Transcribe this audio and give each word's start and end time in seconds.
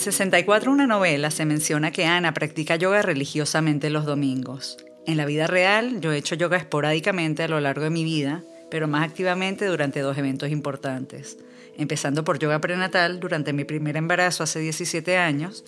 64, 0.00 0.72
una 0.72 0.86
novela, 0.86 1.30
se 1.30 1.44
menciona 1.44 1.90
que 1.90 2.06
Ana 2.06 2.32
practica 2.32 2.76
yoga 2.76 3.02
religiosamente 3.02 3.90
los 3.90 4.06
domingos. 4.06 4.78
En 5.06 5.16
la 5.16 5.26
vida 5.26 5.46
real, 5.46 6.00
yo 6.00 6.12
he 6.12 6.16
hecho 6.16 6.34
yoga 6.34 6.56
esporádicamente 6.56 7.42
a 7.42 7.48
lo 7.48 7.60
largo 7.60 7.84
de 7.84 7.90
mi 7.90 8.04
vida, 8.04 8.42
pero 8.70 8.88
más 8.88 9.06
activamente 9.06 9.66
durante 9.66 10.00
dos 10.00 10.16
eventos 10.16 10.50
importantes. 10.50 11.38
Empezando 11.76 12.24
por 12.24 12.38
yoga 12.38 12.60
prenatal 12.60 13.20
durante 13.20 13.52
mi 13.52 13.64
primer 13.64 13.96
embarazo 13.96 14.42
hace 14.42 14.60
17 14.60 15.16
años 15.16 15.64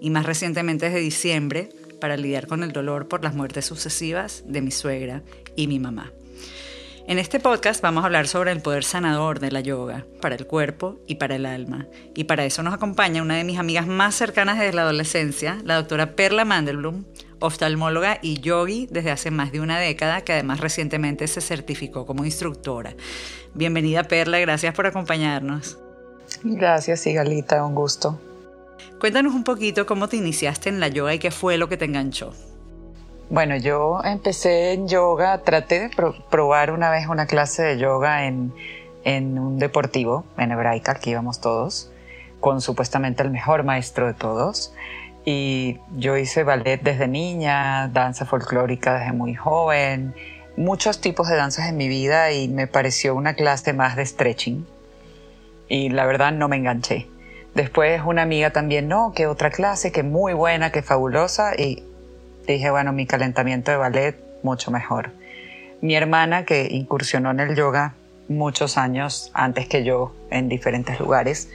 y 0.00 0.10
más 0.10 0.26
recientemente 0.26 0.86
desde 0.86 1.00
diciembre 1.00 1.68
para 2.00 2.16
lidiar 2.16 2.46
con 2.46 2.62
el 2.62 2.72
dolor 2.72 3.08
por 3.08 3.22
las 3.22 3.34
muertes 3.34 3.66
sucesivas 3.66 4.44
de 4.46 4.62
mi 4.62 4.70
suegra 4.70 5.22
y 5.56 5.66
mi 5.66 5.78
mamá. 5.78 6.12
En 7.06 7.18
este 7.18 7.38
podcast 7.38 7.82
vamos 7.82 8.02
a 8.02 8.06
hablar 8.06 8.26
sobre 8.28 8.50
el 8.50 8.62
poder 8.62 8.82
sanador 8.82 9.38
de 9.38 9.50
la 9.50 9.60
yoga 9.60 10.06
para 10.22 10.36
el 10.36 10.46
cuerpo 10.46 10.98
y 11.06 11.16
para 11.16 11.36
el 11.36 11.44
alma. 11.44 11.86
Y 12.14 12.24
para 12.24 12.46
eso 12.46 12.62
nos 12.62 12.72
acompaña 12.72 13.20
una 13.20 13.36
de 13.36 13.44
mis 13.44 13.58
amigas 13.58 13.86
más 13.86 14.14
cercanas 14.14 14.58
desde 14.58 14.72
la 14.72 14.82
adolescencia, 14.82 15.58
la 15.64 15.76
doctora 15.76 16.16
Perla 16.16 16.46
Mandelblum, 16.46 17.04
oftalmóloga 17.40 18.18
y 18.22 18.40
yogi 18.40 18.88
desde 18.90 19.10
hace 19.10 19.30
más 19.30 19.52
de 19.52 19.60
una 19.60 19.78
década, 19.78 20.22
que 20.22 20.32
además 20.32 20.60
recientemente 20.60 21.28
se 21.28 21.42
certificó 21.42 22.06
como 22.06 22.24
instructora. 22.24 22.94
Bienvenida 23.52 24.04
Perla, 24.04 24.38
gracias 24.38 24.74
por 24.74 24.86
acompañarnos. 24.86 25.76
Gracias, 26.42 27.00
Sigalita, 27.00 27.66
un 27.66 27.74
gusto. 27.74 28.18
Cuéntanos 28.98 29.34
un 29.34 29.44
poquito 29.44 29.84
cómo 29.84 30.08
te 30.08 30.16
iniciaste 30.16 30.70
en 30.70 30.80
la 30.80 30.88
yoga 30.88 31.12
y 31.12 31.18
qué 31.18 31.30
fue 31.30 31.58
lo 31.58 31.68
que 31.68 31.76
te 31.76 31.84
enganchó. 31.84 32.32
Bueno, 33.34 33.56
yo 33.56 34.00
empecé 34.04 34.74
en 34.74 34.86
yoga, 34.86 35.38
traté 35.38 35.80
de 35.80 35.90
probar 36.30 36.70
una 36.70 36.88
vez 36.88 37.08
una 37.08 37.26
clase 37.26 37.64
de 37.64 37.78
yoga 37.78 38.26
en, 38.26 38.54
en 39.02 39.40
un 39.40 39.58
deportivo, 39.58 40.24
en 40.38 40.52
Hebraica, 40.52 40.92
aquí 40.92 41.10
íbamos 41.10 41.40
todos, 41.40 41.90
con 42.38 42.60
supuestamente 42.60 43.24
el 43.24 43.30
mejor 43.32 43.64
maestro 43.64 44.06
de 44.06 44.14
todos. 44.14 44.72
Y 45.24 45.80
yo 45.96 46.16
hice 46.16 46.44
ballet 46.44 46.80
desde 46.80 47.08
niña, 47.08 47.88
danza 47.88 48.24
folclórica 48.24 49.00
desde 49.00 49.12
muy 49.12 49.34
joven, 49.34 50.14
muchos 50.56 51.00
tipos 51.00 51.26
de 51.26 51.34
danzas 51.34 51.68
en 51.68 51.76
mi 51.76 51.88
vida 51.88 52.30
y 52.30 52.46
me 52.46 52.68
pareció 52.68 53.16
una 53.16 53.34
clase 53.34 53.72
más 53.72 53.96
de 53.96 54.06
stretching. 54.06 54.64
Y 55.68 55.88
la 55.88 56.06
verdad 56.06 56.30
no 56.30 56.46
me 56.46 56.54
enganché. 56.54 57.08
Después 57.56 58.00
una 58.06 58.22
amiga 58.22 58.50
también, 58.50 58.86
no, 58.86 59.12
que 59.12 59.26
otra 59.26 59.50
clase, 59.50 59.90
que 59.90 60.04
muy 60.04 60.34
buena, 60.34 60.70
que 60.70 60.82
fabulosa. 60.82 61.56
Y 61.58 61.82
dije, 62.52 62.70
bueno, 62.70 62.92
mi 62.92 63.06
calentamiento 63.06 63.70
de 63.70 63.76
ballet, 63.78 64.16
mucho 64.42 64.70
mejor. 64.70 65.10
Mi 65.80 65.96
hermana, 65.96 66.44
que 66.44 66.68
incursionó 66.70 67.30
en 67.30 67.40
el 67.40 67.56
yoga 67.56 67.94
muchos 68.28 68.78
años 68.78 69.30
antes 69.34 69.66
que 69.66 69.84
yo 69.84 70.14
en 70.30 70.48
diferentes 70.48 70.98
lugares, 70.98 71.50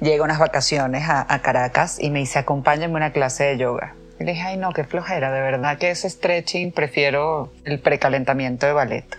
llega 0.00 0.24
unas 0.24 0.38
vacaciones 0.38 1.04
a, 1.08 1.38
Caracas 1.42 1.98
y 2.00 2.10
me 2.10 2.20
dice, 2.20 2.38
acompáñame 2.38 2.94
a 2.94 2.96
una 2.96 3.12
clase 3.12 3.44
de 3.44 3.58
yoga. 3.58 3.94
Y 4.18 4.24
le 4.24 4.32
dije, 4.32 4.44
ay 4.44 4.56
no, 4.56 4.72
qué 4.72 4.84
flojera, 4.84 5.32
de 5.32 5.40
verdad 5.40 5.78
que 5.78 5.90
es 5.90 6.02
stretching, 6.02 6.72
prefiero 6.72 7.52
el 7.64 7.80
precalentamiento 7.80 8.66
de 8.66 8.72
ballet. 8.72 9.18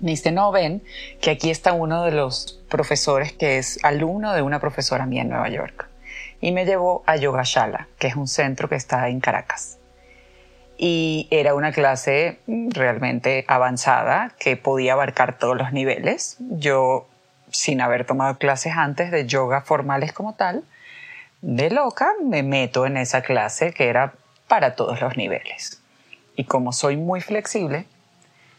Me 0.00 0.12
dice, 0.12 0.32
no, 0.32 0.52
ven, 0.52 0.82
que 1.20 1.30
aquí 1.30 1.50
está 1.50 1.72
uno 1.72 2.04
de 2.04 2.12
los 2.12 2.60
profesores 2.68 3.32
que 3.32 3.58
es 3.58 3.78
alumno 3.82 4.32
de 4.32 4.42
una 4.42 4.60
profesora 4.60 5.06
mía 5.06 5.22
en 5.22 5.30
Nueva 5.30 5.48
York. 5.48 5.88
Y 6.40 6.52
me 6.52 6.66
llevó 6.66 7.02
a 7.06 7.16
Yogashala, 7.16 7.88
que 7.98 8.08
es 8.08 8.16
un 8.16 8.28
centro 8.28 8.68
que 8.68 8.76
está 8.76 9.08
en 9.08 9.20
Caracas 9.20 9.78
y 10.76 11.28
era 11.30 11.54
una 11.54 11.72
clase 11.72 12.40
realmente 12.46 13.44
avanzada 13.48 14.32
que 14.38 14.56
podía 14.56 14.94
abarcar 14.94 15.38
todos 15.38 15.56
los 15.56 15.72
niveles. 15.72 16.36
Yo, 16.40 17.08
sin 17.50 17.80
haber 17.80 18.04
tomado 18.04 18.38
clases 18.38 18.74
antes 18.76 19.10
de 19.10 19.26
yoga 19.26 19.60
formales 19.60 20.12
como 20.12 20.34
tal, 20.34 20.64
de 21.42 21.70
loca 21.70 22.12
me 22.24 22.42
meto 22.42 22.86
en 22.86 22.96
esa 22.96 23.22
clase 23.22 23.72
que 23.72 23.88
era 23.88 24.14
para 24.48 24.74
todos 24.74 25.00
los 25.00 25.16
niveles. 25.16 25.80
Y 26.36 26.44
como 26.44 26.72
soy 26.72 26.96
muy 26.96 27.20
flexible, 27.20 27.86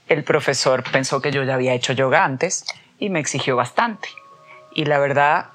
el 0.07 0.23
profesor 0.23 0.83
pensó 0.89 1.21
que 1.21 1.31
yo 1.31 1.43
ya 1.43 1.55
había 1.55 1.73
hecho 1.73 1.93
yoga 1.93 2.23
antes 2.23 2.65
y 2.99 3.09
me 3.09 3.19
exigió 3.19 3.55
bastante. 3.55 4.07
Y 4.73 4.85
la 4.85 4.99
verdad 4.99 5.47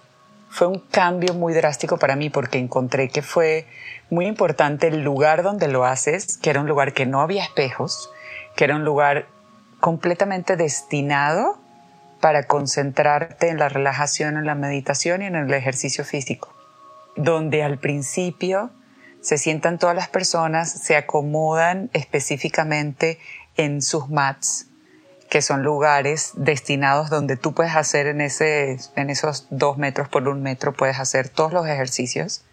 fue 0.50 0.66
un 0.66 0.80
cambio 0.80 1.34
muy 1.34 1.54
drástico 1.54 1.98
para 1.98 2.16
mí 2.16 2.28
porque 2.28 2.58
encontré 2.58 3.08
que 3.08 3.22
fue 3.22 3.66
muy 4.10 4.26
importante 4.26 4.88
el 4.88 5.02
lugar 5.02 5.42
donde 5.42 5.68
lo 5.68 5.84
haces, 5.84 6.36
que 6.36 6.50
era 6.50 6.60
un 6.60 6.66
lugar 6.66 6.92
que 6.92 7.06
no 7.06 7.20
había 7.20 7.44
espejos, 7.44 8.10
que 8.56 8.64
era 8.64 8.76
un 8.76 8.84
lugar 8.84 9.26
completamente 9.78 10.56
destinado 10.56 11.58
para 12.20 12.42
concentrarte 12.42 13.48
en 13.48 13.58
la 13.58 13.68
relajación, 13.68 14.36
en 14.36 14.44
la 14.44 14.54
meditación 14.54 15.22
y 15.22 15.26
en 15.26 15.36
el 15.36 15.54
ejercicio 15.54 16.04
físico, 16.04 16.52
donde 17.16 17.62
al 17.62 17.78
principio 17.78 18.70
se 19.22 19.38
sientan 19.38 19.78
todas 19.78 19.96
las 19.96 20.08
personas, 20.08 20.70
se 20.70 20.96
acomodan 20.96 21.90
específicamente 21.92 23.18
en 23.56 23.80
sus 23.80 24.08
mats, 24.08 24.66
que 25.28 25.42
son 25.42 25.62
lugares 25.62 26.32
destinados 26.34 27.08
donde 27.08 27.36
tú 27.36 27.54
puedes 27.54 27.76
hacer 27.76 28.06
en, 28.08 28.20
ese, 28.20 28.78
en 28.96 29.10
esos 29.10 29.46
dos 29.50 29.78
metros 29.78 30.08
por 30.08 30.26
un 30.28 30.42
metro, 30.42 30.72
puedes 30.72 30.98
hacer 30.98 31.28
todos 31.28 31.52
los 31.52 31.66
ejercicios 31.66 32.44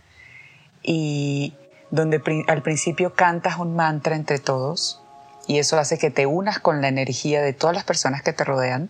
y 0.88 1.54
donde 1.92 2.22
al 2.48 2.64
principio 2.64 3.14
cantas 3.14 3.60
un 3.60 3.76
mantra 3.76 4.16
entre 4.16 4.40
todos 4.40 5.04
y 5.46 5.60
eso 5.60 5.78
hace 5.78 5.98
que 5.98 6.10
te 6.10 6.26
unas 6.26 6.60
con 6.60 6.82
la 6.82 6.88
energía 6.88 7.42
de 7.42 7.54
todas 7.54 7.76
las 7.76 7.84
personas 7.84 8.24
que 8.24 8.34
te 8.34 8.44
rodean. 8.44 8.90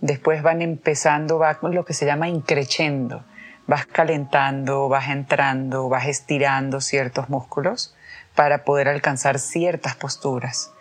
Después 0.00 0.42
van 0.42 0.62
empezando, 0.62 1.38
va 1.38 1.58
lo 1.62 1.84
que 1.84 1.94
se 1.94 2.06
llama 2.06 2.28
increchendo. 2.28 3.24
Vas 3.66 3.86
calentando, 3.86 4.88
vas 4.88 5.08
entrando, 5.08 5.88
vas 5.88 6.06
estirando 6.06 6.80
ciertos 6.80 7.28
músculos 7.28 7.94
para 8.34 8.64
poder 8.64 8.88
alcanzar 8.88 9.38
ciertas 9.38 9.96
posturas 9.96 10.72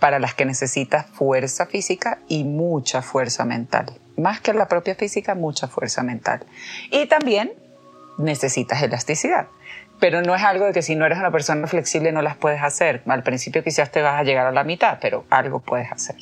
para 0.00 0.18
las 0.18 0.34
que 0.34 0.44
necesitas 0.44 1.06
fuerza 1.06 1.64
física 1.66 2.18
y 2.28 2.44
mucha 2.44 3.00
fuerza 3.00 3.44
mental. 3.46 3.98
Más 4.18 4.40
que 4.40 4.52
la 4.52 4.68
propia 4.68 4.94
física, 4.94 5.34
mucha 5.34 5.66
fuerza 5.66 6.02
mental. 6.02 6.44
Y 6.90 7.06
también 7.06 7.52
necesitas 8.18 8.82
elasticidad 8.82 9.46
pero 10.02 10.20
no 10.20 10.34
es 10.34 10.42
algo 10.42 10.64
de 10.64 10.72
que 10.72 10.82
si 10.82 10.96
no 10.96 11.06
eres 11.06 11.18
una 11.18 11.30
persona 11.30 11.64
flexible 11.68 12.10
no 12.10 12.22
las 12.22 12.36
puedes 12.36 12.60
hacer. 12.60 13.04
Al 13.06 13.22
principio 13.22 13.62
quizás 13.62 13.92
te 13.92 14.02
vas 14.02 14.18
a 14.18 14.24
llegar 14.24 14.48
a 14.48 14.50
la 14.50 14.64
mitad, 14.64 14.98
pero 15.00 15.24
algo 15.30 15.60
puedes 15.60 15.92
hacer. 15.92 16.16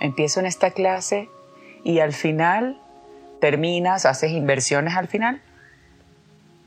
Empiezo 0.00 0.40
en 0.40 0.46
esta 0.46 0.72
clase 0.72 1.28
y 1.84 2.00
al 2.00 2.12
final 2.12 2.80
terminas, 3.40 4.04
haces 4.04 4.32
inversiones 4.32 4.96
al 4.96 5.06
final, 5.06 5.40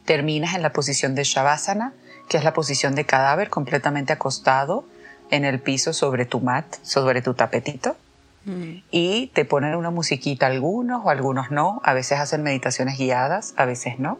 terminas 0.06 0.56
en 0.56 0.62
la 0.62 0.72
posición 0.72 1.16
de 1.16 1.26
Shavasana, 1.26 1.92
que 2.30 2.38
es 2.38 2.46
la 2.46 2.54
posición 2.54 2.96
de 2.96 3.04
cadáver 3.04 3.50
completamente 3.50 4.14
acostado 4.14 4.86
en 5.32 5.44
el 5.44 5.60
piso 5.60 5.92
sobre 5.92 6.26
tu 6.26 6.40
mat, 6.40 6.78
sobre 6.82 7.24
tu 7.24 7.34
tapetito. 7.34 7.98
Mm. 8.46 8.84
Y 8.90 9.32
te 9.34 9.44
ponen 9.44 9.76
una 9.76 9.90
musiquita 9.90 10.46
algunos 10.46 11.04
o 11.04 11.10
algunos 11.10 11.52
no. 11.52 11.82
A 11.84 11.94
veces 11.94 12.20
hacen 12.20 12.42
meditaciones 12.42 12.98
guiadas, 12.98 13.54
a 13.58 13.66
veces 13.66 14.00
no 14.00 14.18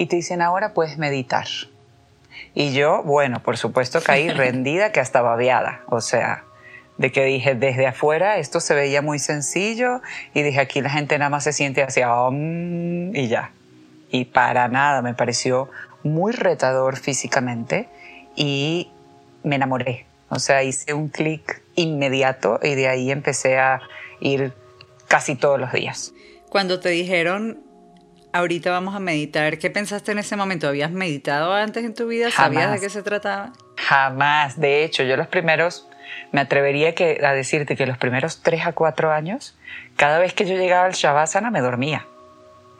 y 0.00 0.06
te 0.06 0.16
dicen 0.16 0.40
ahora 0.40 0.72
puedes 0.72 0.96
meditar. 0.96 1.46
Y 2.54 2.72
yo, 2.72 3.02
bueno, 3.02 3.42
por 3.42 3.58
supuesto 3.58 4.00
caí 4.02 4.30
rendida 4.30 4.92
que 4.92 5.00
hasta 5.00 5.20
babeada, 5.20 5.82
o 5.88 6.00
sea, 6.00 6.44
de 6.96 7.12
que 7.12 7.22
dije 7.22 7.54
desde 7.54 7.86
afuera 7.86 8.38
esto 8.38 8.60
se 8.60 8.74
veía 8.74 9.02
muy 9.02 9.18
sencillo 9.18 10.00
y 10.32 10.40
dije 10.40 10.58
aquí 10.58 10.80
la 10.80 10.88
gente 10.88 11.18
nada 11.18 11.28
más 11.28 11.44
se 11.44 11.52
siente 11.52 11.82
así 11.82 12.00
y 12.00 13.28
ya. 13.28 13.50
Y 14.10 14.24
para 14.24 14.68
nada, 14.68 15.02
me 15.02 15.12
pareció 15.12 15.68
muy 16.02 16.32
retador 16.32 16.96
físicamente 16.96 17.86
y 18.34 18.90
me 19.42 19.56
enamoré. 19.56 20.06
O 20.30 20.38
sea, 20.38 20.62
hice 20.62 20.94
un 20.94 21.08
clic 21.08 21.60
inmediato 21.74 22.58
y 22.62 22.74
de 22.74 22.88
ahí 22.88 23.10
empecé 23.10 23.58
a 23.58 23.82
ir 24.20 24.54
casi 25.08 25.34
todos 25.34 25.60
los 25.60 25.72
días. 25.72 26.14
Cuando 26.48 26.80
te 26.80 26.88
dijeron 26.88 27.68
ahorita 28.32 28.70
vamos 28.70 28.94
a 28.94 29.00
meditar. 29.00 29.58
¿Qué 29.58 29.70
pensaste 29.70 30.12
en 30.12 30.18
ese 30.18 30.36
momento? 30.36 30.68
¿Habías 30.68 30.90
meditado 30.90 31.52
antes 31.52 31.84
en 31.84 31.94
tu 31.94 32.06
vida? 32.06 32.30
¿Sabías 32.30 32.72
de 32.72 32.80
qué 32.80 32.90
se 32.90 33.02
trataba? 33.02 33.52
Jamás. 33.76 34.58
De 34.60 34.84
hecho, 34.84 35.02
yo 35.02 35.16
los 35.16 35.26
primeros, 35.28 35.88
me 36.32 36.40
atrevería 36.40 36.94
que, 36.94 37.20
a 37.24 37.32
decirte 37.32 37.76
que 37.76 37.86
los 37.86 37.98
primeros 37.98 38.42
tres 38.42 38.66
a 38.66 38.72
cuatro 38.72 39.12
años, 39.12 39.56
cada 39.96 40.18
vez 40.18 40.34
que 40.34 40.46
yo 40.46 40.56
llegaba 40.56 40.86
al 40.86 40.92
Shavasana 40.92 41.50
me 41.50 41.60
dormía. 41.60 42.06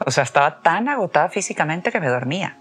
O 0.05 0.11
sea, 0.11 0.25
estaba 0.25 0.63
tan 0.63 0.89
agotada 0.89 1.29
físicamente 1.29 1.93
que 1.93 2.01
me 2.01 2.09
dormía. 2.09 2.57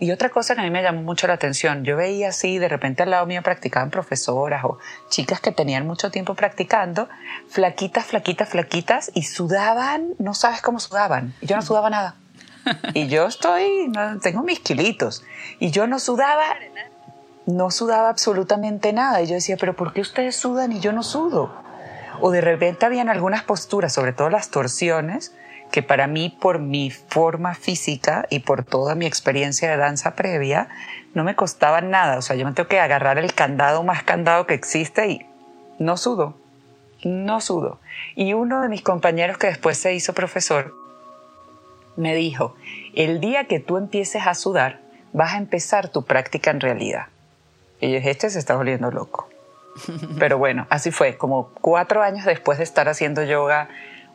Y 0.00 0.10
otra 0.10 0.28
cosa 0.28 0.54
que 0.54 0.60
a 0.60 0.64
mí 0.64 0.70
me 0.70 0.82
llamó 0.82 1.02
mucho 1.02 1.26
la 1.28 1.34
atención, 1.34 1.84
yo 1.84 1.96
veía 1.96 2.28
así, 2.28 2.58
de 2.58 2.68
repente 2.68 3.04
al 3.04 3.10
lado 3.10 3.26
mío 3.26 3.42
practicaban 3.42 3.90
profesoras 3.90 4.64
o 4.64 4.78
chicas 5.08 5.40
que 5.40 5.52
tenían 5.52 5.86
mucho 5.86 6.10
tiempo 6.10 6.34
practicando, 6.34 7.08
flaquitas, 7.48 8.04
flaquitas, 8.06 8.48
flaquitas, 8.48 9.12
y 9.14 9.22
sudaban, 9.22 10.14
no 10.18 10.34
sabes 10.34 10.62
cómo 10.62 10.80
sudaban. 10.80 11.32
Yo 11.42 11.54
no 11.54 11.62
sudaba 11.62 11.90
nada. 11.90 12.16
Y 12.94 13.08
yo 13.08 13.26
estoy, 13.26 13.92
tengo 14.22 14.42
mis 14.42 14.60
kilitos. 14.60 15.24
Y 15.58 15.70
yo 15.70 15.86
no 15.86 15.98
sudaba, 15.98 16.44
no 17.46 17.70
sudaba 17.70 18.08
absolutamente 18.08 18.92
nada. 18.92 19.22
Y 19.22 19.26
yo 19.26 19.34
decía, 19.34 19.56
pero 19.58 19.74
¿por 19.74 19.92
qué 19.92 20.00
ustedes 20.00 20.36
sudan 20.36 20.72
y 20.72 20.80
yo 20.80 20.92
no 20.92 21.02
sudo? 21.02 21.52
O 22.20 22.30
de 22.30 22.40
repente 22.40 22.86
habían 22.86 23.08
algunas 23.08 23.42
posturas, 23.42 23.92
sobre 23.92 24.12
todo 24.12 24.30
las 24.30 24.50
torsiones, 24.50 25.34
que 25.70 25.82
para 25.82 26.06
mí, 26.06 26.36
por 26.40 26.60
mi 26.60 26.90
forma 26.90 27.54
física 27.54 28.26
y 28.30 28.40
por 28.40 28.64
toda 28.64 28.94
mi 28.94 29.06
experiencia 29.06 29.70
de 29.70 29.76
danza 29.76 30.14
previa, 30.14 30.68
no 31.14 31.24
me 31.24 31.34
costaba 31.34 31.80
nada. 31.80 32.18
O 32.18 32.22
sea, 32.22 32.36
yo 32.36 32.46
me 32.46 32.52
tengo 32.52 32.68
que 32.68 32.80
agarrar 32.80 33.18
el 33.18 33.34
candado 33.34 33.82
más 33.82 34.04
candado 34.04 34.46
que 34.46 34.54
existe 34.54 35.08
y 35.08 35.26
no 35.78 35.96
sudo, 35.96 36.36
no 37.02 37.40
sudo. 37.40 37.80
Y 38.14 38.34
uno 38.34 38.60
de 38.60 38.68
mis 38.68 38.82
compañeros 38.82 39.36
que 39.38 39.48
después 39.48 39.76
se 39.76 39.94
hizo 39.94 40.12
profesor 40.12 40.83
me 41.96 42.14
dijo, 42.14 42.56
el 42.94 43.20
día 43.20 43.44
que 43.44 43.60
tú 43.60 43.76
empieces 43.76 44.26
a 44.26 44.34
sudar, 44.34 44.80
vas 45.12 45.34
a 45.34 45.38
empezar 45.38 45.88
tu 45.88 46.04
práctica 46.04 46.50
en 46.50 46.60
realidad. 46.60 47.06
Y 47.80 47.88
yo 47.88 47.96
dije, 47.96 48.10
este 48.10 48.30
se 48.30 48.38
está 48.38 48.56
volviendo 48.56 48.90
loco. 48.90 49.28
Pero 50.18 50.38
bueno, 50.38 50.66
así 50.70 50.90
fue, 50.90 51.16
como 51.16 51.50
cuatro 51.60 52.02
años 52.02 52.24
después 52.24 52.58
de 52.58 52.64
estar 52.64 52.88
haciendo 52.88 53.22
yoga 53.22 53.68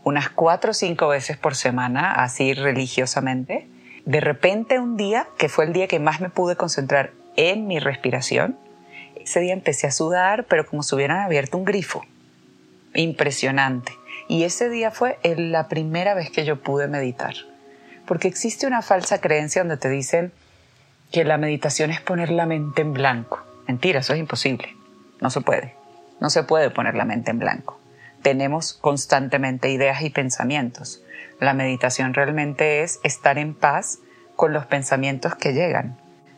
unas 0.03 0.29
cuatro 0.29 0.71
o 0.71 0.73
cinco 0.73 1.09
veces 1.09 1.37
por 1.37 1.55
semana, 1.55 2.13
así 2.13 2.53
religiosamente, 2.53 3.67
de 4.05 4.21
repente 4.21 4.79
un 4.79 4.97
día, 4.97 5.27
que 5.37 5.49
fue 5.49 5.65
el 5.65 5.73
día 5.73 5.87
que 5.87 5.99
más 5.99 6.21
me 6.21 6.29
pude 6.29 6.55
concentrar 6.55 7.11
en 7.35 7.67
mi 7.67 7.79
respiración, 7.79 8.57
ese 9.15 9.41
día 9.41 9.53
empecé 9.53 9.87
a 9.87 9.91
sudar, 9.91 10.45
pero 10.45 10.65
como 10.65 10.83
si 10.83 10.95
hubieran 10.95 11.19
abierto 11.19 11.57
un 11.57 11.65
grifo. 11.65 12.03
Impresionante. 12.95 13.91
Y 14.27 14.43
ese 14.43 14.69
día 14.69 14.91
fue 14.91 15.19
la 15.23 15.67
primera 15.67 16.13
vez 16.13 16.31
que 16.31 16.45
yo 16.45 16.61
pude 16.61 16.87
meditar. 16.87 17.35
Porque 18.09 18.27
existe 18.27 18.67
una 18.67 18.81
falsa 18.81 19.21
creencia 19.21 19.61
donde 19.61 19.77
te 19.77 19.87
dicen 19.87 20.33
que 21.09 21.23
la 21.23 21.37
meditación 21.37 21.91
es 21.91 22.01
poner 22.01 22.29
la 22.29 22.45
mente 22.45 22.81
en 22.81 22.91
blanco. 22.91 23.41
Mentira, 23.69 24.01
eso 24.01 24.13
es 24.13 24.19
imposible. 24.19 24.75
No 25.21 25.29
se 25.29 25.39
puede. 25.39 25.75
No 26.19 26.29
se 26.29 26.43
puede 26.43 26.69
poner 26.69 26.95
la 26.95 27.05
mente 27.05 27.31
en 27.31 27.39
blanco 27.39 27.79
tenemos 28.21 28.73
constantemente 28.73 29.69
ideas 29.69 30.01
y 30.01 30.09
pensamientos. 30.09 31.01
La 31.39 31.53
meditación 31.53 32.13
realmente 32.13 32.83
es 32.83 32.99
estar 33.03 33.37
en 33.37 33.53
paz 33.53 33.99
con 34.35 34.53
los 34.53 34.65
pensamientos 34.65 35.35
que 35.35 35.53
llegan, 35.53 35.97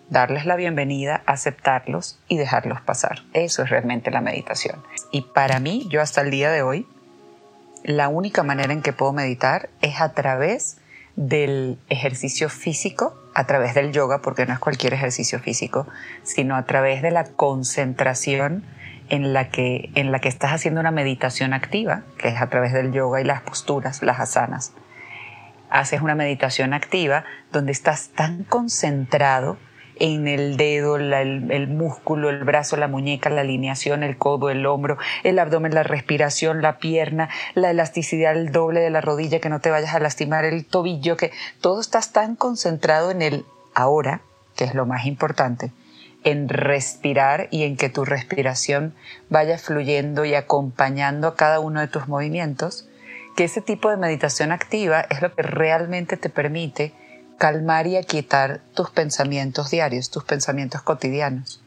darles 0.10 0.46
la 0.46 0.56
bienvenida, 0.56 1.24
aceptarlos 1.26 2.20
y 2.28 2.38
dejarlos 2.38 2.82
pasar. 2.82 3.24
Eso 3.34 3.64
es 3.64 3.70
realmente 3.70 4.12
la 4.12 4.22
meditación. 4.22 4.84
Y 5.12 5.22
para 5.22 5.60
mí, 5.60 5.88
yo 5.90 6.02
hasta 6.02 6.22
el 6.22 6.32
día 6.32 6.52
de 6.52 6.62
hoy, 6.62 6.88
la 7.84 8.10
única 8.10 8.44
manera 8.44 8.74
en 8.74 8.82
que 8.82 8.94
puedo 8.94 9.14
meditar 9.14 9.70
es 9.82 10.02
a 10.02 10.14
través 10.14 10.78
del 11.28 11.78
ejercicio 11.90 12.50
físico, 12.50 13.16
a 13.36 13.46
través 13.46 13.76
del 13.76 13.92
yoga, 13.92 14.22
porque 14.22 14.46
no 14.48 14.54
es 14.54 14.60
cualquier 14.60 14.94
ejercicio 14.94 15.40
físico, 15.40 15.88
sino 16.24 16.56
a 16.56 16.66
través 16.66 17.02
de 17.02 17.12
la 17.12 17.26
concentración 17.26 18.64
en 19.10 19.32
la 19.32 19.50
que, 19.50 19.92
en 19.94 20.12
la 20.12 20.20
que 20.20 20.30
estás 20.30 20.52
haciendo 20.52 20.80
una 20.80 20.90
meditación 20.90 21.54
activa, 21.54 22.02
que 22.18 22.30
es 22.30 22.42
a 22.42 22.50
través 22.50 22.74
del 22.74 22.92
yoga 22.92 23.22
y 23.22 23.24
las 23.24 23.42
posturas, 23.42 24.02
las 24.02 24.20
asanas. 24.20 24.74
Haces 25.70 26.02
una 26.02 26.16
meditación 26.16 26.74
activa 26.74 27.24
donde 27.52 27.72
estás 27.72 28.10
tan 28.10 28.44
concentrado 28.44 29.58
en 30.01 30.27
el 30.27 30.57
dedo, 30.57 30.95
el, 30.95 31.68
músculo, 31.68 32.31
el 32.31 32.44
brazo, 32.44 32.75
la 32.75 32.88
muñeca, 32.88 33.30
la 33.30 33.42
alineación, 33.42 34.01
el 34.01 34.18
codo, 34.18 34.50
el 34.50 34.65
hombro, 34.65 34.98
el 35.24 35.38
abdomen, 35.38 35.75
la 35.75 35.83
respiración, 35.83 36.63
la 36.63 36.80
pierna, 36.80 37.30
la 37.53 37.69
elasticidad, 37.69 38.36
el 38.36 38.51
doble 38.51 38.80
de 38.80 38.89
la 38.89 39.01
rodilla, 39.01 39.39
que 39.39 39.50
no 39.50 39.59
te 39.59 39.69
vayas 39.69 39.94
a 39.94 40.00
lastimar, 40.00 40.44
el 40.44 40.65
tobillo, 40.65 41.18
que 41.18 41.31
todo 41.62 41.80
estás 41.80 42.13
tan 42.13 42.36
concentrado 42.36 43.12
en 43.12 43.21
el 43.21 43.45
ahora, 43.75 44.21
que 44.56 44.63
es 44.63 44.74
lo 44.74 44.88
más 44.88 45.06
importante, 45.06 45.71
en 46.24 46.50
respirar 46.50 47.48
y 47.51 47.63
en 47.63 47.77
que 47.77 47.89
tu 47.89 48.03
respiración 48.03 48.95
vaya 49.30 49.59
fluyendo 49.59 50.25
y 50.25 50.33
acompañando 50.33 51.27
a 51.27 51.36
cada 51.36 51.59
uno 51.59 51.80
de 51.80 51.88
tus 51.88 52.07
movimientos, 52.07 52.89
que 53.36 53.44
ese 53.44 53.62
tipo 53.62 53.92
de 53.92 53.98
meditación 53.98 54.51
activa 54.51 55.01
es 55.12 55.21
lo 55.21 55.31
que 55.36 55.44
realmente 55.44 56.18
te 56.18 56.30
permite 56.30 56.92
calmar 57.42 57.88
y 57.88 57.98
aquietar 57.98 58.60
tus 58.76 58.92
pensamientos 58.92 59.72
diarios, 59.72 60.12
tus 60.12 60.24
pensamientos 60.24 60.84
cotidianos. 60.84 61.60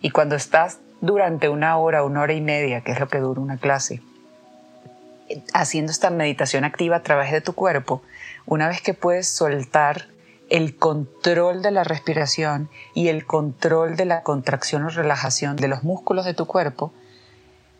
Y 0.00 0.10
cuando 0.10 0.34
estás 0.34 0.80
durante 1.00 1.48
una 1.48 1.76
hora, 1.76 2.02
una 2.02 2.22
hora 2.22 2.32
y 2.32 2.40
media, 2.40 2.80
que 2.80 2.90
es 2.90 2.98
lo 2.98 3.06
que 3.06 3.20
dura 3.20 3.40
una 3.40 3.56
clase, 3.56 4.02
haciendo 5.54 5.92
esta 5.92 6.10
meditación 6.10 6.64
activa 6.64 6.96
a 6.96 7.02
través 7.04 7.30
de 7.30 7.40
tu 7.40 7.52
cuerpo, 7.52 8.02
una 8.46 8.66
vez 8.66 8.82
que 8.82 8.94
puedes 8.94 9.28
soltar 9.28 10.08
el 10.50 10.74
control 10.74 11.62
de 11.62 11.70
la 11.70 11.84
respiración 11.84 12.68
y 12.92 13.06
el 13.06 13.24
control 13.24 13.94
de 13.94 14.06
la 14.06 14.24
contracción 14.24 14.82
o 14.82 14.88
relajación 14.88 15.54
de 15.54 15.68
los 15.68 15.84
músculos 15.84 16.24
de 16.24 16.34
tu 16.34 16.46
cuerpo, 16.46 16.92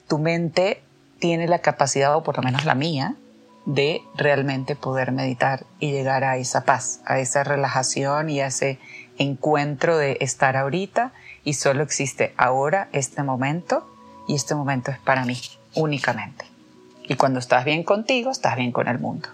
tu 0.06 0.21
mente 0.21 0.81
tiene 1.19 1.49
la 1.49 1.59
capacidad, 1.59 2.15
o 2.15 2.23
por 2.23 2.37
lo 2.37 2.45
menos 2.45 2.65
la 2.65 2.77
mía, 2.77 3.17
de 3.64 4.03
realmente 4.17 4.76
poder 4.76 5.12
meditar 5.12 5.67
y 5.79 5.93
llegar 5.93 6.25
a 6.25 6.37
esa 6.37 6.64
paz, 6.64 7.00
a 7.05 7.19
esa 7.20 7.44
relajación 7.44 8.31
y 8.31 8.41
a 8.41 8.47
ese 8.47 8.79
encuentro 9.19 9.97
de 9.97 10.19
estar 10.20 10.56
ahorita 10.56 11.12
y 11.44 11.55
solo 11.55 11.82
existe 11.82 12.35
ahora 12.37 12.88
este 12.93 13.23
momento 13.23 13.88
y 14.26 14.35
este 14.35 14.55
momento 14.55 14.91
es 14.91 14.99
para 14.99 15.25
mí 15.25 15.41
únicamente. 15.75 16.44
Y 17.09 17.14
cuando 17.14 17.41
estás 17.41 17.64
bien 17.64 17.82
contigo, 17.82 18.31
estás 18.31 18.56
bien 18.56 18.73
con 18.73 18.88
el 18.88 18.99
mundo. 18.99 19.29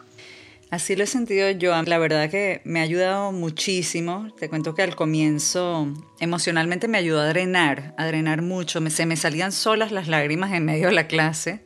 Así 0.70 0.96
lo 0.96 1.04
he 1.04 1.06
sentido 1.06 1.50
yo. 1.50 1.80
La 1.82 1.98
verdad 1.98 2.28
que 2.28 2.60
me 2.64 2.80
ha 2.80 2.82
ayudado 2.82 3.32
muchísimo. 3.32 4.30
Te 4.38 4.50
cuento 4.50 4.74
que 4.74 4.82
al 4.82 4.96
comienzo 4.96 5.88
emocionalmente 6.20 6.88
me 6.88 6.98
ayudó 6.98 7.20
a 7.20 7.26
drenar, 7.26 7.94
a 7.96 8.06
drenar 8.06 8.42
mucho. 8.42 8.80
se 8.90 9.06
me 9.06 9.16
salían 9.16 9.52
solas 9.52 9.92
las 9.92 10.08
lágrimas 10.08 10.52
en 10.52 10.66
medio 10.66 10.88
de 10.88 10.94
la 10.94 11.06
clase. 11.06 11.60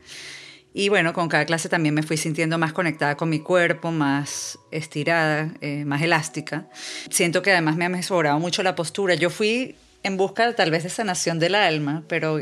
Y 0.75 0.89
bueno, 0.89 1.13
con 1.13 1.29
cada 1.29 1.45
clase 1.45 1.69
también 1.69 1.95
me 1.95 2.03
fui 2.03 2.17
sintiendo 2.17 2.57
más 2.57 2.73
conectada 2.73 3.17
con 3.17 3.29
mi 3.29 3.41
cuerpo, 3.41 3.91
más 3.91 4.59
estirada, 4.71 5.53
eh, 5.61 5.85
más 5.85 6.01
elástica. 6.01 6.67
Siento 7.11 7.43
que 7.43 7.53
además 7.53 7.77
me 7.77 7.85
ha 7.85 7.91
mejorado 7.91 8.39
mucho 8.39 8.63
la 8.63 8.75
postura. 8.75 9.15
Yo 9.15 9.29
fui 9.29 9.77
en 10.03 10.17
busca 10.17 10.55
tal 10.55 10.71
vez 10.71 10.83
de 10.83 10.89
sanación 10.89 11.39
del 11.39 11.55
alma, 11.55 12.05
pero 12.09 12.39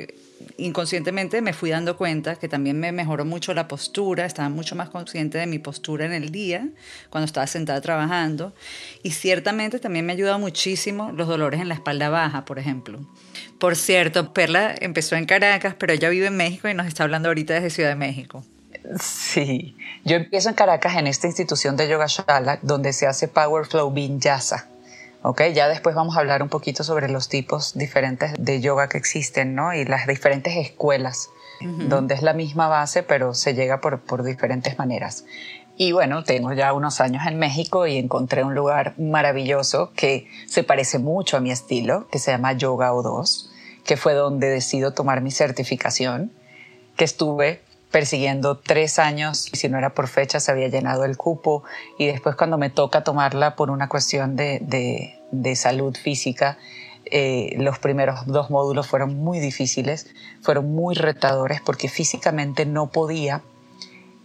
inconscientemente 0.56 1.42
me 1.42 1.52
fui 1.52 1.70
dando 1.70 1.96
cuenta 1.96 2.36
que 2.36 2.48
también 2.48 2.78
me 2.78 2.92
mejoró 2.92 3.24
mucho 3.24 3.54
la 3.54 3.68
postura, 3.68 4.26
estaba 4.26 4.48
mucho 4.48 4.76
más 4.76 4.90
consciente 4.90 5.38
de 5.38 5.46
mi 5.46 5.58
postura 5.58 6.06
en 6.06 6.12
el 6.12 6.30
día, 6.30 6.68
cuando 7.10 7.26
estaba 7.26 7.46
sentada 7.46 7.80
trabajando, 7.80 8.54
y 9.02 9.12
ciertamente 9.12 9.78
también 9.78 10.06
me 10.06 10.12
ayudado 10.12 10.38
muchísimo 10.38 11.12
los 11.12 11.28
dolores 11.28 11.60
en 11.60 11.68
la 11.68 11.74
espalda 11.74 12.08
baja, 12.08 12.44
por 12.44 12.58
ejemplo. 12.58 13.00
Por 13.58 13.76
cierto, 13.76 14.32
Perla 14.32 14.74
empezó 14.80 15.16
en 15.16 15.26
Caracas, 15.26 15.74
pero 15.78 15.92
ella 15.92 16.08
vive 16.08 16.26
en 16.26 16.36
México 16.36 16.68
y 16.68 16.74
nos 16.74 16.86
está 16.86 17.04
hablando 17.04 17.28
ahorita 17.28 17.54
desde 17.54 17.70
Ciudad 17.70 17.90
de 17.90 17.96
México. 17.96 18.44
Sí, 18.98 19.76
yo 20.04 20.16
empiezo 20.16 20.48
en 20.48 20.54
Caracas 20.54 20.96
en 20.96 21.06
esta 21.06 21.26
institución 21.26 21.76
de 21.76 21.88
Yoga 21.88 22.06
Shala, 22.06 22.58
donde 22.62 22.92
se 22.92 23.06
hace 23.06 23.28
Power 23.28 23.66
Flow 23.66 23.90
Vinyasa 23.90 24.68
Okay, 25.22 25.52
ya 25.52 25.68
después 25.68 25.94
vamos 25.94 26.16
a 26.16 26.20
hablar 26.20 26.42
un 26.42 26.48
poquito 26.48 26.82
sobre 26.82 27.10
los 27.10 27.28
tipos 27.28 27.74
diferentes 27.76 28.32
de 28.38 28.60
yoga 28.62 28.88
que 28.88 28.96
existen, 28.96 29.54
¿no? 29.54 29.74
Y 29.74 29.84
las 29.84 30.06
diferentes 30.06 30.56
escuelas, 30.56 31.28
donde 31.60 32.14
es 32.14 32.22
la 32.22 32.32
misma 32.32 32.68
base, 32.68 33.02
pero 33.02 33.34
se 33.34 33.52
llega 33.52 33.82
por, 33.82 34.00
por 34.00 34.22
diferentes 34.22 34.78
maneras. 34.78 35.26
Y 35.76 35.92
bueno, 35.92 36.24
tengo 36.24 36.54
ya 36.54 36.72
unos 36.72 37.02
años 37.02 37.26
en 37.26 37.38
México 37.38 37.86
y 37.86 37.98
encontré 37.98 38.44
un 38.44 38.54
lugar 38.54 38.94
maravilloso 38.98 39.92
que 39.94 40.26
se 40.46 40.62
parece 40.62 40.98
mucho 40.98 41.36
a 41.36 41.40
mi 41.40 41.50
estilo, 41.50 42.08
que 42.08 42.18
se 42.18 42.30
llama 42.30 42.54
Yoga 42.54 42.92
O2, 42.92 43.50
que 43.84 43.98
fue 43.98 44.14
donde 44.14 44.48
decido 44.48 44.92
tomar 44.92 45.20
mi 45.20 45.30
certificación, 45.30 46.32
que 46.96 47.04
estuve 47.04 47.62
persiguiendo 47.90 48.56
tres 48.58 48.98
años 48.98 49.50
si 49.52 49.68
no 49.68 49.78
era 49.78 49.94
por 49.94 50.08
fecha 50.08 50.40
se 50.40 50.50
había 50.52 50.68
llenado 50.68 51.04
el 51.04 51.16
cupo 51.16 51.64
y 51.98 52.06
después 52.06 52.36
cuando 52.36 52.58
me 52.58 52.70
toca 52.70 53.02
tomarla 53.02 53.56
por 53.56 53.70
una 53.70 53.88
cuestión 53.88 54.36
de, 54.36 55.18
de, 55.30 55.56
salud 55.56 55.96
física, 55.96 56.58
eh, 57.06 57.54
los 57.58 57.78
primeros 57.78 58.26
dos 58.26 58.50
módulos 58.50 58.86
fueron 58.86 59.16
muy 59.16 59.40
difíciles, 59.40 60.06
fueron 60.42 60.72
muy 60.72 60.94
retadores 60.94 61.60
porque 61.60 61.88
físicamente 61.88 62.66
no 62.66 62.90
podía 62.90 63.42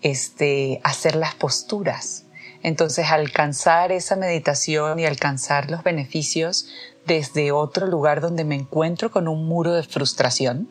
este, 0.02 0.80
hacer 0.84 1.16
las 1.16 1.34
posturas. 1.34 2.26
Entonces 2.62 3.12
alcanzar 3.12 3.92
esa 3.92 4.16
meditación 4.16 5.00
y 5.00 5.06
alcanzar 5.06 5.70
los 5.70 5.84
beneficios 5.84 6.68
desde 7.06 7.52
otro 7.52 7.88
lugar 7.88 8.22
donde 8.22 8.44
me 8.44 8.56
encuentro 8.56 9.12
con 9.12 9.28
un 9.28 9.48
muro 9.48 9.74
de 9.74 9.84
frustración, 9.84 10.70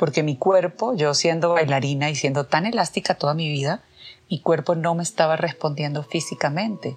porque 0.00 0.22
mi 0.22 0.34
cuerpo, 0.34 0.94
yo 0.94 1.12
siendo 1.12 1.50
bailarina 1.50 2.08
y 2.08 2.14
siendo 2.14 2.46
tan 2.46 2.64
elástica 2.64 3.16
toda 3.16 3.34
mi 3.34 3.50
vida, 3.50 3.82
mi 4.30 4.40
cuerpo 4.40 4.74
no 4.74 4.94
me 4.94 5.02
estaba 5.02 5.36
respondiendo 5.36 6.02
físicamente. 6.02 6.96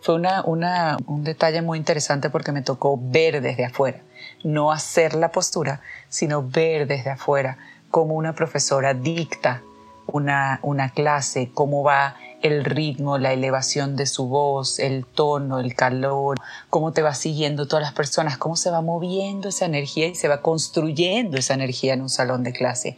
fue 0.00 0.14
una, 0.14 0.42
una, 0.46 0.96
un 1.06 1.24
detalle 1.24 1.60
muy 1.60 1.76
interesante 1.76 2.30
porque 2.30 2.52
me 2.52 2.62
tocó 2.62 2.98
ver 2.98 3.42
desde 3.42 3.66
afuera, 3.66 4.00
no 4.44 4.72
hacer 4.72 5.14
la 5.14 5.30
postura, 5.30 5.82
sino 6.08 6.42
ver 6.42 6.86
desde 6.86 7.10
afuera 7.10 7.58
cómo 7.90 8.14
una 8.14 8.34
profesora 8.34 8.94
dicta 8.94 9.60
una, 10.08 10.60
una 10.62 10.90
clase, 10.90 11.50
cómo 11.52 11.82
va 11.82 12.16
el 12.42 12.64
ritmo, 12.64 13.18
la 13.18 13.32
elevación 13.32 13.96
de 13.96 14.06
su 14.06 14.28
voz, 14.28 14.78
el 14.78 15.04
tono, 15.04 15.58
el 15.58 15.74
calor, 15.74 16.38
cómo 16.70 16.92
te 16.92 17.02
va 17.02 17.14
siguiendo 17.14 17.66
todas 17.66 17.82
las 17.82 17.92
personas, 17.92 18.38
cómo 18.38 18.56
se 18.56 18.70
va 18.70 18.80
moviendo 18.80 19.48
esa 19.48 19.66
energía 19.66 20.06
y 20.06 20.14
se 20.14 20.28
va 20.28 20.40
construyendo 20.40 21.36
esa 21.36 21.54
energía 21.54 21.94
en 21.94 22.02
un 22.02 22.08
salón 22.08 22.44
de 22.44 22.52
clase. 22.52 22.96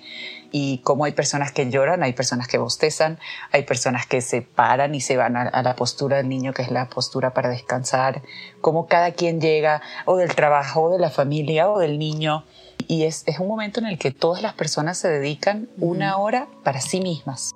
Y 0.53 0.79
cómo 0.79 1.05
hay 1.05 1.13
personas 1.13 1.53
que 1.53 1.71
lloran, 1.71 2.03
hay 2.03 2.13
personas 2.13 2.49
que 2.49 2.59
bostezan, 2.59 3.19
hay 3.53 3.63
personas 3.63 4.07
que 4.07 4.21
se 4.21 4.43
paran 4.43 4.95
y 4.95 5.01
se 5.01 5.17
van 5.17 5.37
a, 5.37 5.63
la 5.63 5.77
postura 5.77 6.17
del 6.19 6.29
niño, 6.29 6.53
que 6.53 6.63
es 6.63 6.71
la 6.71 6.89
postura 6.89 7.33
para 7.33 7.49
descansar, 7.49 8.23
cómo 8.61 8.87
cada 8.89 9.13
quien 9.13 9.41
llega 9.41 9.81
o 10.07 10.17
del 10.17 10.35
trabajo, 10.35 10.83
o 10.83 10.91
de 10.91 10.99
la 10.99 11.11
familia 11.11 11.71
o 11.71 11.79
del 11.79 11.99
niño. 11.99 12.45
Y 12.89 13.05
es, 13.05 13.25
es 13.27 13.39
un 13.39 13.49
momento 13.49 13.81
en 13.81 13.87
el 13.87 13.99
que 13.99 14.11
todas 14.11 14.43
las 14.43 14.55
personas 14.55 14.99
se 14.99 15.09
dedican 15.09 15.69
una 15.79 16.17
hora 16.17 16.49
para 16.63 16.81
sí 16.81 17.01
mismas. 17.01 17.53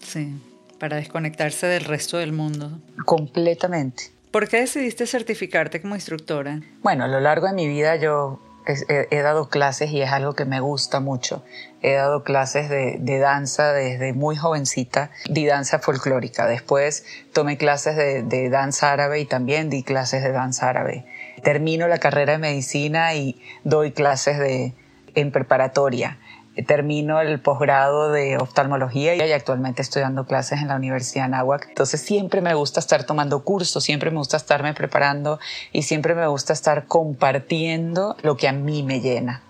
Sí 0.00 0.34
para 0.82 0.96
desconectarse 0.96 1.68
del 1.68 1.84
resto 1.84 2.18
del 2.18 2.32
mundo. 2.32 2.72
Completamente. 3.06 4.10
¿Por 4.32 4.48
qué 4.48 4.56
decidiste 4.56 5.06
certificarte 5.06 5.80
como 5.80 5.94
instructora? 5.94 6.60
Bueno, 6.82 7.04
a 7.04 7.06
lo 7.06 7.20
largo 7.20 7.46
de 7.46 7.52
mi 7.52 7.68
vida 7.68 7.94
yo 7.94 8.40
he, 8.66 9.22
dado 9.22 9.48
clases 9.48 9.92
y 9.92 10.02
es 10.02 10.10
algo 10.10 10.32
que 10.32 10.44
me 10.44 10.58
gusta 10.58 10.98
mucho. 10.98 11.44
He 11.82 11.92
dado 11.92 12.24
clases 12.24 12.68
de, 12.68 13.18
danza 13.20 13.72
desde 13.72 14.12
muy 14.12 14.34
jovencita, 14.34 15.12
di 15.30 15.46
danza 15.46 15.78
folclórica. 15.78 16.48
Después 16.48 17.04
tomé 17.32 17.58
clases 17.58 17.94
de, 17.94 18.24
de 18.24 18.50
danza 18.50 18.92
árabe 18.92 19.20
y 19.20 19.24
también 19.24 19.70
di 19.70 19.84
clases 19.84 20.24
de 20.24 20.32
danza 20.32 20.68
árabe. 20.68 21.06
Termino 21.42 21.88
la 21.88 21.98
carrera 21.98 22.32
de 22.32 22.38
medicina 22.38 23.14
y 23.14 23.40
doy 23.64 23.92
clases 23.92 24.38
de, 24.38 24.74
en 25.14 25.32
preparatoria 25.32 26.18
termino 26.66 27.20
el 27.20 27.40
posgrado 27.40 28.12
de 28.12 28.36
oftalmología 28.36 29.14
y 29.14 29.32
actualmente 29.32 29.80
estoy 29.80 30.02
dando 30.02 30.26
clases 30.26 30.60
en 30.60 30.68
la 30.68 30.76
Universidad 30.76 31.22
de 31.22 31.34
Anáhuac. 31.34 31.66
Entonces 31.68 32.00
siempre 32.02 32.42
me 32.42 32.52
gusta 32.54 32.78
estar 32.80 33.04
tomando 33.04 33.42
cursos, 33.42 33.82
siempre 33.82 34.10
me 34.10 34.18
gusta 34.18 34.36
estarme 34.36 34.74
preparando 34.74 35.40
y 35.72 35.82
siempre 35.82 36.14
me 36.14 36.26
gusta 36.26 36.52
estar 36.52 36.86
compartiendo 36.86 38.16
lo 38.22 38.36
que 38.36 38.48
a 38.48 38.52
mí 38.52 38.82
me 38.82 39.00
llena. 39.00 39.42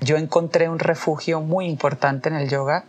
Yo 0.00 0.16
encontré 0.16 0.68
un 0.68 0.80
refugio 0.80 1.40
muy 1.40 1.66
importante 1.66 2.28
en 2.28 2.34
el 2.34 2.48
yoga 2.48 2.84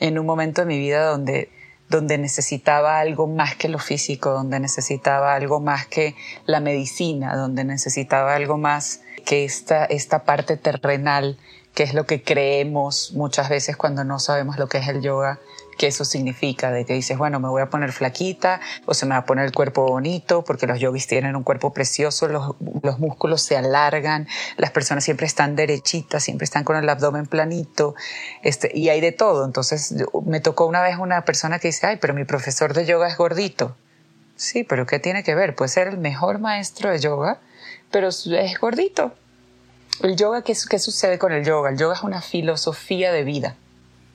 en 0.00 0.18
un 0.18 0.26
momento 0.26 0.62
de 0.62 0.66
mi 0.66 0.78
vida 0.78 1.06
donde 1.06 1.50
donde 1.88 2.18
necesitaba 2.18 2.98
algo 2.98 3.26
más 3.26 3.56
que 3.56 3.68
lo 3.68 3.78
físico, 3.78 4.30
donde 4.30 4.60
necesitaba 4.60 5.34
algo 5.34 5.60
más 5.60 5.86
que 5.86 6.14
la 6.46 6.60
medicina, 6.60 7.36
donde 7.36 7.64
necesitaba 7.64 8.34
algo 8.34 8.58
más 8.58 9.02
que 9.24 9.44
esta, 9.44 9.84
esta 9.84 10.24
parte 10.24 10.56
terrenal 10.56 11.38
que 11.76 11.82
es 11.82 11.92
lo 11.92 12.06
que 12.06 12.22
creemos 12.22 13.12
muchas 13.12 13.50
veces 13.50 13.76
cuando 13.76 14.02
no 14.02 14.18
sabemos 14.18 14.56
lo 14.56 14.66
que 14.66 14.78
es 14.78 14.88
el 14.88 15.02
yoga, 15.02 15.40
que 15.76 15.86
eso 15.86 16.04
significa, 16.04 16.70
de 16.70 16.84
que 16.84 16.94
dices, 16.94 17.18
bueno, 17.18 17.40
me 17.40 17.48
voy 17.48 17.62
a 17.62 17.70
poner 17.70 17.92
flaquita 17.92 18.60
o 18.84 18.94
se 18.94 19.06
me 19.06 19.10
va 19.10 19.18
a 19.18 19.24
poner 19.24 19.44
el 19.46 19.52
cuerpo 19.52 19.86
bonito, 19.86 20.42
porque 20.42 20.66
los 20.66 20.80
yogis 20.80 21.06
tienen 21.06 21.36
un 21.36 21.42
cuerpo 21.42 21.72
precioso, 21.72 22.28
los, 22.28 22.56
los 22.82 22.98
músculos 22.98 23.42
se 23.42 23.56
alargan, 23.56 24.26
las 24.56 24.70
personas 24.70 25.04
siempre 25.04 25.26
están 25.26 25.56
derechitas, 25.56 26.22
siempre 26.22 26.44
están 26.44 26.64
con 26.64 26.76
el 26.76 26.88
abdomen 26.88 27.26
planito, 27.26 27.94
este, 28.42 28.70
y 28.74 28.88
hay 28.88 29.00
de 29.00 29.12
todo. 29.12 29.44
Entonces 29.44 29.94
me 30.24 30.40
tocó 30.40 30.66
una 30.66 30.82
vez 30.82 30.96
una 30.98 31.24
persona 31.24 31.58
que 31.58 31.68
dice, 31.68 31.86
ay, 31.86 31.98
pero 32.00 32.14
mi 32.14 32.24
profesor 32.24 32.74
de 32.74 32.86
yoga 32.86 33.08
es 33.08 33.16
gordito. 33.16 33.76
Sí, 34.36 34.64
pero 34.64 34.86
¿qué 34.86 34.98
tiene 34.98 35.22
que 35.22 35.34
ver? 35.34 35.54
Puede 35.54 35.70
ser 35.70 35.88
el 35.88 35.98
mejor 35.98 36.38
maestro 36.38 36.90
de 36.90 36.98
yoga, 36.98 37.38
pero 37.90 38.08
es 38.08 38.60
gordito 38.60 39.12
el 40.02 40.16
yoga, 40.16 40.42
¿qué, 40.42 40.54
¿qué, 40.68 40.78
sucede 40.78 41.18
con 41.18 41.32
el 41.32 41.44
yoga? 41.44 41.70
El 41.70 41.78
yoga 41.78 41.94
es 41.94 42.02
una 42.02 42.20
filosofía 42.20 43.12
de 43.12 43.24
vida. 43.24 43.56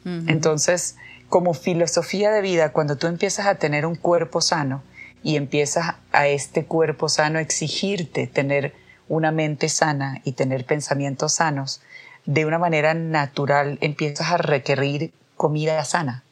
Entonces, 0.04 0.96
como 1.32 1.54
filosofía 1.54 2.30
de 2.30 2.42
vida, 2.42 2.74
cuando 2.74 2.98
tú 2.98 3.08
empiezas 3.08 3.48
a 3.48 3.56
tener 3.56 3.86
un 3.86 3.96
cuerpo 3.96 4.42
sano 4.42 4.84
y 5.24 5.38
empiezas 5.38 5.96
a 6.12 6.28
este 6.28 6.66
cuerpo 6.66 7.08
sano 7.08 7.40
exigirte 7.40 8.28
tener 8.28 8.74
una 9.08 9.32
mente 9.32 9.70
sana 9.70 10.20
y 10.26 10.34
tener 10.34 10.66
pensamientos 10.66 11.36
sanos, 11.36 11.82
de 12.26 12.46
una 12.46 12.60
manera 12.60 12.94
natural 12.94 13.78
empiezas 13.80 14.30
a 14.30 14.38
requerir 14.40 15.14
comida 15.38 15.84
sana. 15.86 16.26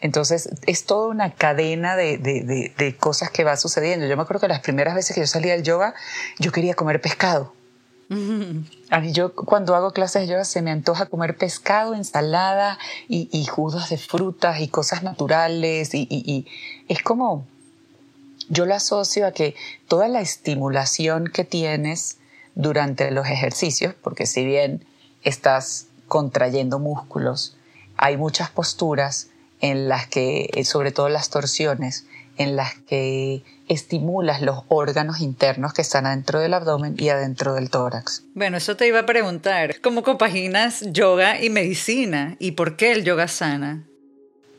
Entonces 0.00 0.48
es 0.66 0.84
toda 0.84 1.08
una 1.08 1.32
cadena 1.32 1.96
de, 1.96 2.18
de, 2.18 2.72
de, 2.76 2.96
cosas 2.96 3.30
que 3.30 3.42
va 3.42 3.56
sucediendo. 3.56 4.06
Yo 4.06 4.16
me 4.16 4.22
acuerdo 4.22 4.42
que 4.42 4.48
las 4.48 4.60
primeras 4.60 4.94
veces 4.94 5.14
que 5.14 5.22
yo 5.22 5.26
salía 5.26 5.54
del 5.54 5.64
yoga, 5.64 5.94
yo 6.38 6.52
quería 6.52 6.74
comer 6.74 7.00
pescado. 7.00 7.52
A 8.90 9.00
mí 9.00 9.12
yo 9.12 9.34
cuando 9.34 9.74
hago 9.74 9.92
clases 9.92 10.22
de 10.22 10.28
yoga 10.28 10.44
se 10.44 10.62
me 10.62 10.70
antoja 10.70 11.06
comer 11.06 11.36
pescado, 11.36 11.94
ensalada 11.94 12.78
y, 13.08 13.28
y 13.32 13.44
judos 13.46 13.90
de 13.90 13.98
frutas 13.98 14.60
y 14.60 14.68
cosas 14.68 15.02
naturales 15.02 15.94
y, 15.94 16.06
y, 16.10 16.46
es 16.88 17.02
como, 17.02 17.46
yo 18.48 18.64
lo 18.64 18.74
asocio 18.74 19.26
a 19.26 19.32
que 19.32 19.54
toda 19.88 20.08
la 20.08 20.20
estimulación 20.20 21.28
que 21.28 21.44
tienes 21.44 22.16
durante 22.54 23.10
los 23.10 23.26
ejercicios, 23.26 23.94
porque 24.02 24.26
si 24.26 24.44
bien 24.44 24.84
estás 25.22 25.88
contrayendo 26.08 26.78
músculos, 26.78 27.56
hay 27.98 28.16
muchas 28.16 28.50
posturas 28.50 29.28
en 29.60 29.88
las 29.88 30.06
que, 30.06 30.48
sobre 30.64 30.92
todo 30.92 31.08
las 31.08 31.30
torsiones, 31.30 32.06
en 32.38 32.56
las 32.56 32.74
que 32.74 33.42
estimulas 33.68 34.40
los 34.40 34.62
órganos 34.68 35.20
internos 35.20 35.74
que 35.74 35.82
están 35.82 36.06
adentro 36.06 36.40
del 36.40 36.54
abdomen 36.54 36.94
y 36.96 37.10
adentro 37.10 37.54
del 37.54 37.68
tórax. 37.68 38.22
Bueno, 38.34 38.56
eso 38.56 38.76
te 38.76 38.86
iba 38.86 39.00
a 39.00 39.06
preguntar. 39.06 39.80
¿Cómo 39.80 40.02
compaginas 40.02 40.84
yoga 40.92 41.42
y 41.42 41.50
medicina? 41.50 42.36
¿Y 42.38 42.52
por 42.52 42.76
qué 42.76 42.92
el 42.92 43.04
yoga 43.04 43.28
sana? 43.28 43.84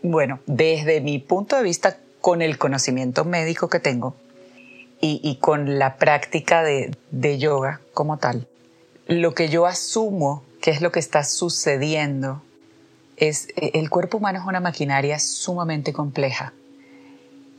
Bueno, 0.03 0.39
desde 0.45 1.01
mi 1.01 1.19
punto 1.19 1.55
de 1.55 1.63
vista, 1.63 1.97
con 2.21 2.41
el 2.41 2.57
conocimiento 2.57 3.25
médico 3.25 3.69
que 3.69 3.79
tengo 3.79 4.15
y, 5.01 5.37
con 5.39 5.79
la 5.79 5.95
práctica 5.95 6.61
de, 6.61 6.93
de 7.11 7.37
yoga 7.37 7.79
como 7.93 8.17
tal, 8.17 8.47
lo 9.07 9.33
que 9.33 9.47
yo 9.47 9.65
asumo 9.65 10.43
que 10.61 10.71
es 10.71 10.81
lo 10.81 10.91
que 10.91 10.99
está 10.99 11.23
sucediendo 11.23 12.41
es 13.15 13.47
el 13.55 13.89
cuerpo 13.89 14.17
humano 14.17 14.39
es 14.39 14.45
una 14.45 14.59
maquinaria 14.59 15.19
sumamente 15.19 15.93
compleja 15.93 16.53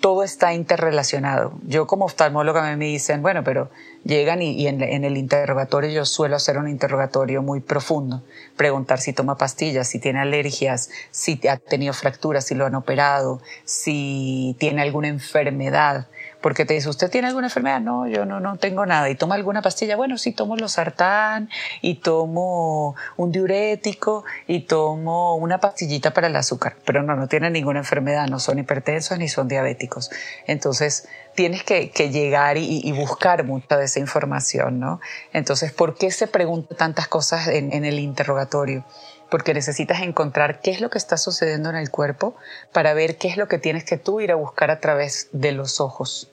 todo 0.00 0.23
está 0.25 0.54
interrelacionado. 0.54 1.52
Yo 1.66 1.87
como 1.87 2.07
oftalmóloga 2.07 2.75
me 2.76 2.87
dicen, 2.87 3.21
bueno, 3.21 3.45
pero 3.45 3.71
llegan 4.02 4.40
y, 4.40 4.66
en, 4.66 4.80
el 4.83 5.16
interrogatorio 5.19 5.90
yo 5.90 6.04
suelo 6.07 6.37
hacer 6.37 6.57
un 6.57 6.69
interrogatorio 6.69 7.42
muy 7.42 7.61
profundo, 7.61 8.23
preguntar 8.57 8.99
si 8.99 9.12
toma 9.12 9.37
pastillas, 9.37 9.88
si 9.88 9.99
tiene 9.99 10.21
alergias, 10.21 10.90
si 11.11 11.38
ha 11.47 11.59
tenido 11.59 11.92
fracturas, 11.92 12.47
si 12.47 12.54
lo 12.54 12.64
han 12.64 12.75
operado, 12.75 13.42
si 13.64 14.57
tiene 14.59 14.83
alguna 14.83 15.09
enfermedad 15.09 16.09
porque 16.40 16.64
te 16.64 16.75
dice, 16.75 16.88
¿usted 16.88 17.11
tiene 17.11 17.28
alguna 17.28 17.49
enfermedad? 17.49 17.80
No, 17.80 18.06
yo 18.06 18.25
no, 18.25 18.40
no 18.40 18.56
tengo 18.56 18.87
nada. 18.87 19.11
¿Y 19.11 19.14
toma 19.14 19.35
alguna 19.35 19.62
pastilla? 19.62 19.97
Bueno, 19.97 20.18
sí, 20.18 20.32
tomo 20.32 20.56
los 20.56 20.73
sartán 20.73 21.50
y 21.82 21.97
tomo 21.97 22.97
un 23.16 23.32
diurético 23.32 24.25
y 24.47 24.61
tomo 24.61 25.37
una 25.37 25.59
pastillita 25.59 26.12
para 26.12 26.28
el 26.28 26.37
azúcar, 26.37 26.76
pero 26.85 27.02
no, 27.02 27.16
no 27.16 27.28
tienen 27.28 27.52
ninguna 27.52 27.80
enfermedad, 27.80 28.26
no 28.28 28.38
son 28.38 28.59
hipertensos 28.59 29.18
ni 29.18 29.28
son 29.28 29.49
diabéticos. 29.49 30.11
Entonces, 30.47 31.09
tienes 31.35 31.62
que, 31.62 31.90
llegar 32.11 32.56
y, 32.56 32.90
buscar 32.92 33.44
mucha 33.44 33.76
de 33.76 33.85
esa 33.85 34.00
información, 34.00 34.80
¿no? 34.80 35.00
Entonces, 35.32 35.73
¿por 35.73 35.97
qué 35.97 36.11
se 36.11 36.26
pregunta 36.26 36.75
tantas 36.75 37.09
cosas 37.09 37.49
en, 37.49 37.73
en 37.73 37.85
el 37.85 37.99
interrogatorio? 37.99 38.85
Porque 39.30 39.54
necesitas 39.54 40.02
encontrar 40.02 40.60
qué 40.60 40.70
es 40.70 40.80
lo 40.80 40.90
que 40.90 40.99
está 40.99 41.16
sucediendo 41.16 41.70
en 41.70 41.76
el 41.76 41.90
cuerpo 41.90 42.34
para 42.72 42.94
ver 42.94 43.16
qué 43.16 43.28
es 43.28 43.37
lo 43.37 43.49
que 43.49 43.58
tienes 43.58 43.84
que 43.84 43.96
tú 43.96 44.20
ir 44.20 44.32
a 44.32 44.34
buscar 44.34 44.70
a 44.70 44.80
través 44.80 45.28
de 45.32 45.52
los 45.52 45.80
ojos. 45.80 46.30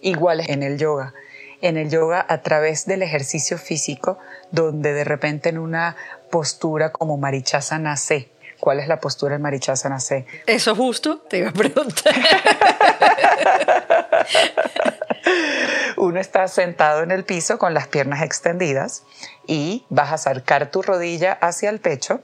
Igual 0.00 0.42
en 0.48 0.62
el 0.62 0.78
yoga. 0.78 1.14
En 1.62 1.76
el 1.76 1.90
yoga 1.90 2.24
a 2.28 2.42
través 2.42 2.86
del 2.86 3.02
ejercicio 3.02 3.58
físico, 3.58 4.18
donde 4.52 4.92
de 4.92 5.04
repente 5.04 5.48
en 5.48 5.58
una 5.58 5.96
postura 6.30 6.92
como 6.92 7.16
Marichasana 7.16 7.96
C, 7.96 8.28
¿cuál 8.60 8.78
es 8.78 8.88
la 8.88 9.00
postura 9.00 9.36
en 9.36 9.42
Marichasana 9.42 9.98
C? 9.98 10.26
Eso 10.46 10.76
justo 10.76 11.18
te 11.18 11.38
iba 11.38 11.48
a 11.48 11.52
preguntar. 11.52 12.14
Uno 15.96 16.20
está 16.20 16.46
sentado 16.46 17.02
en 17.02 17.10
el 17.10 17.24
piso 17.24 17.58
con 17.58 17.74
las 17.74 17.88
piernas 17.88 18.22
extendidas 18.22 19.02
y 19.46 19.84
vas 19.88 20.10
a 20.10 20.14
acercar 20.14 20.70
tu 20.70 20.82
rodilla 20.82 21.32
hacia 21.32 21.70
el 21.70 21.80
pecho 21.80 22.20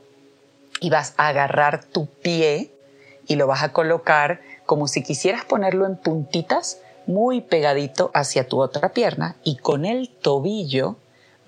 y 0.82 0.90
vas 0.90 1.14
a 1.16 1.28
agarrar 1.28 1.84
tu 1.84 2.06
pie 2.06 2.74
y 3.26 3.36
lo 3.36 3.46
vas 3.46 3.62
a 3.62 3.72
colocar 3.72 4.40
como 4.66 4.88
si 4.88 5.02
quisieras 5.02 5.44
ponerlo 5.44 5.86
en 5.86 5.96
puntitas 5.96 6.80
muy 7.06 7.40
pegadito 7.40 8.10
hacia 8.14 8.48
tu 8.48 8.60
otra 8.60 8.90
pierna 8.90 9.36
y 9.44 9.56
con 9.56 9.84
el 9.84 10.10
tobillo 10.10 10.96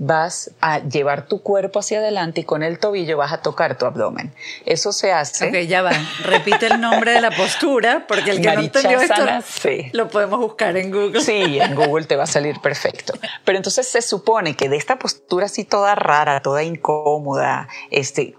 vas 0.06 0.50
a 0.60 0.80
llevar 0.80 1.26
tu 1.26 1.42
cuerpo 1.42 1.78
hacia 1.78 1.98
adelante 1.98 2.42
y 2.42 2.44
con 2.44 2.62
el 2.62 2.78
tobillo 2.78 3.16
vas 3.16 3.32
a 3.32 3.38
tocar 3.38 3.78
tu 3.78 3.86
abdomen. 3.86 4.32
Eso 4.66 4.92
se 4.92 5.12
hace. 5.12 5.48
Ok, 5.48 5.68
ya 5.68 5.82
va. 5.82 5.92
Repite 6.24 6.66
el 6.66 6.80
nombre 6.80 7.12
de 7.12 7.20
la 7.20 7.30
postura, 7.30 8.04
porque 8.06 8.30
el 8.30 8.40
que 8.40 8.54
no 8.54 8.60
entendió 8.60 9.00
esto 9.00 9.22
sí. 9.46 9.90
lo 9.92 10.08
podemos 10.08 10.40
buscar 10.40 10.76
en 10.76 10.90
Google. 10.90 11.20
Sí, 11.20 11.58
en 11.58 11.74
Google 11.74 12.04
te 12.04 12.16
va 12.16 12.24
a 12.24 12.26
salir 12.26 12.60
perfecto. 12.60 13.14
Pero 13.44 13.56
entonces 13.56 13.86
se 13.86 14.02
supone 14.02 14.56
que 14.56 14.68
de 14.68 14.76
esta 14.76 14.98
postura 14.98 15.46
así 15.46 15.64
toda 15.64 15.94
rara, 15.94 16.40
toda 16.40 16.62
incómoda, 16.62 17.68
este, 17.90 18.34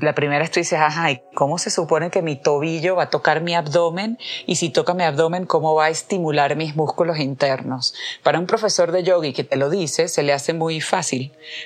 la 0.00 0.14
primera 0.14 0.42
tú 0.48 0.60
dices, 0.60 0.78
ajá, 0.78 1.10
¿y 1.10 1.22
cómo 1.34 1.58
se 1.58 1.70
supone 1.70 2.10
que 2.10 2.22
mi 2.22 2.36
tobillo 2.36 2.96
va 2.96 3.04
a 3.04 3.10
tocar 3.10 3.40
mi 3.40 3.54
abdomen? 3.54 4.18
Y 4.46 4.56
si 4.56 4.70
toca 4.70 4.94
mi 4.94 5.04
abdomen, 5.04 5.46
¿cómo 5.46 5.74
va 5.74 5.86
a 5.86 5.90
estimular 5.90 6.56
mis 6.56 6.74
músculos 6.74 7.18
internos? 7.18 7.94
Para 8.22 8.38
un 8.38 8.46
profesor 8.46 8.92
de 8.92 9.02
yogi 9.02 9.32
que 9.32 9.44
te 9.44 9.56
lo 9.56 9.70
dice, 9.70 10.08
se 10.08 10.22
le 10.22 10.32
hace 10.32 10.52
muy 10.52 10.80
fácil. 10.80 11.01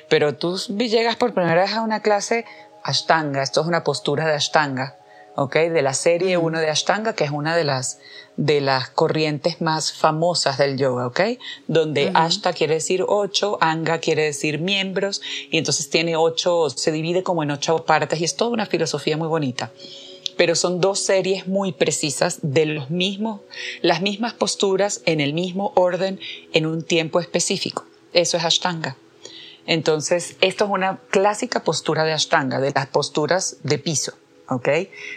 Pero 0.08 0.34
tú 0.34 0.58
llegas 0.68 1.16
por 1.16 1.34
primera 1.34 1.62
vez 1.62 1.72
a 1.72 1.82
una 1.82 2.00
clase 2.00 2.44
Ashtanga, 2.82 3.42
esto 3.42 3.62
es 3.62 3.66
una 3.66 3.82
postura 3.82 4.26
de 4.26 4.34
Ashtanga, 4.34 4.96
¿ok? 5.34 5.56
De 5.56 5.82
la 5.82 5.92
serie 5.92 6.36
1 6.36 6.60
de 6.60 6.70
Ashtanga, 6.70 7.14
que 7.14 7.24
es 7.24 7.30
una 7.30 7.56
de 7.56 7.64
las, 7.64 7.98
de 8.36 8.60
las 8.60 8.88
corrientes 8.88 9.60
más 9.60 9.92
famosas 9.92 10.58
del 10.58 10.78
yoga, 10.78 11.08
¿ok? 11.08 11.20
Donde 11.66 12.12
Ashta 12.14 12.52
quiere 12.52 12.74
decir 12.74 13.04
ocho, 13.06 13.58
Anga 13.60 13.98
quiere 13.98 14.22
decir 14.22 14.60
miembros, 14.60 15.20
y 15.50 15.58
entonces 15.58 15.90
tiene 15.90 16.16
ocho, 16.16 16.70
se 16.70 16.92
divide 16.92 17.22
como 17.22 17.42
en 17.42 17.50
ocho 17.50 17.84
partes, 17.84 18.20
y 18.20 18.24
es 18.24 18.36
toda 18.36 18.52
una 18.52 18.66
filosofía 18.66 19.16
muy 19.16 19.28
bonita 19.28 19.70
pero 20.36 20.54
son 20.54 20.80
dos 20.80 21.00
series 21.00 21.46
muy 21.46 21.72
precisas 21.72 22.40
de 22.42 22.66
los 22.66 22.90
mismos, 22.90 23.40
las 23.80 24.02
mismas 24.02 24.34
posturas 24.34 25.00
en 25.06 25.20
el 25.20 25.32
mismo 25.32 25.72
orden 25.76 26.20
en 26.52 26.66
un 26.66 26.82
tiempo 26.82 27.20
específico. 27.20 27.86
Eso 28.12 28.36
es 28.36 28.44
Ashtanga. 28.44 28.96
Entonces, 29.66 30.36
esto 30.40 30.64
es 30.64 30.70
una 30.70 30.98
clásica 31.10 31.62
postura 31.64 32.04
de 32.04 32.12
Ashtanga, 32.12 32.60
de 32.60 32.72
las 32.72 32.86
posturas 32.86 33.58
de 33.62 33.78
piso. 33.78 34.14
¿ok? 34.48 34.68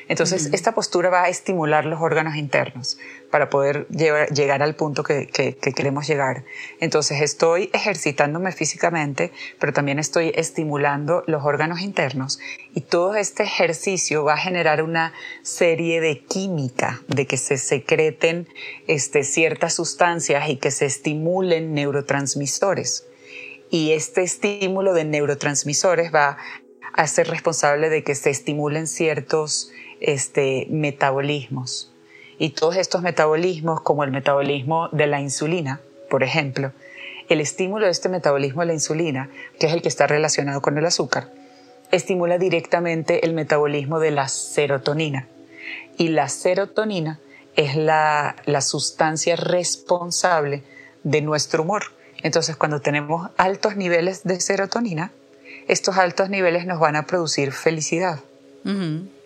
Entonces, 0.08 0.50
esta 0.53 0.74
postura 0.74 1.10
va 1.10 1.24
a 1.24 1.29
estimular 1.29 1.86
los 1.86 2.01
órganos 2.01 2.36
internos 2.36 2.98
para 3.32 3.50
poder 3.50 3.88
llegar 3.89 4.63
al 4.63 4.75
punto 4.75 5.03
que, 5.03 5.27
queremos 5.75 6.08
llegar. 6.08 6.46
Entonces, 6.79 7.22
estoy 7.22 7.70
ejercitándome 7.74 8.51
físicamente, 8.51 9.32
pero 9.60 9.72
también 9.74 10.00
estoy 10.00 10.32
estimulando 10.36 11.24
los 11.27 11.44
órganos 11.44 11.82
internos 11.82 12.39
y 12.74 12.82
todo 12.82 13.15
este 13.15 13.44
ejercicio 13.44 14.24
va 14.24 14.34
a 14.34 14.38
generar 14.38 14.82
una 14.82 15.13
serie 15.44 16.01
de 16.01 16.24
química, 16.24 17.01
de 17.08 17.27
que 17.27 17.38
se 17.38 17.58
secreten 17.58 18.48
este, 18.88 19.24
ciertas 19.24 19.75
sustancias 19.75 20.50
y 20.50 20.58
que 20.58 20.72
se 20.72 20.86
estimulen 20.86 21.74
neurotransmisores 21.74 23.09
y 23.70 23.92
este 23.92 24.24
estímulo 24.24 24.94
de 24.94 25.06
neurotransmisores 25.06 26.14
va 26.14 26.38
a 26.94 27.08
ser 27.08 27.28
responsable 27.28 27.90
de 27.90 28.04
que 28.04 28.16
se 28.16 28.30
estimulen 28.30 28.88
ciertos 28.88 29.72
este, 30.00 30.68
metabolismos. 30.70 31.94
Y 32.38 32.52
todos 32.52 32.78
estos 32.78 33.02
metabolismos, 33.02 33.82
como 33.82 34.04
el 34.04 34.12
metabolismo 34.12 34.90
de 34.92 35.08
la 35.08 35.20
insulina, 35.22 35.82
por 36.10 36.24
ejemplo, 36.24 36.72
el 37.28 37.42
estímulo 37.42 37.86
de 37.86 37.92
este 37.92 38.10
metabolismo 38.10 38.62
de 38.62 38.68
la 38.68 38.74
insulina, 38.74 39.30
que 39.60 39.68
es 39.68 39.74
el 39.74 39.82
que 39.82 39.90
está 39.90 40.08
relacionado 40.08 40.62
con 40.62 40.78
el 40.78 40.86
azúcar, 40.86 41.32
estimula 41.92 42.38
directamente 42.38 43.26
el 43.26 43.34
metabolismo 43.34 44.00
de 44.00 44.12
la 44.12 44.28
serotonina. 44.28 45.28
Y 45.98 46.08
la 46.10 46.30
serotonina 46.30 47.20
es 47.56 47.76
la, 47.76 48.36
la 48.46 48.62
sustancia 48.62 49.36
responsable 49.36 50.64
de 51.04 51.22
nuestro 51.22 51.64
humor. 51.64 51.84
Entonces, 52.24 52.56
cuando 52.56 52.82
tenemos 52.82 53.30
altos 53.38 53.76
niveles 53.76 54.24
de 54.24 54.40
serotonina, 54.40 55.12
estos 55.68 55.98
altos 55.98 56.30
niveles 56.30 56.66
nos 56.66 56.80
van 56.80 56.96
a 56.96 57.06
producir 57.06 57.52
felicidad, 57.52 58.20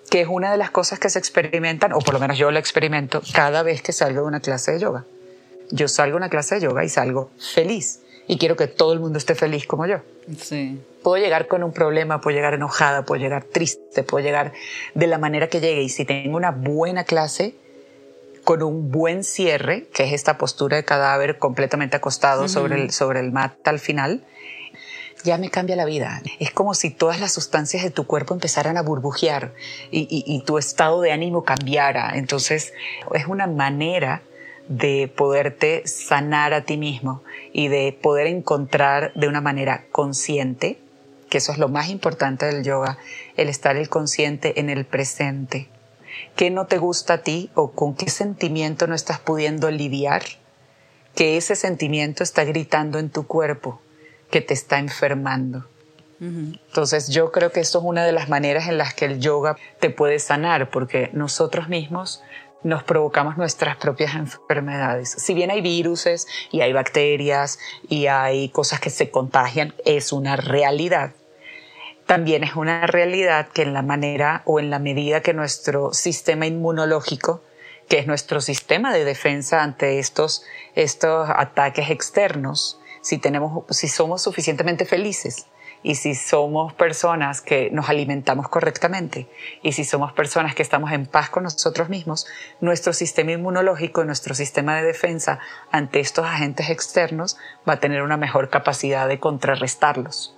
que 0.09 0.21
es 0.21 0.27
una 0.27 0.51
de 0.51 0.57
las 0.57 0.71
cosas 0.71 0.99
que 0.99 1.09
se 1.09 1.19
experimentan, 1.19 1.93
o 1.93 1.99
por 1.99 2.13
lo 2.13 2.19
menos 2.19 2.37
yo 2.37 2.51
lo 2.51 2.59
experimento 2.59 3.21
cada 3.33 3.63
vez 3.63 3.81
que 3.81 3.93
salgo 3.93 4.21
de 4.21 4.27
una 4.27 4.39
clase 4.39 4.73
de 4.73 4.79
yoga. 4.79 5.05
Yo 5.71 5.87
salgo 5.87 6.15
de 6.15 6.17
una 6.17 6.29
clase 6.29 6.55
de 6.55 6.61
yoga 6.61 6.83
y 6.83 6.89
salgo 6.89 7.31
feliz. 7.39 8.01
Y 8.27 8.37
quiero 8.37 8.55
que 8.55 8.67
todo 8.67 8.93
el 8.93 8.99
mundo 8.99 9.17
esté 9.17 9.35
feliz 9.35 9.65
como 9.65 9.85
yo. 9.85 9.97
Sí. 10.39 10.79
Puedo 11.01 11.21
llegar 11.21 11.47
con 11.47 11.63
un 11.63 11.73
problema, 11.73 12.21
puedo 12.21 12.35
llegar 12.35 12.53
enojada, 12.53 13.03
puedo 13.03 13.21
llegar 13.21 13.43
triste, 13.43 14.03
puedo 14.03 14.23
llegar 14.23 14.53
de 14.93 15.07
la 15.07 15.17
manera 15.17 15.47
que 15.47 15.59
llegue. 15.59 15.81
Y 15.81 15.89
si 15.89 16.05
tengo 16.05 16.37
una 16.37 16.51
buena 16.51 17.03
clase, 17.03 17.55
con 18.43 18.61
un 18.61 18.91
buen 18.91 19.23
cierre, 19.23 19.87
que 19.93 20.03
es 20.03 20.13
esta 20.13 20.37
postura 20.37 20.77
de 20.77 20.85
cadáver 20.85 21.39
completamente 21.39 21.95
acostado 21.95 22.47
sobre, 22.47 22.81
el, 22.81 22.91
sobre 22.91 23.19
el 23.19 23.31
mat 23.31 23.67
al 23.67 23.79
final, 23.79 24.25
ya 25.23 25.37
me 25.37 25.49
cambia 25.49 25.77
la 25.77 25.85
vida. 25.85 26.21
Es 26.39 26.51
como 26.51 26.73
si 26.73 26.89
todas 26.89 27.19
las 27.21 27.31
sustancias 27.31 27.83
de 27.83 27.91
tu 27.91 28.05
cuerpo 28.05 28.33
empezaran 28.33 28.75
a 28.75 28.81
burbujear 28.81 29.53
y, 29.89 30.07
y, 30.09 30.43
tu 30.43 30.57
estado 30.57 30.99
de 30.99 31.13
ánimo 31.13 31.45
cambiara. 31.45 32.11
Entonces 32.15 32.73
es 33.13 33.27
una 33.27 33.47
manera 33.47 34.21
de 34.67 35.11
poderte 35.15 35.87
sanar 35.87 36.53
a 36.53 36.65
ti 36.65 36.77
mismo 36.77 37.23
y 37.53 37.69
de 37.69 37.97
poder 38.01 38.27
encontrar 38.27 39.13
de 39.15 39.29
una 39.29 39.39
manera 39.39 39.85
consciente, 39.91 40.79
que 41.29 41.37
eso 41.37 41.53
es 41.53 41.57
lo 41.57 41.69
más 41.69 41.89
importante 41.89 42.45
del 42.45 42.63
yoga, 42.63 42.97
el 43.37 43.47
estar 43.47 43.77
el 43.77 43.87
consciente 43.87 44.59
en 44.59 44.69
el 44.69 44.85
presente 44.85 45.69
qué 46.35 46.49
no 46.49 46.67
te 46.67 46.77
gusta 46.77 47.15
a 47.15 47.17
ti 47.19 47.49
o 47.53 47.71
con 47.71 47.95
qué 47.95 48.09
sentimiento 48.09 48.87
no 48.87 48.95
estás 48.95 49.19
pudiendo 49.19 49.69
lidiar, 49.71 50.23
que 51.15 51.37
ese 51.37 51.55
sentimiento 51.55 52.23
está 52.23 52.43
gritando 52.43 52.99
en 52.99 53.09
tu 53.09 53.27
cuerpo, 53.27 53.81
que 54.29 54.41
te 54.41 54.53
está 54.53 54.79
enfermando. 54.79 55.67
Entonces 56.19 57.09
yo 57.09 57.33
creo 57.33 57.51
que 57.51 57.59
esto 57.59 57.79
es 57.79 57.83
una 57.83 58.05
de 58.05 58.13
las 58.13 58.29
maneras 58.29 58.69
en 58.69 58.77
las 58.77 58.93
que 58.93 59.03
el 59.03 59.19
yoga 59.19 59.57
te 59.81 59.89
puede 59.89 60.19
sanar, 60.19 60.69
porque 60.69 61.09
nosotros 61.11 61.67
mismos 61.67 62.23
nos 62.63 62.81
provocamos 62.83 63.35
nuestras 63.35 63.75
propias 63.75 64.15
enfermedades. 64.15 65.09
Si 65.09 65.33
bien 65.33 65.51
hay 65.51 65.59
viruses 65.59 66.27
y 66.49 66.61
hay 66.61 66.71
bacterias 66.71 67.59
y 67.89 68.07
hay 68.07 68.47
cosas 68.49 68.79
que 68.79 68.89
se 68.89 69.11
contagian, 69.11 69.73
es 69.83 70.13
una 70.13 70.37
realidad 70.37 71.11
también 72.05 72.43
es 72.43 72.55
una 72.55 72.85
realidad 72.85 73.47
que 73.49 73.61
en 73.61 73.73
la 73.73 73.81
manera 73.81 74.41
o 74.45 74.59
en 74.59 74.69
la 74.69 74.79
medida 74.79 75.21
que 75.21 75.33
nuestro 75.33 75.93
sistema 75.93 76.45
inmunológico, 76.45 77.41
que 77.87 77.99
es 77.99 78.07
nuestro 78.07 78.41
sistema 78.41 78.93
de 78.93 79.05
defensa 79.05 79.63
ante 79.63 79.99
estos, 79.99 80.43
estos 80.75 81.29
ataques 81.29 81.89
externos, 81.89 82.79
si, 83.01 83.17
tenemos, 83.17 83.65
si 83.69 83.87
somos 83.87 84.21
suficientemente 84.21 84.85
felices 84.85 85.47
y 85.81 85.95
si 85.95 86.15
somos 86.15 86.73
personas 86.73 87.41
que 87.41 87.69
nos 87.71 87.89
alimentamos 87.89 88.47
correctamente 88.47 89.27
y 89.61 89.73
si 89.73 89.83
somos 89.83 90.13
personas 90.13 90.55
que 90.55 90.63
estamos 90.63 90.91
en 90.93 91.05
paz 91.05 91.29
con 91.29 91.43
nosotros 91.43 91.89
mismos, 91.89 92.25
nuestro 92.61 92.93
sistema 92.93 93.31
inmunológico, 93.31 94.05
nuestro 94.05 94.33
sistema 94.33 94.77
de 94.77 94.83
defensa 94.83 95.39
ante 95.71 95.99
estos 95.99 96.25
agentes 96.25 96.69
externos 96.69 97.37
va 97.67 97.73
a 97.73 97.79
tener 97.79 98.01
una 98.01 98.17
mejor 98.17 98.49
capacidad 98.49 99.07
de 99.07 99.19
contrarrestarlos 99.19 100.37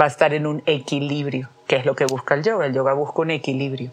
va 0.00 0.04
a 0.04 0.08
estar 0.08 0.34
en 0.34 0.46
un 0.46 0.62
equilibrio, 0.66 1.50
que 1.66 1.76
es 1.76 1.86
lo 1.86 1.94
que 1.94 2.06
busca 2.06 2.34
el 2.34 2.42
yoga. 2.42 2.66
El 2.66 2.74
yoga 2.74 2.92
busca 2.92 3.22
un 3.22 3.30
equilibrio. 3.30 3.90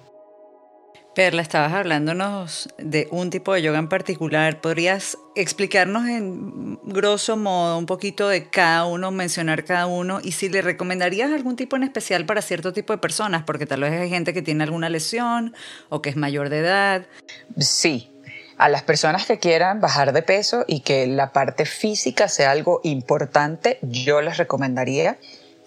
Perla, 1.15 1.41
estabas 1.41 1.71
hablándonos 1.71 2.67
de 2.77 3.07
un 3.09 3.29
tipo 3.29 3.53
de 3.53 3.61
yoga 3.61 3.79
en 3.79 3.87
particular. 3.87 4.59
¿Podrías 4.59 5.17
explicarnos 5.35 6.09
en 6.09 6.77
grosso 6.83 7.37
modo 7.37 7.77
un 7.77 7.85
poquito 7.85 8.27
de 8.27 8.49
cada 8.49 8.85
uno, 8.85 9.11
mencionar 9.11 9.63
cada 9.63 9.87
uno 9.87 10.19
y 10.21 10.33
si 10.33 10.49
le 10.49 10.61
recomendarías 10.61 11.31
algún 11.31 11.55
tipo 11.55 11.77
en 11.77 11.83
especial 11.83 12.25
para 12.25 12.41
cierto 12.41 12.73
tipo 12.73 12.91
de 12.91 12.99
personas? 12.99 13.43
Porque 13.43 13.65
tal 13.65 13.79
vez 13.81 13.93
hay 13.93 14.09
gente 14.09 14.33
que 14.33 14.41
tiene 14.41 14.65
alguna 14.65 14.89
lesión 14.89 15.55
o 15.87 16.01
que 16.01 16.09
es 16.09 16.17
mayor 16.17 16.49
de 16.49 16.59
edad. 16.59 17.05
Sí, 17.57 18.11
a 18.57 18.67
las 18.67 18.83
personas 18.83 19.25
que 19.25 19.39
quieran 19.39 19.79
bajar 19.79 20.11
de 20.11 20.21
peso 20.21 20.65
y 20.67 20.81
que 20.81 21.07
la 21.07 21.31
parte 21.31 21.65
física 21.65 22.27
sea 22.27 22.51
algo 22.51 22.81
importante, 22.83 23.79
yo 23.81 24.21
les 24.21 24.35
recomendaría 24.35 25.17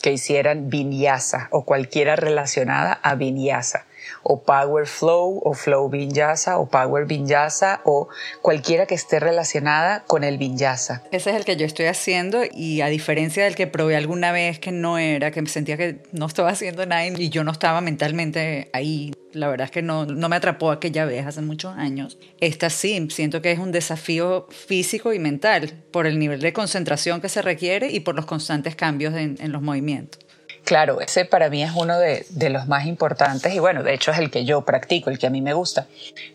que 0.01 0.13
hicieran 0.13 0.71
vinyasa 0.71 1.49
o 1.51 1.65
cualquiera 1.65 2.17
relacionada 2.17 2.93
a 3.03 3.15
vinyasa 3.15 3.87
o 4.23 4.43
Power 4.43 4.87
Flow 4.87 5.41
o 5.45 5.55
Flow 5.55 5.89
Vinyasa 5.89 6.59
o 6.59 6.69
Power 6.69 7.07
Vinyasa 7.07 7.81
o 7.85 8.09
cualquiera 8.43 8.87
que 8.87 8.95
esté 8.95 9.21
relacionada 9.21 10.05
con 10.05 10.25
el 10.25 10.39
Vinyasa. 10.39 11.03
Ese 11.13 11.31
es 11.31 11.37
el 11.37 11.45
que 11.45 11.57
yo 11.57 11.67
estoy 11.67 11.87
haciendo 11.87 12.41
y 12.51 12.81
a 12.81 12.87
diferencia 12.89 13.45
del 13.45 13.55
que 13.55 13.67
probé 13.67 13.97
alguna 13.97 14.33
vez 14.33 14.59
que 14.59 14.73
no 14.73 14.99
era, 14.99 15.31
que 15.31 15.43
me 15.43 15.49
sentía 15.49 15.77
que 15.77 16.03
no 16.13 16.27
estaba 16.27 16.51
haciendo 16.51 16.85
nada 16.87 17.07
y 17.07 17.29
yo 17.29 17.45
no 17.45 17.53
estaba 17.53 17.81
mentalmente 17.81 18.71
ahí, 18.73 19.13
la 19.33 19.49
verdad 19.49 19.67
es 19.67 19.71
que 19.71 19.83
no, 19.83 20.07
no 20.07 20.29
me 20.29 20.37
atrapó 20.37 20.71
aquella 20.71 21.05
vez 21.05 21.27
hace 21.27 21.43
muchos 21.43 21.77
años. 21.77 22.19
Esta 22.41 22.71
sí, 22.71 23.09
siento 23.11 23.43
que 23.43 23.53
es 23.53 23.59
un 23.59 23.73
desafío 23.73 24.47
físico 24.51 25.13
y 25.13 25.19
mental 25.19 25.73
por 25.91 26.07
el 26.07 26.19
nivel 26.19 26.41
de 26.41 26.53
concentración 26.53 27.21
que 27.21 27.29
se 27.29 27.43
requiere 27.43 27.91
y 27.91 28.01
por 28.01 28.15
los 28.15 28.27
constantes 28.27 28.75
cambios 28.75 29.15
en, 29.15 29.37
en 29.41 29.53
los 29.53 29.63
movimientos. 29.63 30.28
Claro, 30.69 31.01
ese 31.01 31.25
para 31.25 31.49
mí 31.49 31.63
es 31.63 31.71
uno 31.75 31.99
de, 31.99 32.27
los 32.51 32.67
más 32.67 32.85
importantes 32.85 33.55
y 33.55 33.59
bueno, 33.59 33.83
de 33.83 33.95
hecho 33.95 34.11
es 34.11 34.19
el 34.19 34.31
que 34.31 34.45
yo 34.45 34.67
practico, 34.67 35.09
el 35.09 35.19
que 35.19 35.27
a 35.27 35.31
mí 35.31 35.41
me 35.41 35.55
gusta. 35.55 35.87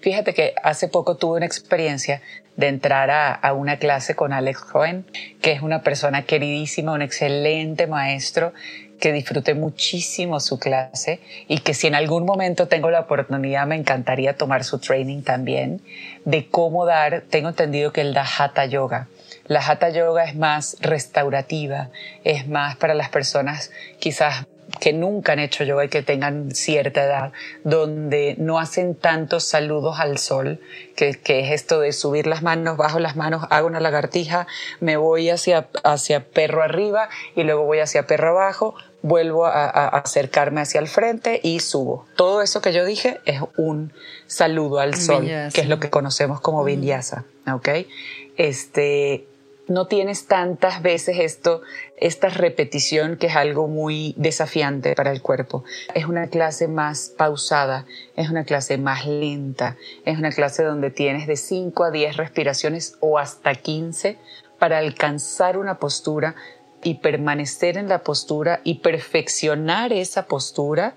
Fíjate 0.01 0.33
que 0.33 0.55
hace 0.63 0.87
poco 0.87 1.17
tuve 1.17 1.37
una 1.37 1.45
experiencia 1.45 2.19
de 2.57 2.67
entrar 2.69 3.11
a, 3.11 3.31
a 3.31 3.53
una 3.53 3.77
clase 3.77 4.15
con 4.15 4.33
Alex 4.33 4.61
Cohen, 4.61 5.05
que 5.39 5.51
es 5.51 5.61
una 5.61 5.83
persona 5.83 6.23
queridísima, 6.23 6.93
un 6.93 7.03
excelente 7.03 7.85
maestro 7.85 8.53
que 8.99 9.13
disfruté 9.13 9.53
muchísimo 9.53 10.39
su 10.39 10.57
clase 10.57 11.19
y 11.47 11.59
que 11.59 11.75
si 11.75 11.85
en 11.85 11.93
algún 11.93 12.25
momento 12.25 12.67
tengo 12.67 12.89
la 12.89 13.01
oportunidad 13.01 13.67
me 13.67 13.75
encantaría 13.75 14.35
tomar 14.35 14.63
su 14.63 14.79
training 14.79 15.21
también 15.21 15.79
de 16.25 16.47
cómo 16.47 16.87
dar, 16.87 17.21
tengo 17.29 17.49
entendido 17.49 17.93
que 17.93 18.01
él 18.01 18.15
da 18.15 18.25
Hatha 18.25 18.65
Yoga 18.65 19.09
la 19.45 19.59
Hatha 19.65 19.89
Yoga 19.89 20.23
es 20.25 20.35
más 20.35 20.77
restaurativa, 20.81 21.89
es 22.23 22.47
más 22.47 22.75
para 22.75 22.93
las 22.93 23.09
personas 23.09 23.71
quizás 23.99 24.45
que 24.79 24.93
nunca 24.93 25.33
han 25.33 25.39
hecho 25.39 25.63
yoga 25.63 25.85
y 25.85 25.89
que 25.89 26.01
tengan 26.01 26.51
cierta 26.51 27.03
edad, 27.03 27.31
donde 27.63 28.35
no 28.37 28.59
hacen 28.59 28.95
tantos 28.95 29.43
saludos 29.43 29.99
al 29.99 30.17
sol, 30.17 30.59
que, 30.95 31.13
que, 31.13 31.41
es 31.41 31.51
esto 31.51 31.79
de 31.79 31.91
subir 31.91 32.27
las 32.27 32.41
manos, 32.41 32.77
bajo 32.77 32.99
las 32.99 33.15
manos, 33.15 33.45
hago 33.49 33.67
una 33.67 33.79
lagartija, 33.79 34.47
me 34.79 34.97
voy 34.97 35.29
hacia, 35.29 35.67
hacia 35.83 36.25
perro 36.25 36.63
arriba 36.63 37.09
y 37.35 37.43
luego 37.43 37.63
voy 37.63 37.79
hacia 37.79 38.07
perro 38.07 38.29
abajo, 38.29 38.75
vuelvo 39.01 39.45
a, 39.45 39.65
a, 39.65 39.87
acercarme 39.89 40.61
hacia 40.61 40.79
el 40.79 40.87
frente 40.87 41.39
y 41.43 41.59
subo. 41.59 42.05
Todo 42.15 42.41
eso 42.41 42.61
que 42.61 42.73
yo 42.73 42.83
dije 42.85 43.19
es 43.25 43.41
un 43.57 43.93
saludo 44.27 44.79
al 44.79 44.95
sol, 44.95 45.25
que 45.53 45.61
es 45.61 45.69
lo 45.69 45.79
que 45.79 45.89
conocemos 45.89 46.41
como 46.41 46.63
vinyasa, 46.63 47.25
¿ok? 47.47 47.69
Este, 48.37 49.27
no 49.73 49.87
tienes 49.87 50.27
tantas 50.27 50.81
veces 50.81 51.17
esto, 51.19 51.61
esta 51.97 52.29
repetición 52.29 53.17
que 53.17 53.27
es 53.27 53.35
algo 53.35 53.67
muy 53.67 54.13
desafiante 54.17 54.93
para 54.95 55.11
el 55.11 55.21
cuerpo. 55.21 55.63
Es 55.95 56.05
una 56.05 56.27
clase 56.27 56.67
más 56.67 57.09
pausada, 57.17 57.85
es 58.15 58.29
una 58.29 58.43
clase 58.43 58.77
más 58.77 59.05
lenta, 59.07 59.75
es 60.05 60.17
una 60.17 60.31
clase 60.31 60.63
donde 60.63 60.91
tienes 60.91 61.27
de 61.27 61.35
5 61.35 61.83
a 61.83 61.91
10 61.91 62.17
respiraciones 62.17 62.97
o 62.99 63.17
hasta 63.17 63.55
15 63.55 64.17
para 64.59 64.77
alcanzar 64.77 65.57
una 65.57 65.79
postura 65.79 66.35
y 66.83 66.95
permanecer 66.95 67.77
en 67.77 67.89
la 67.89 68.03
postura 68.03 68.61
y 68.63 68.75
perfeccionar 68.75 69.91
esa 69.91 70.27
postura 70.27 70.95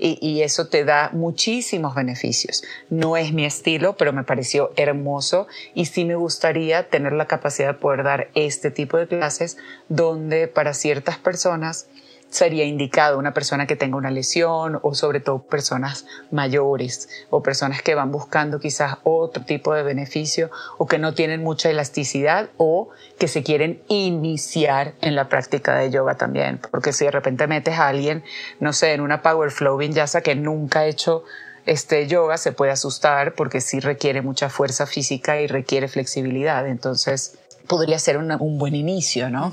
y, 0.00 0.42
eso 0.42 0.68
te 0.68 0.84
da 0.84 1.10
muchísimos 1.12 1.94
beneficios. 1.94 2.64
No 2.88 3.16
es 3.16 3.32
mi 3.32 3.44
estilo, 3.44 3.96
pero 3.96 4.12
me 4.12 4.24
pareció 4.24 4.72
hermoso 4.76 5.46
y 5.74 5.86
sí 5.86 6.04
me 6.04 6.14
gustaría 6.14 6.88
tener 6.88 7.12
la 7.12 7.26
capacidad 7.26 7.68
de 7.68 7.74
poder 7.74 8.02
dar 8.02 8.28
este 8.34 8.70
tipo 8.70 8.96
de 8.96 9.06
clases 9.06 9.58
donde 9.88 10.48
para 10.48 10.72
ciertas 10.72 11.18
personas 11.18 11.86
sería 12.30 12.64
indicado 12.64 13.18
una 13.18 13.34
persona 13.34 13.66
que 13.66 13.76
tenga 13.76 13.96
una 13.96 14.10
lesión 14.10 14.78
o 14.82 14.94
sobre 14.94 15.20
todo 15.20 15.42
personas 15.42 16.06
mayores 16.30 17.08
o 17.28 17.42
personas 17.42 17.82
que 17.82 17.94
van 17.94 18.12
buscando 18.12 18.60
quizás 18.60 18.98
otro 19.02 19.44
tipo 19.44 19.74
de 19.74 19.82
beneficio 19.82 20.50
o 20.78 20.86
que 20.86 20.98
no 20.98 21.12
tienen 21.12 21.42
mucha 21.42 21.70
elasticidad 21.70 22.48
o 22.56 22.88
que 23.18 23.28
se 23.28 23.42
quieren 23.42 23.82
iniciar 23.88 24.94
en 25.00 25.16
la 25.16 25.28
práctica 25.28 25.76
de 25.76 25.90
yoga 25.90 26.14
también. 26.14 26.60
Porque 26.70 26.92
si 26.92 27.04
de 27.04 27.10
repente 27.10 27.46
metes 27.46 27.78
a 27.78 27.88
alguien, 27.88 28.22
no 28.60 28.72
sé, 28.72 28.92
en 28.92 29.00
una 29.00 29.22
Power 29.22 29.50
Flow 29.50 29.76
Vinyasa 29.76 30.20
que 30.20 30.36
nunca 30.36 30.80
ha 30.80 30.86
hecho 30.86 31.24
este 31.66 32.06
yoga, 32.06 32.38
se 32.38 32.52
puede 32.52 32.72
asustar 32.72 33.34
porque 33.34 33.60
sí 33.60 33.80
requiere 33.80 34.22
mucha 34.22 34.48
fuerza 34.48 34.86
física 34.86 35.40
y 35.40 35.46
requiere 35.46 35.88
flexibilidad. 35.88 36.66
Entonces, 36.66 37.38
podría 37.66 37.98
ser 37.98 38.16
un 38.16 38.58
buen 38.58 38.74
inicio, 38.74 39.30
¿no? 39.30 39.52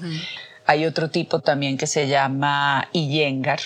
Hay 0.69 0.85
otro 0.85 1.09
tipo 1.09 1.39
también 1.39 1.77
que 1.77 1.87
se 1.87 2.09
llama 2.09 2.89
Iyengar, 2.91 3.59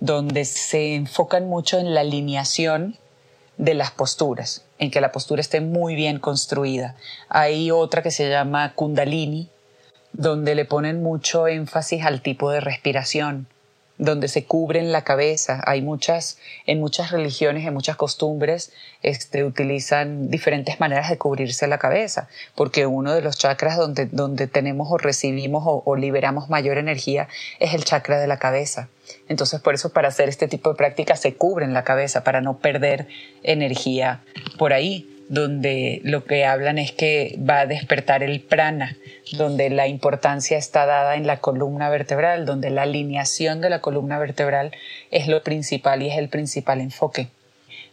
donde 0.00 0.46
se 0.46 0.94
enfocan 0.94 1.46
mucho 1.46 1.78
en 1.78 1.92
la 1.92 2.00
alineación 2.00 2.96
de 3.58 3.74
las 3.74 3.90
posturas, 3.90 4.64
en 4.78 4.90
que 4.90 5.02
la 5.02 5.12
postura 5.12 5.42
esté 5.42 5.60
muy 5.60 5.94
bien 5.94 6.18
construida. 6.18 6.96
Hay 7.28 7.70
otra 7.70 8.02
que 8.02 8.10
se 8.10 8.30
llama 8.30 8.72
Kundalini, 8.74 9.50
donde 10.14 10.54
le 10.54 10.64
ponen 10.64 11.02
mucho 11.02 11.48
énfasis 11.48 12.02
al 12.06 12.22
tipo 12.22 12.50
de 12.50 12.60
respiración, 12.60 13.46
donde 13.98 14.28
se 14.28 14.44
cubren 14.44 14.92
la 14.92 15.02
cabeza. 15.02 15.62
Hay 15.66 15.82
muchas, 15.82 16.38
en 16.66 16.80
muchas 16.80 17.10
religiones, 17.10 17.66
en 17.66 17.74
muchas 17.74 17.96
costumbres, 17.96 18.72
este, 19.02 19.44
utilizan 19.44 20.30
diferentes 20.30 20.80
maneras 20.80 21.10
de 21.10 21.18
cubrirse 21.18 21.66
la 21.66 21.78
cabeza, 21.78 22.28
porque 22.54 22.86
uno 22.86 23.12
de 23.12 23.22
los 23.22 23.36
chakras 23.36 23.76
donde, 23.76 24.06
donde 24.06 24.46
tenemos 24.46 24.88
o 24.90 24.98
recibimos 24.98 25.64
o, 25.66 25.82
o 25.84 25.96
liberamos 25.96 26.48
mayor 26.48 26.78
energía 26.78 27.28
es 27.58 27.74
el 27.74 27.84
chakra 27.84 28.18
de 28.18 28.26
la 28.26 28.38
cabeza. 28.38 28.88
Entonces, 29.28 29.60
por 29.60 29.74
eso, 29.74 29.92
para 29.92 30.08
hacer 30.08 30.28
este 30.28 30.48
tipo 30.48 30.70
de 30.70 30.76
prácticas 30.76 31.20
se 31.20 31.34
cubren 31.34 31.74
la 31.74 31.84
cabeza 31.84 32.24
para 32.24 32.40
no 32.40 32.58
perder 32.58 33.08
energía 33.42 34.22
por 34.58 34.72
ahí 34.72 35.17
donde 35.28 36.00
lo 36.04 36.24
que 36.24 36.44
hablan 36.46 36.78
es 36.78 36.92
que 36.92 37.38
va 37.38 37.60
a 37.60 37.66
despertar 37.66 38.22
el 38.22 38.40
prana, 38.40 38.96
donde 39.32 39.68
la 39.68 39.86
importancia 39.86 40.56
está 40.56 40.86
dada 40.86 41.16
en 41.16 41.26
la 41.26 41.40
columna 41.40 41.90
vertebral, 41.90 42.46
donde 42.46 42.70
la 42.70 42.82
alineación 42.82 43.60
de 43.60 43.70
la 43.70 43.80
columna 43.80 44.18
vertebral 44.18 44.72
es 45.10 45.28
lo 45.28 45.42
principal 45.42 46.02
y 46.02 46.08
es 46.08 46.18
el 46.18 46.28
principal 46.28 46.80
enfoque. 46.80 47.28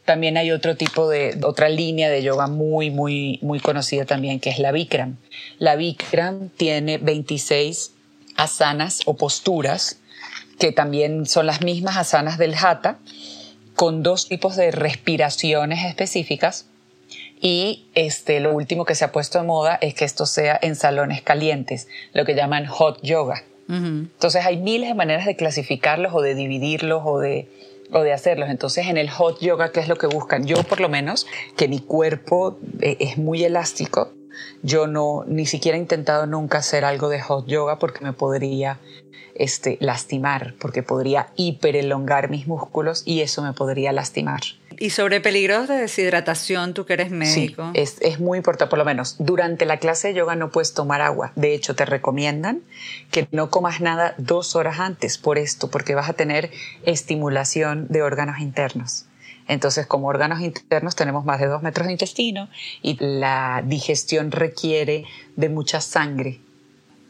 También 0.06 0.38
hay 0.38 0.52
otro 0.52 0.78
tipo 0.78 1.10
de, 1.10 1.38
otra 1.44 1.68
línea 1.68 2.10
de 2.10 2.24
yoga 2.24 2.48
muy, 2.48 2.90
muy, 2.90 3.40
muy 3.42 3.60
conocida 3.60 4.06
también, 4.06 4.40
que 4.40 4.52
es 4.52 4.60
la 4.60 4.72
Bikram. 4.72 5.18
La 5.58 5.76
Bikram 5.76 6.50
tiene 6.50 7.00
26 7.00 7.92
asanas 8.38 9.02
o 9.06 9.18
posturas, 9.18 10.00
que 10.60 10.72
también 10.72 11.26
son 11.26 11.48
las 11.48 11.62
mismas 11.62 11.98
asanas 11.98 12.38
del 12.38 12.54
Hatha, 12.54 13.00
con 13.76 14.04
dos 14.04 14.30
tipos 14.30 14.56
de 14.56 14.72
respiraciones 14.72 15.84
específicas 15.84 16.68
y 17.46 17.86
este, 17.94 18.40
lo 18.40 18.56
último 18.56 18.86
que 18.86 18.96
se 18.96 19.06
ha 19.06 19.12
puesto 19.12 19.38
de 19.38 19.46
moda 19.46 19.78
es 19.80 19.94
que 19.94 20.04
esto 20.04 20.26
sea 20.26 20.58
en 20.60 20.76
salones 20.76 21.22
calientes, 21.22 21.88
lo 22.12 22.26
que 22.26 22.34
llaman 22.34 22.66
hot 22.66 23.00
yoga. 23.04 23.44
Entonces 23.68 24.44
hay 24.44 24.58
miles 24.58 24.90
de 24.90 24.96
maneras 24.96 25.28
de 25.28 25.36
clasificarlos 25.36 26.12
o 26.16 26.22
de 26.22 26.34
dividirlos 26.34 27.04
o 27.06 27.20
de, 27.20 27.48
o 27.92 28.02
de 28.02 28.14
hacerlos. 28.14 28.50
Entonces 28.50 28.88
en 28.88 28.98
el 28.98 29.12
hot 29.12 29.42
yoga, 29.42 29.72
¿qué 29.72 29.80
es 29.80 29.88
lo 29.88 29.96
que 29.96 30.08
buscan? 30.08 30.48
Yo 30.48 30.64
por 30.64 30.82
lo 30.82 30.90
menos, 30.90 31.28
que 31.56 31.68
mi 31.68 31.82
cuerpo 31.82 32.58
eh, 32.82 32.98
es 33.00 33.20
muy 33.20 33.44
elástico, 33.44 34.12
yo 34.64 34.88
no, 34.88 35.24
ni 35.28 35.46
siquiera 35.46 35.78
he 35.78 35.82
intentado 35.82 36.26
nunca 36.26 36.58
hacer 36.58 36.84
algo 36.84 37.10
de 37.10 37.22
hot 37.22 37.46
yoga 37.46 37.78
porque 37.78 38.04
me 38.04 38.14
podría 38.14 38.80
este, 39.36 39.78
lastimar, 39.82 40.56
porque 40.60 40.82
podría 40.82 41.28
hiperelongar 41.36 42.32
mis 42.32 42.48
músculos 42.48 43.04
y 43.06 43.22
eso 43.22 43.44
me 43.44 43.54
podría 43.54 43.92
lastimar. 43.92 44.42
Y 44.80 44.90
sobre 44.92 45.22
peligros 45.22 45.68
de 45.68 45.76
deshidratación, 45.76 46.74
tú 46.74 46.86
que 46.86 46.94
eres 46.94 47.12
médico. 47.12 47.72
Sí, 47.74 47.80
es, 47.80 47.98
es, 48.02 48.20
muy 48.20 48.38
importante, 48.38 48.70
por 48.70 48.80
lo 48.80 48.86
menos 48.86 49.16
durante 49.20 49.66
la 49.66 49.78
clase 49.78 50.10
de 50.10 50.16
yoga 50.16 50.36
no 50.36 50.52
puedes 50.52 50.74
tomar 50.74 51.02
agua. 51.02 51.32
De 51.36 51.54
hecho, 51.54 51.76
te 51.76 51.86
recomiendan 51.86 52.62
que 53.12 53.28
no 53.32 53.50
comas 53.50 53.82
nada 53.82 54.16
dos 54.18 54.56
horas 54.56 54.80
antes 54.80 55.18
por 55.18 55.38
esto, 55.38 55.70
porque 55.70 55.96
vas 55.96 56.10
a 56.10 56.14
tener 56.14 56.52
estimulación 56.86 57.88
de 57.90 58.02
órganos 58.02 58.40
internos. 58.40 59.06
Entonces, 59.48 59.86
como 59.86 60.08
órganos 60.08 60.42
internos 60.42 60.96
tenemos 60.96 61.26
más 61.26 61.40
de 61.40 61.48
dos 61.48 61.62
metros 61.62 61.88
de 61.88 61.94
intestino 61.94 62.50
y 62.82 62.98
la 63.00 63.64
digestión 63.66 64.32
requiere 64.32 65.06
de 65.36 65.50
mucha 65.50 65.82
sangre 65.82 66.40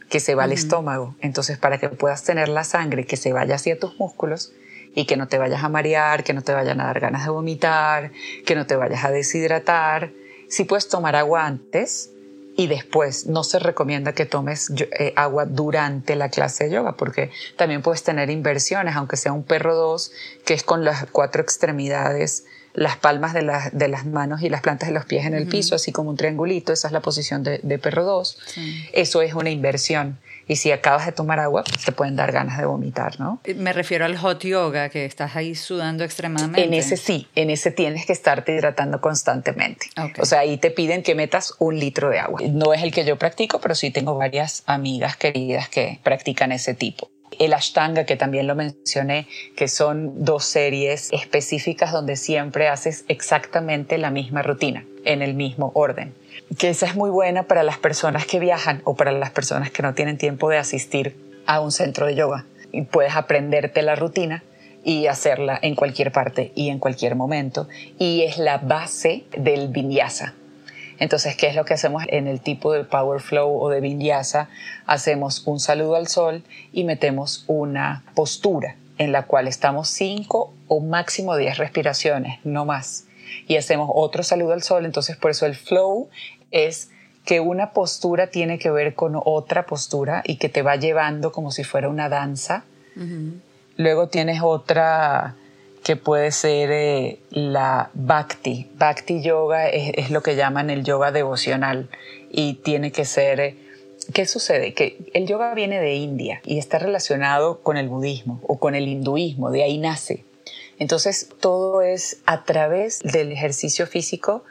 que 0.08 0.20
se 0.20 0.34
va 0.34 0.44
al 0.44 0.52
estómago. 0.52 1.16
Entonces, 1.20 1.58
para 1.58 1.78
que 1.78 1.88
puedas 1.88 2.24
tener 2.24 2.48
la 2.48 2.64
sangre 2.64 3.06
que 3.06 3.16
se 3.16 3.32
vaya 3.32 3.54
hacia 3.54 3.78
tus 3.78 3.98
músculos, 3.98 4.52
y 4.96 5.04
que 5.04 5.16
no 5.16 5.28
te 5.28 5.36
vayas 5.36 5.62
a 5.62 5.68
marear, 5.68 6.24
que 6.24 6.32
no 6.32 6.42
te 6.42 6.52
vayan 6.52 6.80
a 6.80 6.86
dar 6.86 6.98
ganas 6.98 7.24
de 7.24 7.30
vomitar, 7.30 8.12
que 8.46 8.54
no 8.56 8.66
te 8.66 8.76
vayas 8.76 9.04
a 9.04 9.10
deshidratar. 9.10 10.10
Si 10.48 10.64
puedes 10.64 10.88
tomar 10.88 11.14
agua 11.14 11.44
antes 11.44 12.10
y 12.56 12.66
después, 12.66 13.26
no 13.26 13.44
se 13.44 13.58
recomienda 13.58 14.14
que 14.14 14.24
tomes 14.24 14.72
eh, 14.98 15.12
agua 15.14 15.44
durante 15.44 16.16
la 16.16 16.30
clase 16.30 16.64
de 16.64 16.70
yoga 16.70 16.96
porque 16.96 17.30
también 17.56 17.82
puedes 17.82 18.02
tener 18.04 18.30
inversiones, 18.30 18.96
aunque 18.96 19.18
sea 19.18 19.34
un 19.34 19.44
perro 19.44 19.74
2, 19.74 20.12
que 20.46 20.54
es 20.54 20.62
con 20.62 20.82
las 20.82 21.04
cuatro 21.12 21.42
extremidades 21.42 22.46
las 22.72 22.98
palmas 22.98 23.32
de, 23.32 23.50
de, 23.72 23.88
las 23.88 24.04
manos 24.04 24.42
y 24.42 24.50
las 24.50 24.60
plantas 24.60 24.88
de 24.88 24.94
los 24.94 25.06
pies 25.06 25.24
en 25.24 25.32
el 25.32 25.46
piso, 25.46 25.74
así 25.74 25.92
como 25.92 26.10
un 26.10 26.16
triangulito, 26.18 26.74
esa 26.74 26.88
es 26.88 26.92
la 26.92 27.00
posición 27.00 27.42
de, 27.42 27.78
perro 27.78 28.04
2. 28.04 28.38
Eso 28.92 29.22
es 29.22 29.32
una 29.32 29.48
inversión. 29.48 30.18
Y 30.48 30.56
si 30.56 30.70
acabas 30.70 31.06
de 31.06 31.12
tomar 31.12 31.40
agua, 31.40 31.64
pues 31.64 31.84
te 31.84 31.92
pueden 31.92 32.16
dar 32.16 32.30
ganas 32.32 32.58
de 32.58 32.66
vomitar, 32.66 33.18
¿no? 33.18 33.40
Me 33.56 33.72
refiero 33.72 34.04
al 34.04 34.16
hot 34.16 34.44
yoga, 34.44 34.88
que 34.88 35.04
estás 35.04 35.34
ahí 35.34 35.54
sudando 35.54 36.04
extremadamente. 36.04 36.64
En 36.64 36.74
ese 36.74 36.96
sí, 36.96 37.26
en 37.34 37.50
ese 37.50 37.70
tienes 37.72 38.06
que 38.06 38.12
estarte 38.12 38.54
hidratando 38.54 39.00
constantemente. 39.00 39.86
O 40.20 40.24
sea, 40.24 40.40
ahí 40.40 40.56
te 40.56 40.70
piden 40.70 41.02
que 41.02 41.14
metas 41.14 41.54
un 41.58 41.78
litro 41.78 42.10
de 42.10 42.20
agua. 42.20 42.40
No 42.48 42.72
es 42.72 42.82
el 42.82 42.92
que 42.92 43.04
yo 43.04 43.16
practico, 43.16 43.60
pero 43.60 43.74
sí 43.74 43.90
tengo 43.90 44.16
varias 44.16 44.62
amigas 44.66 45.16
queridas 45.16 45.68
que 45.68 45.98
practican 46.02 46.52
ese 46.52 46.74
tipo 46.74 47.10
el 47.38 47.52
Ashtanga, 47.52 48.04
que 48.04 48.16
también 48.16 48.46
lo 48.46 48.54
mencioné, 48.54 49.26
que 49.56 49.68
son 49.68 50.24
dos 50.24 50.44
series 50.44 51.12
específicas 51.12 51.92
donde 51.92 52.16
siempre 52.16 52.68
haces 52.68 53.04
exactamente 53.08 53.98
la 53.98 54.10
misma 54.10 54.42
rutina, 54.42 54.84
en 55.04 55.22
el 55.22 55.34
mismo 55.34 55.70
orden. 55.74 56.14
Que 56.58 56.68
esa 56.70 56.86
es 56.86 56.94
muy 56.94 57.10
buena 57.10 57.44
para 57.44 57.62
las 57.62 57.78
personas 57.78 58.26
que 58.26 58.38
viajan 58.38 58.80
o 58.84 58.94
para 58.94 59.12
las 59.12 59.30
personas 59.30 59.70
que 59.70 59.82
no 59.82 59.94
tienen 59.94 60.16
tiempo 60.18 60.48
de 60.48 60.58
asistir 60.58 61.16
a 61.46 61.60
un 61.60 61.72
centro 61.72 62.06
de 62.06 62.14
yoga. 62.14 62.46
y 62.72 62.82
puedes 62.82 63.14
aprenderte 63.14 63.80
la 63.82 63.94
rutina 63.94 64.42
y 64.84 65.06
hacerla 65.06 65.58
en 65.62 65.74
cualquier 65.74 66.12
parte 66.12 66.52
y 66.54 66.68
en 66.68 66.78
cualquier 66.78 67.16
momento. 67.16 67.68
Y 67.98 68.22
es 68.22 68.38
la 68.38 68.58
base 68.58 69.24
del 69.36 69.68
vinyasa. 69.68 70.34
Entonces, 70.98 71.36
¿qué 71.36 71.48
es 71.48 71.54
lo 71.54 71.64
que 71.64 71.74
hacemos 71.74 72.04
en 72.08 72.26
el 72.26 72.40
tipo 72.40 72.72
de 72.72 72.84
Power 72.84 73.20
Flow 73.20 73.60
o 73.60 73.68
de 73.68 73.80
Vinyasa? 73.80 74.48
Hacemos 74.86 75.46
un 75.46 75.60
saludo 75.60 75.96
al 75.96 76.08
sol 76.08 76.42
y 76.72 76.84
metemos 76.84 77.44
una 77.48 78.04
postura 78.14 78.76
en 78.98 79.12
la 79.12 79.24
cual 79.24 79.46
estamos 79.46 79.88
5 79.88 80.54
o 80.68 80.80
máximo 80.80 81.36
10 81.36 81.58
respiraciones, 81.58 82.38
no 82.44 82.64
más. 82.64 83.04
Y 83.46 83.56
hacemos 83.56 83.90
otro 83.92 84.22
saludo 84.22 84.54
al 84.54 84.62
sol, 84.62 84.86
entonces 84.86 85.16
por 85.16 85.32
eso 85.32 85.44
el 85.44 85.54
flow 85.54 86.08
es 86.64 86.90
que 87.24 87.40
una 87.40 87.72
postura 87.72 88.28
tiene 88.28 88.58
que 88.58 88.70
ver 88.70 88.94
con 88.94 89.20
otra 89.22 89.66
postura 89.66 90.22
y 90.24 90.36
que 90.36 90.48
te 90.48 90.62
va 90.62 90.76
llevando 90.76 91.32
como 91.32 91.50
si 91.50 91.64
fuera 91.64 91.88
una 91.88 92.08
danza. 92.08 92.64
Luego 93.76 94.08
tienes 94.08 94.40
otra 94.42 95.34
que 95.82 95.96
puede 95.96 96.32
ser 96.32 96.70
eh, 96.72 97.20
la 97.30 97.90
bhakti. 97.94 98.70
Bhakti 98.76 99.22
yoga 99.22 99.68
es, 99.68 100.10
lo 100.10 100.22
que 100.22 100.34
llaman 100.34 100.70
el 100.70 100.82
yoga 100.82 101.12
devocional 101.12 101.90
y 102.30 102.54
tiene 102.54 102.90
que 102.90 103.04
ser... 103.04 103.40
Eh, 103.40 103.56
¿Qué 104.12 104.26
sucede? 104.26 104.72
Que 104.72 104.96
el 105.14 105.26
yoga 105.26 105.52
viene 105.54 105.80
de 105.80 105.94
India 105.94 106.40
y 106.44 106.58
está 106.58 106.78
relacionado 106.78 107.60
con 107.60 107.76
el 107.76 107.88
budismo 107.88 108.40
o 108.46 108.58
con 108.58 108.74
el 108.74 108.88
hinduismo, 108.88 109.50
de 109.50 109.62
ahí 109.62 109.78
nace. 109.78 110.24
Entonces 110.78 111.28
todo 111.40 111.82
es 111.82 112.18
a 112.26 112.44
través 112.44 113.00
del 113.00 113.32
ejercicio 113.32 113.86
físico 113.86 114.44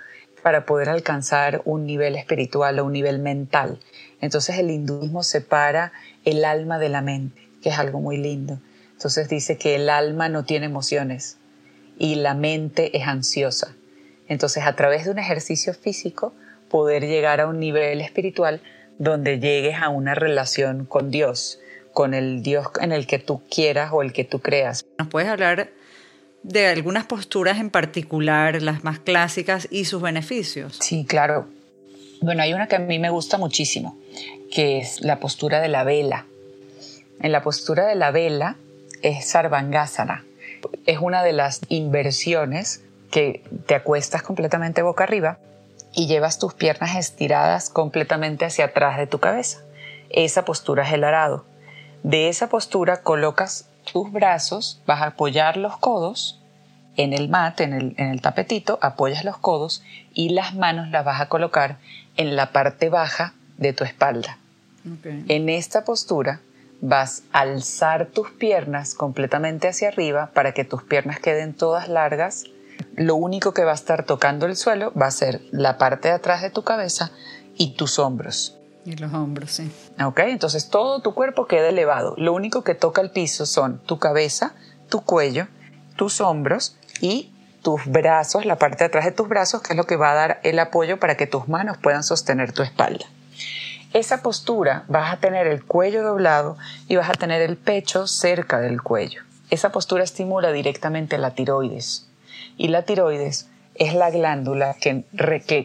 para 0.45 0.67
poder 0.67 0.89
alcanzar 0.89 1.63
un 1.65 1.88
nivel 1.88 2.15
espiritual 2.15 2.77
o 2.77 2.86
un 2.86 2.93
nivel 2.93 3.17
mental. 3.17 3.79
Entonces 4.21 4.60
el 4.60 4.69
hinduismo 4.69 5.23
separa 5.23 5.91
el 6.23 6.45
alma 6.45 6.77
de 6.77 6.88
la 6.88 7.01
mente, 7.01 7.49
que 7.63 7.69
es 7.69 7.79
algo 7.79 7.99
muy 7.99 8.17
lindo. 8.17 8.60
Entonces 8.91 9.27
dice 9.27 9.58
que 9.58 9.73
el 9.73 9.89
alma 9.89 10.29
no 10.29 10.45
tiene 10.45 10.67
emociones 10.67 11.39
y 11.97 12.13
la 12.13 12.36
mente 12.36 12.95
es 12.95 13.08
ansiosa. 13.08 13.75
Entonces 14.27 14.65
a 14.65 14.75
través 14.75 15.05
de 15.05 15.10
un 15.10 15.17
ejercicio 15.17 15.73
físico 15.73 16.31
poder 16.69 17.08
llegar 17.08 17.41
a 17.41 17.47
un 17.47 17.60
nivel 17.60 17.99
espiritual 17.99 18.62
donde 18.99 19.39
llegues 19.39 19.81
a 19.81 19.89
una 19.89 20.13
relación 20.13 20.86
con 20.86 21.10
Dios, 21.10 21.60
con 21.91 22.13
el 22.13 22.43
Dios 22.43 22.67
en 22.81 22.91
el 22.91 23.08
que 23.08 23.17
tú 23.17 23.41
quieras 23.49 23.89
o 23.91 24.03
el 24.03 24.13
que 24.13 24.25
tú 24.25 24.41
creas. 24.41 24.86
¿Nos 24.99 25.08
puedes 25.08 25.27
hablar 25.27 25.71
de 26.45 26.67
algunas 26.67 27.05
posturas 27.05 27.58
en 27.58 27.71
particular, 27.71 28.62
las 28.62 28.84
más 28.84 28.99
clásicas 28.99 29.67
y 29.71 29.86
sus 29.86 30.03
beneficios? 30.03 30.77
Sí, 30.79 31.03
claro. 31.03 31.47
Bueno, 32.21 32.43
hay 32.43 32.53
una 32.53 32.67
que 32.67 32.75
a 32.75 32.79
mí 32.79 32.99
me 32.99 33.10
gusta 33.10 33.39
muchísimo, 33.39 33.97
que 34.51 34.77
es 34.77 35.01
la 35.01 35.19
postura 35.19 35.60
de 35.60 35.69
la 35.69 35.84
vela. 35.84 36.27
En 37.19 37.31
la 37.31 37.41
postura 37.41 37.88
de 37.88 37.95
la 37.95 38.12
vela 38.12 38.58
es 39.01 39.25
Sarvangasana. 39.25 40.23
Es 40.86 40.99
una 41.01 41.23
de 41.23 41.34
las 41.34 41.62
inversiones 41.69 42.84
que 43.10 43.43
te 43.65 43.73
acuestas 43.73 44.21
completamente 44.21 44.84
boca 44.84 45.03
arriba 45.03 45.39
y 45.95 46.05
llevas 46.05 46.38
tus 46.38 46.53
piernas 46.53 46.95
estiradas 46.95 47.71
completamente 47.71 48.45
hacia 48.45 48.65
atrás 48.65 48.99
de 48.99 49.08
tu 49.08 49.17
cabeza. 49.17 49.62
Esa 50.12 50.45
postura 50.45 50.88
es 50.88 50.93
el 50.93 51.03
arado. 51.03 51.43
De 52.03 52.29
esa 52.29 52.49
postura 52.49 52.97
colocas 53.01 53.67
tus 53.95 54.12
brazos, 54.12 54.81
vas 54.86 55.01
a 55.01 55.05
apoyar 55.05 55.55
los 55.55 55.77
codos 55.77 56.41
en 56.97 57.13
el 57.13 57.29
mat, 57.29 57.62
en 57.62 57.95
el, 57.97 58.19
tapetito, 58.19 58.77
apoyas 58.81 59.23
los 59.23 59.38
codos 59.38 59.84
y 60.13 60.31
las 60.31 60.53
manos 60.53 60.89
las 60.89 61.05
vas 61.05 61.21
a 61.21 61.29
colocar 61.29 61.77
en 62.17 62.36
la 62.36 62.51
parte 62.51 62.89
baja 62.89 63.34
de 63.58 63.71
tu 63.71 63.86
espalda. 63.86 64.38
En 65.29 65.47
esta 65.47 65.86
postura 65.86 66.41
vas 66.81 67.23
a 67.31 67.39
alzar 67.39 68.08
tus 68.08 68.31
piernas 68.31 68.95
completamente 68.95 69.69
hacia 69.69 69.88
arriba 69.88 70.29
para 70.34 70.51
que 70.51 70.65
tus 70.65 70.84
piernas 70.84 71.21
queden 71.21 71.53
todas 71.53 71.88
largas. 71.88 72.43
Lo 72.97 73.15
único 73.15 73.53
que 73.53 73.63
va 73.63 73.71
a 73.71 73.75
estar 73.75 74.03
tocando 74.03 74.45
el 74.45 74.58
suelo 74.58 74.91
va 74.91 75.05
a 75.05 75.12
ser 75.12 75.39
la 75.51 75.77
parte 75.77 76.10
de 76.10 76.15
atrás 76.15 76.41
de 76.41 76.49
tu 76.49 76.63
cabeza 76.63 77.12
y 77.55 77.75
tus 77.77 77.97
hombros. 77.97 78.58
Y 78.86 78.95
los 78.98 79.13
hombros, 79.13 79.52
sí. 79.52 79.71
Ok, 80.04 80.19
entonces 80.19 80.69
todo 80.69 81.02
tu 81.02 81.13
cuerpo 81.13 81.48
queda 81.48 81.69
elevado. 81.69 82.13
Lo 82.17 82.34
único 82.34 82.63
que 82.63 82.76
toca 82.76 83.02
el 83.02 83.12
piso 83.12 83.45
son 83.45 83.80
tu 83.80 83.98
cabeza, 84.00 84.54
tu 84.89 85.02
cuello, 85.02 85.48
tus 85.95 86.21
hombros 86.21 86.78
y 87.02 87.32
tus 87.63 87.86
brazos, 87.86 88.45
la 88.45 88.58
parte 88.58 88.80
de 88.80 88.86
atrás 88.86 89.06
de 89.06 89.12
tus 89.12 89.28
brazos, 89.28 89.62
que 89.62 89.74
es 89.74 89.78
lo 89.78 89.86
que 89.86 89.95
va 89.95 90.12
a 90.12 90.15
dar 90.15 90.39
el 90.43 90.60
apoyo 90.60 91.00
para 91.00 91.17
que 91.17 91.26
tus 91.26 91.48
manos 91.48 91.78
puedan 91.78 92.04
sostener 92.04 92.52
tu 92.52 92.62
espalda 92.62 93.06
esa 93.95 94.21
postura 94.21 94.84
vas 94.89 95.13
a 95.13 95.17
tener 95.21 95.48
el 95.48 95.63
cuello 95.63 96.04
doblado 96.04 96.58
y 96.89 96.98
vas 96.98 97.10
a 97.10 97.13
tener 97.13 97.41
el 97.41 97.56
pecho 97.56 98.08
cerca 98.08 98.60
del 98.60 98.82
cuello. 98.82 99.21
Esa 99.50 99.71
postura 99.71 100.04
estimula 100.04 100.52
directamente 100.52 101.17
la 101.17 101.34
tiroides 101.34 102.06
y 102.58 102.67
la 102.67 102.82
tiroides 102.82 103.48
es 103.76 103.93
la 103.93 104.10
glándula 104.10 104.76
que, 104.82 105.06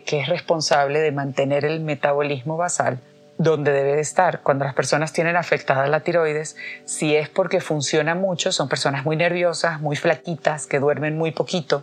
es 0.06 0.28
responsable 0.28 1.00
de 1.00 1.10
mantener 1.10 1.64
el 1.64 1.80
metabolismo 1.80 2.56
basal 2.56 3.00
donde 3.40 3.72
debe 3.72 3.94
de 3.94 4.02
estar. 4.02 4.42
Cuando 4.42 4.66
las 4.66 4.74
personas 4.74 5.14
tienen 5.14 5.34
afectada 5.34 5.86
la 5.86 6.00
tiroides, 6.00 6.56
si 6.84 7.16
es 7.16 7.30
porque 7.30 7.62
funciona 7.62 8.14
mucho, 8.14 8.52
son 8.52 8.68
personas 8.68 9.06
muy 9.06 9.16
nerviosas, 9.16 9.80
muy 9.80 9.96
flaquitas, 9.96 10.66
que 10.66 10.78
duermen 10.78 11.16
muy 11.16 11.30
poquito. 11.30 11.82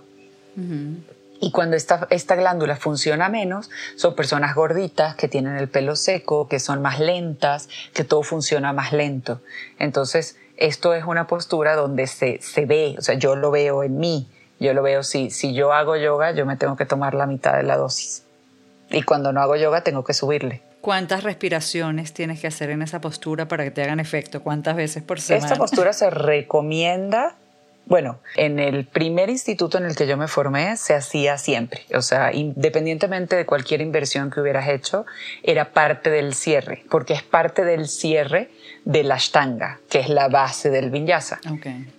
Y 1.40 1.52
cuando 1.52 1.76
esta, 1.76 2.06
esta 2.12 2.36
glándula 2.36 2.76
funciona 2.76 3.28
menos, 3.30 3.72
son 3.96 4.14
personas 4.14 4.54
gorditas 4.54 5.16
que 5.16 5.28
tienen 5.28 5.58
el 5.58 5.68
pelo 5.68 5.96
seco, 5.96 6.48
que 6.48 6.60
son 6.60 6.84
más 6.84 7.00
lentas, 7.00 7.70
que 7.92 8.04
todo 8.04 8.22
funciona 8.22 8.72
más 8.72 8.94
lento. 8.94 9.42
Entonces, 9.80 10.38
esto 10.58 10.94
es 10.94 11.06
una 11.06 11.26
postura 11.26 11.76
donde 11.76 12.06
se, 12.06 12.40
se 12.40 12.68
ve, 12.68 12.96
o 13.00 13.02
sea, 13.02 13.16
yo 13.16 13.36
lo 13.36 13.50
veo 13.50 13.82
en 13.82 13.98
mí, 13.98 14.28
yo 14.60 14.76
lo 14.76 14.84
veo, 14.84 15.02
si, 15.02 15.32
si 15.32 15.56
yo 15.56 15.74
hago 15.74 15.96
yoga, 15.96 16.34
yo 16.34 16.46
me 16.46 16.56
tengo 16.56 16.76
que 16.76 16.86
tomar 16.86 17.16
la 17.16 17.26
mitad 17.26 17.58
de 17.58 17.64
la 17.64 17.78
dosis. 17.78 18.24
Y 18.92 19.02
cuando 19.02 19.34
no 19.34 19.42
hago 19.42 19.56
yoga, 19.56 19.82
tengo 19.82 20.04
que 20.04 20.14
subirle. 20.14 20.67
¿Cuántas 20.88 21.26
respiraciones 21.26 22.14
tienes 22.14 22.40
que 22.40 22.48
hacer 22.48 22.70
en 22.70 22.82
esa 22.82 23.02
postura 23.02 23.50
para 23.50 23.66
que 23.66 23.72
te 23.72 23.84
hagan 23.84 24.00
efecto? 24.00 24.42
¿Cuántas 24.42 24.78
veces 24.78 25.04
por 25.04 25.20
semana? 25.20 25.46
Esta 25.46 25.58
postura 25.58 25.92
se 25.92 26.10
recomienda 26.10 27.36
bueno, 27.88 28.20
en 28.38 28.58
el 28.58 28.86
primer 28.86 29.30
instituto 29.30 29.78
en 29.78 29.84
el 29.84 29.98
que 29.98 30.08
yo 30.08 30.16
me 30.16 30.30
formé 30.30 30.78
se 30.78 30.94
hacía 30.94 31.38
siempre, 31.38 31.82
o 31.94 32.02
sea, 32.02 32.34
independientemente 32.34 33.36
de 33.36 33.46
cualquier 33.46 33.82
inversión 33.82 34.32
que 34.32 34.40
hubieras 34.40 34.70
hecho, 34.70 35.06
era 35.44 35.74
parte 35.74 36.10
del 36.10 36.34
cierre, 36.34 36.86
porque 36.90 37.14
es 37.14 37.24
parte 37.24 37.66
del 37.66 37.90
cierre 37.90 38.50
de 38.86 39.04
la 39.04 39.16
Ashtanga, 39.16 39.80
que 39.90 40.00
es 40.00 40.08
la 40.08 40.30
base 40.30 40.70
del 40.70 40.90
vinyasa. 40.90 41.42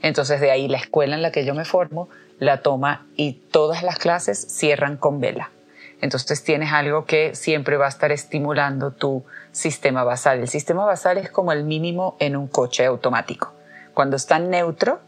Entonces 0.01 0.40
de 0.40 0.51
ahí 0.51 0.66
la 0.66 0.79
escuela 0.79 1.14
en 1.14 1.20
la 1.20 1.31
que 1.31 1.44
yo 1.44 1.55
me 1.55 1.66
formo 1.66 2.09
la 2.38 2.62
toma 2.62 3.07
y 3.16 3.35
todas 3.51 3.83
las 3.83 3.98
clases 3.98 4.38
cierran 4.38 4.96
con 4.96 5.20
vela. 5.20 5.51
Entonces 6.00 6.42
tienes 6.44 6.72
algo 6.72 7.04
que 7.04 7.34
siempre 7.34 7.76
va 7.76 7.87
a 7.87 7.88
estar 7.88 8.12
estimulando 8.12 8.92
tu 8.92 9.24
sistema 9.52 10.04
basal. 10.04 10.40
El 10.40 10.48
sistema 10.48 10.84
basal 10.84 11.18
es 11.18 11.30
como 11.30 11.52
el 11.52 11.64
mínimo 11.64 12.16
en 12.20 12.37
un 12.37 12.46
coche 12.46 12.87
automático. 12.87 13.52
Cuando 13.94 14.16
está 14.16 14.38
neutro, 14.38 15.00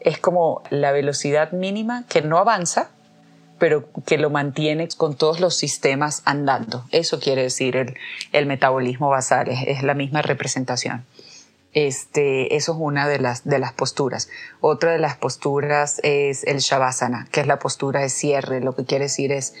es 0.00 0.18
como 0.18 0.62
la 0.70 0.92
velocidad 0.92 1.52
mínima 1.52 2.04
que 2.08 2.22
no 2.22 2.38
avanza, 2.38 2.88
pero 3.58 3.88
que 4.06 4.18
lo 4.18 4.30
mantiene 4.30 4.88
con 4.96 5.14
todos 5.14 5.40
los 5.40 5.56
sistemas 5.56 6.22
andando. 6.24 6.84
Eso 6.90 7.20
quiere 7.20 7.42
decir 7.42 7.94
el, 8.32 8.46
metabolismo 8.46 9.08
basal, 9.08 9.48
es, 9.48 9.82
la 9.82 9.94
misma 9.94 10.22
representación. 10.22 11.04
Este, 11.72 12.56
eso 12.56 12.72
es 12.72 12.78
una 12.80 13.08
de 13.08 13.18
las, 13.18 13.44
de 13.44 13.58
las 13.58 13.72
posturas. 13.72 14.28
Otra 14.60 14.92
de 14.92 14.98
las 14.98 15.16
posturas 15.16 16.00
es 16.02 16.44
el 16.44 16.58
Shavasana, 16.58 17.26
que 17.30 17.40
es 17.40 17.46
la 17.46 17.58
postura 17.58 18.00
de 18.00 18.08
cierre, 18.08 18.60
lo 18.60 18.74
que 18.74 18.84
quiere 18.84 19.04
decir 19.04 19.32
es 19.32 19.54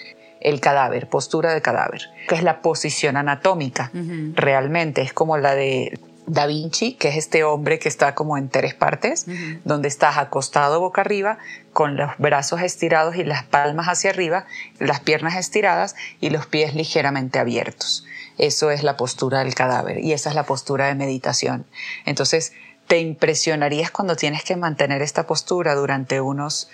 el 0.44 0.60
cadáver, 0.60 1.08
postura 1.08 1.52
de 1.52 1.62
cadáver, 1.62 2.02
que 2.28 2.36
es 2.36 2.44
la 2.44 2.60
posición 2.60 3.16
anatómica. 3.16 3.90
Realmente 4.34 5.02
es 5.02 5.12
como 5.12 5.36
la 5.38 5.54
de 5.56 5.98
Da 6.26 6.46
Vinci, 6.46 6.94
que 6.94 7.08
es 7.08 7.16
este 7.16 7.44
hombre 7.44 7.78
que 7.78 7.88
está 7.88 8.14
como 8.14 8.38
en 8.38 8.50
tres 8.50 8.74
partes, 8.74 9.26
donde 9.64 9.88
estás 9.88 10.18
acostado 10.18 10.78
boca 10.80 11.00
arriba, 11.00 11.38
con 11.72 11.96
los 11.96 12.10
brazos 12.18 12.60
estirados 12.60 13.16
y 13.16 13.24
las 13.24 13.42
palmas 13.42 13.88
hacia 13.88 14.10
arriba, 14.10 14.46
las 14.78 15.00
piernas 15.00 15.34
estiradas 15.36 15.96
y 16.20 16.30
los 16.30 16.46
pies 16.46 16.74
ligeramente 16.74 17.38
abiertos. 17.38 18.06
Eso 18.36 18.70
es 18.70 18.82
la 18.82 18.96
postura 18.96 19.40
del 19.40 19.54
cadáver 19.54 19.98
y 19.98 20.12
esa 20.12 20.28
es 20.28 20.36
la 20.36 20.44
postura 20.44 20.86
de 20.86 20.94
meditación. 20.94 21.66
Entonces, 22.04 22.52
te 22.86 22.98
impresionarías 22.98 23.90
cuando 23.90 24.14
tienes 24.14 24.44
que 24.44 24.56
mantener 24.56 25.00
esta 25.00 25.26
postura 25.26 25.74
durante 25.74 26.20
unos 26.20 26.68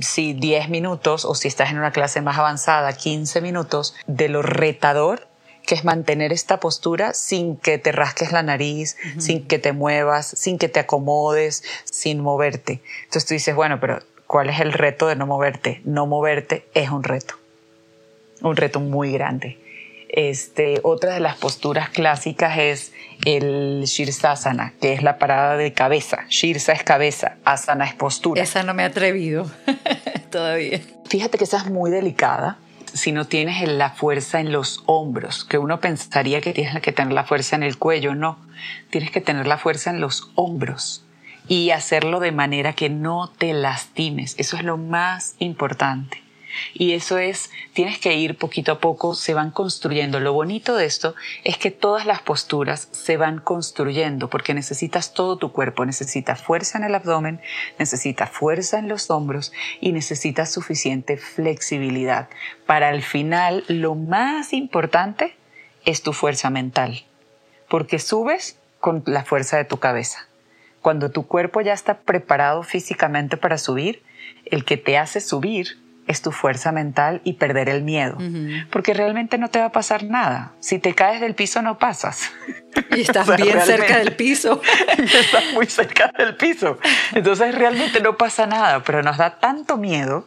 si 0.00 0.32
10 0.32 0.68
minutos 0.68 1.24
o 1.24 1.34
si 1.34 1.48
estás 1.48 1.70
en 1.70 1.78
una 1.78 1.92
clase 1.92 2.20
más 2.20 2.38
avanzada, 2.38 2.92
15 2.92 3.40
minutos, 3.40 3.94
de 4.06 4.28
lo 4.28 4.42
retador 4.42 5.28
que 5.66 5.74
es 5.74 5.84
mantener 5.84 6.32
esta 6.32 6.58
postura 6.58 7.14
sin 7.14 7.56
que 7.56 7.78
te 7.78 7.92
rasques 7.92 8.32
la 8.32 8.42
nariz, 8.42 8.96
sin 9.18 9.46
que 9.46 9.60
te 9.60 9.72
muevas, 9.72 10.26
sin 10.26 10.58
que 10.58 10.68
te 10.68 10.80
acomodes, 10.80 11.62
sin 11.84 12.20
moverte. 12.20 12.82
Entonces 13.04 13.26
tú 13.26 13.34
dices, 13.34 13.54
bueno, 13.54 13.78
pero 13.78 14.00
¿cuál 14.26 14.50
es 14.50 14.60
el 14.60 14.72
reto 14.72 15.06
de 15.06 15.14
no 15.14 15.26
moverte? 15.26 15.80
No 15.84 16.06
moverte 16.06 16.66
es 16.74 16.90
un 16.90 17.04
reto, 17.04 17.34
un 18.40 18.56
reto 18.56 18.80
muy 18.80 19.12
grande. 19.12 19.61
Este, 20.12 20.78
otra 20.82 21.14
de 21.14 21.20
las 21.20 21.36
posturas 21.36 21.88
clásicas 21.88 22.58
es 22.58 22.92
el 23.24 23.82
Shirsasana, 23.84 24.74
que 24.80 24.92
es 24.92 25.02
la 25.02 25.18
parada 25.18 25.56
de 25.56 25.72
cabeza. 25.72 26.26
Shirsa 26.28 26.72
es 26.72 26.82
cabeza, 26.82 27.36
asana 27.44 27.86
es 27.86 27.94
postura. 27.94 28.42
Esa 28.42 28.62
no 28.62 28.74
me 28.74 28.82
he 28.82 28.86
atrevido 28.86 29.50
todavía. 30.30 30.80
Fíjate 31.06 31.38
que 31.38 31.44
esa 31.44 31.58
es 31.58 31.66
muy 31.66 31.90
delicada 31.90 32.58
si 32.92 33.12
no 33.12 33.26
tienes 33.26 33.66
la 33.68 33.90
fuerza 33.90 34.40
en 34.40 34.52
los 34.52 34.82
hombros, 34.86 35.44
que 35.44 35.58
uno 35.58 35.80
pensaría 35.80 36.40
que 36.40 36.52
tienes 36.52 36.80
que 36.82 36.92
tener 36.92 37.12
la 37.12 37.24
fuerza 37.24 37.56
en 37.56 37.62
el 37.62 37.78
cuello, 37.78 38.14
no, 38.14 38.38
tienes 38.90 39.10
que 39.10 39.20
tener 39.20 39.46
la 39.46 39.58
fuerza 39.58 39.90
en 39.90 40.00
los 40.00 40.30
hombros 40.34 41.04
y 41.48 41.70
hacerlo 41.70 42.20
de 42.20 42.32
manera 42.32 42.74
que 42.74 42.90
no 42.90 43.30
te 43.30 43.52
lastimes, 43.52 44.34
eso 44.38 44.56
es 44.56 44.64
lo 44.64 44.76
más 44.76 45.34
importante. 45.38 46.21
Y 46.74 46.92
eso 46.92 47.18
es, 47.18 47.50
tienes 47.72 47.98
que 47.98 48.14
ir 48.14 48.36
poquito 48.36 48.72
a 48.72 48.78
poco, 48.80 49.14
se 49.14 49.34
van 49.34 49.50
construyendo. 49.50 50.20
Lo 50.20 50.32
bonito 50.32 50.76
de 50.76 50.86
esto 50.86 51.14
es 51.44 51.56
que 51.58 51.70
todas 51.70 52.06
las 52.06 52.20
posturas 52.22 52.88
se 52.92 53.16
van 53.16 53.38
construyendo 53.38 54.28
porque 54.28 54.54
necesitas 54.54 55.14
todo 55.14 55.36
tu 55.36 55.52
cuerpo, 55.52 55.84
necesitas 55.84 56.42
fuerza 56.42 56.78
en 56.78 56.84
el 56.84 56.94
abdomen, 56.94 57.40
necesitas 57.78 58.30
fuerza 58.30 58.78
en 58.78 58.88
los 58.88 59.10
hombros 59.10 59.52
y 59.80 59.92
necesitas 59.92 60.52
suficiente 60.52 61.16
flexibilidad. 61.16 62.28
Para 62.66 62.90
el 62.90 63.02
final, 63.02 63.64
lo 63.68 63.94
más 63.94 64.52
importante 64.52 65.36
es 65.84 66.02
tu 66.02 66.12
fuerza 66.12 66.50
mental, 66.50 67.04
porque 67.68 67.98
subes 67.98 68.58
con 68.80 69.02
la 69.06 69.24
fuerza 69.24 69.56
de 69.56 69.64
tu 69.64 69.78
cabeza. 69.78 70.26
Cuando 70.80 71.10
tu 71.10 71.26
cuerpo 71.26 71.60
ya 71.60 71.72
está 71.72 71.98
preparado 71.98 72.62
físicamente 72.62 73.36
para 73.36 73.58
subir, 73.58 74.02
el 74.46 74.64
que 74.64 74.76
te 74.76 74.98
hace 74.98 75.20
subir 75.20 75.78
es 76.06 76.22
tu 76.22 76.32
fuerza 76.32 76.72
mental 76.72 77.20
y 77.24 77.34
perder 77.34 77.68
el 77.68 77.82
miedo. 77.82 78.18
Porque 78.70 78.94
realmente 78.94 79.38
no 79.38 79.48
te 79.48 79.60
va 79.60 79.66
a 79.66 79.72
pasar 79.72 80.04
nada. 80.04 80.52
Si 80.60 80.78
te 80.78 80.94
caes 80.94 81.20
del 81.20 81.34
piso 81.34 81.62
no 81.62 81.78
pasas. 81.78 82.30
Y 82.90 83.02
estás 83.02 83.36
bien 83.36 83.60
cerca 83.60 83.98
del 83.98 84.14
piso. 84.14 84.60
estás 84.98 85.52
muy 85.54 85.66
cerca 85.66 86.12
del 86.16 86.36
piso. 86.36 86.78
Entonces 87.14 87.54
realmente 87.54 88.00
no 88.00 88.16
pasa 88.16 88.46
nada, 88.46 88.82
pero 88.82 89.02
nos 89.02 89.16
da 89.16 89.38
tanto 89.38 89.76
miedo 89.76 90.26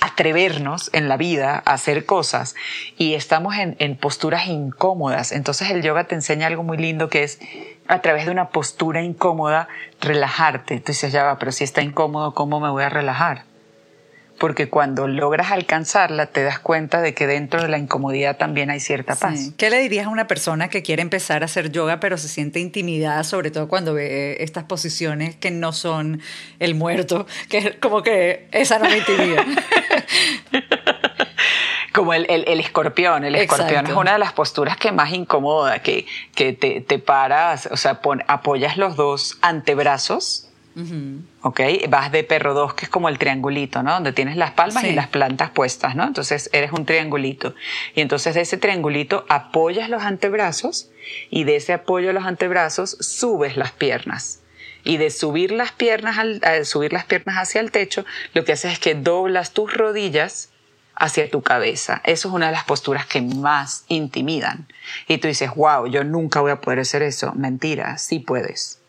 atrevernos 0.00 0.88
en 0.94 1.08
la 1.08 1.18
vida 1.18 1.62
a 1.66 1.74
hacer 1.74 2.06
cosas 2.06 2.54
y 2.96 3.12
estamos 3.12 3.56
en, 3.56 3.76
en 3.78 3.96
posturas 3.96 4.46
incómodas. 4.46 5.30
Entonces 5.32 5.70
el 5.70 5.82
yoga 5.82 6.04
te 6.04 6.14
enseña 6.14 6.46
algo 6.46 6.62
muy 6.62 6.78
lindo 6.78 7.10
que 7.10 7.22
es 7.22 7.38
a 7.86 8.00
través 8.00 8.24
de 8.24 8.30
una 8.30 8.48
postura 8.48 9.02
incómoda 9.02 9.68
relajarte. 10.00 10.80
Tú 10.80 10.92
dices, 10.92 11.12
ya 11.12 11.24
va, 11.24 11.38
pero 11.38 11.52
si 11.52 11.64
está 11.64 11.82
incómodo, 11.82 12.32
¿cómo 12.34 12.60
me 12.60 12.70
voy 12.70 12.84
a 12.84 12.88
relajar? 12.88 13.49
Porque 14.40 14.70
cuando 14.70 15.06
logras 15.06 15.52
alcanzarla 15.52 16.26
te 16.26 16.42
das 16.42 16.58
cuenta 16.58 17.02
de 17.02 17.12
que 17.12 17.26
dentro 17.26 17.60
de 17.60 17.68
la 17.68 17.76
incomodidad 17.76 18.38
también 18.38 18.70
hay 18.70 18.80
cierta 18.80 19.14
paz. 19.14 19.50
¿Qué 19.58 19.68
le 19.68 19.78
dirías 19.80 20.06
a 20.06 20.08
una 20.08 20.26
persona 20.26 20.68
que 20.68 20.82
quiere 20.82 21.02
empezar 21.02 21.42
a 21.42 21.44
hacer 21.44 21.70
yoga 21.70 22.00
pero 22.00 22.16
se 22.16 22.26
siente 22.26 22.58
intimidada, 22.58 23.22
sobre 23.22 23.50
todo 23.50 23.68
cuando 23.68 23.92
ve 23.92 24.38
estas 24.40 24.64
posiciones 24.64 25.36
que 25.36 25.50
no 25.50 25.74
son 25.74 26.22
el 26.58 26.74
muerto, 26.74 27.26
que 27.50 27.58
es 27.58 27.74
como 27.82 28.02
que 28.02 28.48
esa 28.50 28.78
no 28.78 28.88
me 28.88 28.96
intimida? 28.96 29.44
como 31.92 32.14
el, 32.14 32.24
escorpión. 32.30 33.24
El 33.24 33.34
escorpión 33.34 33.88
es 33.88 33.92
una 33.92 34.14
de 34.14 34.20
las 34.20 34.32
posturas 34.32 34.78
que 34.78 34.90
más 34.90 35.12
incomoda, 35.12 35.80
que, 35.80 36.06
que 36.34 36.54
te, 36.54 36.80
te 36.80 36.98
paras, 36.98 37.68
o 37.70 37.76
sea, 37.76 38.00
apoyas 38.26 38.78
los 38.78 38.96
dos 38.96 39.36
antebrazos 39.42 40.49
¿Ok? 41.42 41.60
Vas 41.88 42.12
de 42.12 42.24
perro 42.24 42.54
2, 42.54 42.74
que 42.74 42.84
es 42.84 42.90
como 42.90 43.08
el 43.08 43.18
triangulito, 43.18 43.82
¿no? 43.82 43.94
Donde 43.94 44.12
tienes 44.12 44.36
las 44.36 44.52
palmas 44.52 44.84
y 44.84 44.92
las 44.92 45.08
plantas 45.08 45.50
puestas, 45.50 45.96
¿no? 45.96 46.04
Entonces 46.04 46.50
eres 46.52 46.72
un 46.72 46.86
triangulito. 46.86 47.54
Y 47.94 48.00
entonces 48.00 48.34
de 48.34 48.42
ese 48.42 48.56
triangulito 48.56 49.24
apoyas 49.28 49.88
los 49.88 50.02
antebrazos 50.02 50.90
y 51.30 51.44
de 51.44 51.56
ese 51.56 51.72
apoyo 51.72 52.10
a 52.10 52.12
los 52.12 52.24
antebrazos 52.24 52.96
subes 53.00 53.56
las 53.56 53.72
piernas. 53.72 54.40
Y 54.82 54.96
de 54.96 55.10
subir 55.10 55.52
las 55.52 55.72
piernas, 55.72 56.18
al, 56.18 56.40
subir 56.64 56.92
las 56.92 57.04
piernas 57.04 57.36
hacia 57.36 57.60
el 57.60 57.70
techo, 57.70 58.04
lo 58.32 58.44
que 58.44 58.52
haces 58.52 58.72
es 58.72 58.78
que 58.78 58.94
doblas 58.94 59.52
tus 59.52 59.74
rodillas 59.74 60.50
hacia 60.94 61.30
tu 61.30 61.42
cabeza. 61.42 62.00
Eso 62.04 62.28
es 62.28 62.34
una 62.34 62.46
de 62.46 62.52
las 62.52 62.64
posturas 62.64 63.06
que 63.06 63.20
más 63.20 63.84
intimidan. 63.88 64.68
Y 65.08 65.18
tú 65.18 65.28
dices, 65.28 65.50
wow, 65.54 65.86
yo 65.86 66.04
nunca 66.04 66.40
voy 66.40 66.50
a 66.50 66.60
poder 66.60 66.80
hacer 66.80 67.02
eso. 67.02 67.32
Mentira, 67.34 67.98
sí 67.98 68.18
puedes 68.18 68.79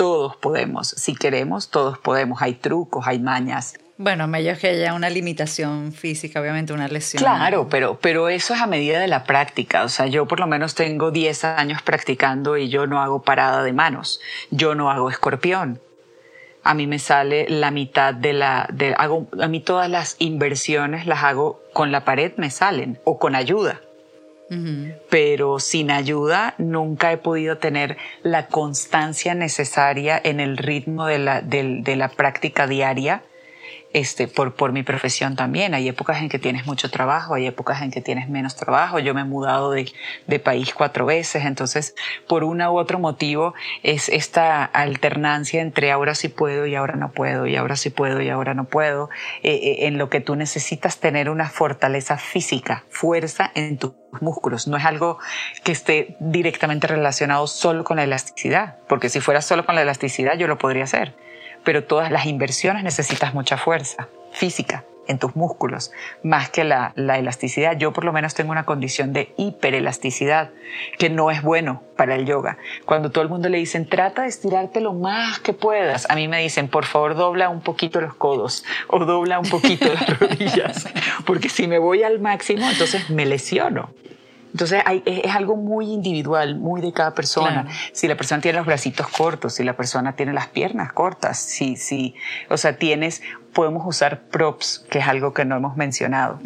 todos 0.00 0.34
podemos. 0.34 0.88
Si 0.88 1.14
queremos, 1.14 1.68
todos 1.68 1.98
podemos. 1.98 2.40
Hay 2.40 2.54
trucos, 2.54 3.06
hay 3.06 3.18
mañas. 3.18 3.78
Bueno, 3.98 4.24
a 4.24 4.26
menos 4.26 4.58
que 4.58 4.68
haya 4.68 4.94
una 4.94 5.10
limitación 5.10 5.92
física, 5.92 6.40
obviamente 6.40 6.72
una 6.72 6.88
lesión. 6.88 7.22
Claro, 7.22 7.68
pero, 7.68 7.98
pero 8.00 8.30
eso 8.30 8.54
es 8.54 8.62
a 8.62 8.66
medida 8.66 8.98
de 8.98 9.08
la 9.08 9.24
práctica. 9.24 9.84
O 9.84 9.90
sea, 9.90 10.06
yo 10.06 10.26
por 10.26 10.40
lo 10.40 10.46
menos 10.46 10.74
tengo 10.74 11.10
10 11.10 11.44
años 11.44 11.82
practicando 11.82 12.56
y 12.56 12.70
yo 12.70 12.86
no 12.86 13.02
hago 13.02 13.20
parada 13.20 13.62
de 13.62 13.74
manos. 13.74 14.22
Yo 14.50 14.74
no 14.74 14.90
hago 14.90 15.10
escorpión. 15.10 15.82
A 16.62 16.72
mí 16.72 16.86
me 16.86 16.98
sale 16.98 17.44
la 17.50 17.70
mitad 17.70 18.14
de 18.14 18.32
la... 18.32 18.70
De, 18.72 18.94
hago, 18.96 19.28
a 19.38 19.48
mí 19.48 19.60
todas 19.60 19.90
las 19.90 20.16
inversiones 20.18 21.04
las 21.04 21.24
hago 21.24 21.60
con 21.74 21.92
la 21.92 22.06
pared, 22.06 22.32
me 22.38 22.48
salen, 22.48 22.98
o 23.04 23.18
con 23.18 23.34
ayuda 23.34 23.82
pero 25.08 25.60
sin 25.60 25.90
ayuda 25.90 26.54
nunca 26.58 27.12
he 27.12 27.16
podido 27.16 27.58
tener 27.58 27.96
la 28.22 28.48
constancia 28.48 29.34
necesaria 29.34 30.20
en 30.22 30.40
el 30.40 30.56
ritmo 30.56 31.06
de 31.06 31.18
la, 31.18 31.40
de 31.40 31.96
la 31.96 32.08
práctica 32.08 32.66
diaria 32.66 33.22
este, 33.92 34.28
por, 34.28 34.54
por 34.54 34.72
mi 34.72 34.82
profesión 34.82 35.36
también. 35.36 35.74
Hay 35.74 35.88
épocas 35.88 36.20
en 36.20 36.28
que 36.28 36.38
tienes 36.38 36.66
mucho 36.66 36.90
trabajo, 36.90 37.34
hay 37.34 37.46
épocas 37.46 37.82
en 37.82 37.90
que 37.90 38.00
tienes 38.00 38.28
menos 38.28 38.56
trabajo. 38.56 38.98
Yo 38.98 39.14
me 39.14 39.22
he 39.22 39.24
mudado 39.24 39.72
de, 39.72 39.92
de 40.26 40.38
país 40.38 40.72
cuatro 40.74 41.06
veces, 41.06 41.44
entonces 41.44 41.94
por 42.28 42.44
una 42.44 42.70
u 42.70 42.78
otro 42.78 42.98
motivo 42.98 43.54
es 43.82 44.08
esta 44.08 44.64
alternancia 44.64 45.60
entre 45.60 45.90
ahora 45.90 46.14
sí 46.14 46.28
puedo 46.28 46.66
y 46.66 46.74
ahora 46.74 46.96
no 46.96 47.10
puedo, 47.10 47.46
y 47.46 47.56
ahora 47.56 47.76
sí 47.76 47.90
puedo 47.90 48.20
y 48.20 48.28
ahora 48.28 48.54
no 48.54 48.64
puedo, 48.64 49.10
eh, 49.42 49.54
eh, 49.54 49.86
en 49.86 49.98
lo 49.98 50.08
que 50.08 50.20
tú 50.20 50.36
necesitas 50.36 50.98
tener 50.98 51.28
una 51.30 51.48
fortaleza 51.48 52.16
física, 52.16 52.84
fuerza 52.90 53.50
en 53.54 53.78
tus 53.78 53.92
músculos. 54.20 54.68
No 54.68 54.76
es 54.76 54.84
algo 54.84 55.18
que 55.64 55.72
esté 55.72 56.16
directamente 56.20 56.86
relacionado 56.86 57.46
solo 57.46 57.84
con 57.84 57.96
la 57.96 58.04
elasticidad, 58.04 58.78
porque 58.88 59.08
si 59.08 59.20
fuera 59.20 59.40
solo 59.42 59.66
con 59.66 59.74
la 59.74 59.82
elasticidad 59.82 60.36
yo 60.36 60.46
lo 60.46 60.58
podría 60.58 60.84
hacer 60.84 61.14
pero 61.64 61.84
todas 61.84 62.10
las 62.10 62.26
inversiones 62.26 62.84
necesitas 62.84 63.34
mucha 63.34 63.56
fuerza 63.56 64.08
física 64.32 64.84
en 65.10 65.18
tus 65.18 65.34
músculos, 65.34 65.90
más 66.22 66.50
que 66.50 66.62
la, 66.62 66.92
elasticidad. 66.96 67.76
Yo 67.76 67.92
por 67.92 68.04
lo 68.04 68.12
menos 68.12 68.34
tengo 68.34 68.52
una 68.52 68.64
condición 68.64 69.12
de 69.12 69.34
hiperelasticidad, 69.36 70.50
que 70.98 71.10
no 71.10 71.32
es 71.32 71.42
bueno 71.42 71.82
para 71.96 72.14
el 72.14 72.26
yoga. 72.26 72.58
Cuando 72.84 73.10
todo 73.10 73.24
el 73.24 73.28
mundo 73.28 73.48
le 73.48 73.58
dicen, 73.58 73.88
trata 73.88 74.22
de 74.22 74.28
estirarte 74.28 74.80
lo 74.80 74.92
más 74.92 75.40
que 75.40 75.52
puedas, 75.52 76.08
a 76.08 76.14
mí 76.14 76.28
me 76.28 76.40
dicen, 76.40 76.68
por 76.68 76.84
favor, 76.84 77.16
dobla 77.16 77.48
un 77.48 77.60
poquito 77.60 78.00
los 78.00 78.14
codos 78.14 78.64
o 78.86 79.04
dobla 79.04 79.40
un 79.40 79.48
poquito 79.48 79.92
las 79.92 80.18
rodillas, 80.20 80.88
porque 81.26 81.48
si 81.48 81.66
me 81.66 81.80
voy 81.80 82.04
al 82.04 82.20
máximo, 82.20 82.70
entonces 82.70 83.10
me 83.10 83.26
lesiono. 83.26 83.90
Entonces 84.52 84.82
es, 85.04 85.34
algo 85.34 85.56
muy 85.56 85.92
individual, 85.92 86.56
muy 86.56 86.80
de 86.80 86.92
cada 86.92 87.14
persona. 87.14 87.66
Si 87.92 88.08
la 88.08 88.16
persona 88.16 88.40
tiene 88.40 88.58
los 88.58 88.66
bracitos 88.66 89.08
cortos, 89.08 89.54
si 89.54 89.64
la 89.64 89.76
persona 89.76 90.16
tiene 90.16 90.32
las 90.32 90.48
piernas 90.48 90.92
cortas, 90.92 91.38
si, 91.38 91.76
si, 91.76 92.14
o 92.48 92.56
sea, 92.56 92.76
tienes, 92.76 93.22
podemos 93.52 93.86
usar 93.86 94.22
props, 94.22 94.84
que 94.90 94.98
es 94.98 95.06
algo 95.06 95.32
que 95.32 95.44
no 95.44 95.56
hemos 95.56 95.76
mencionado. 95.76 96.40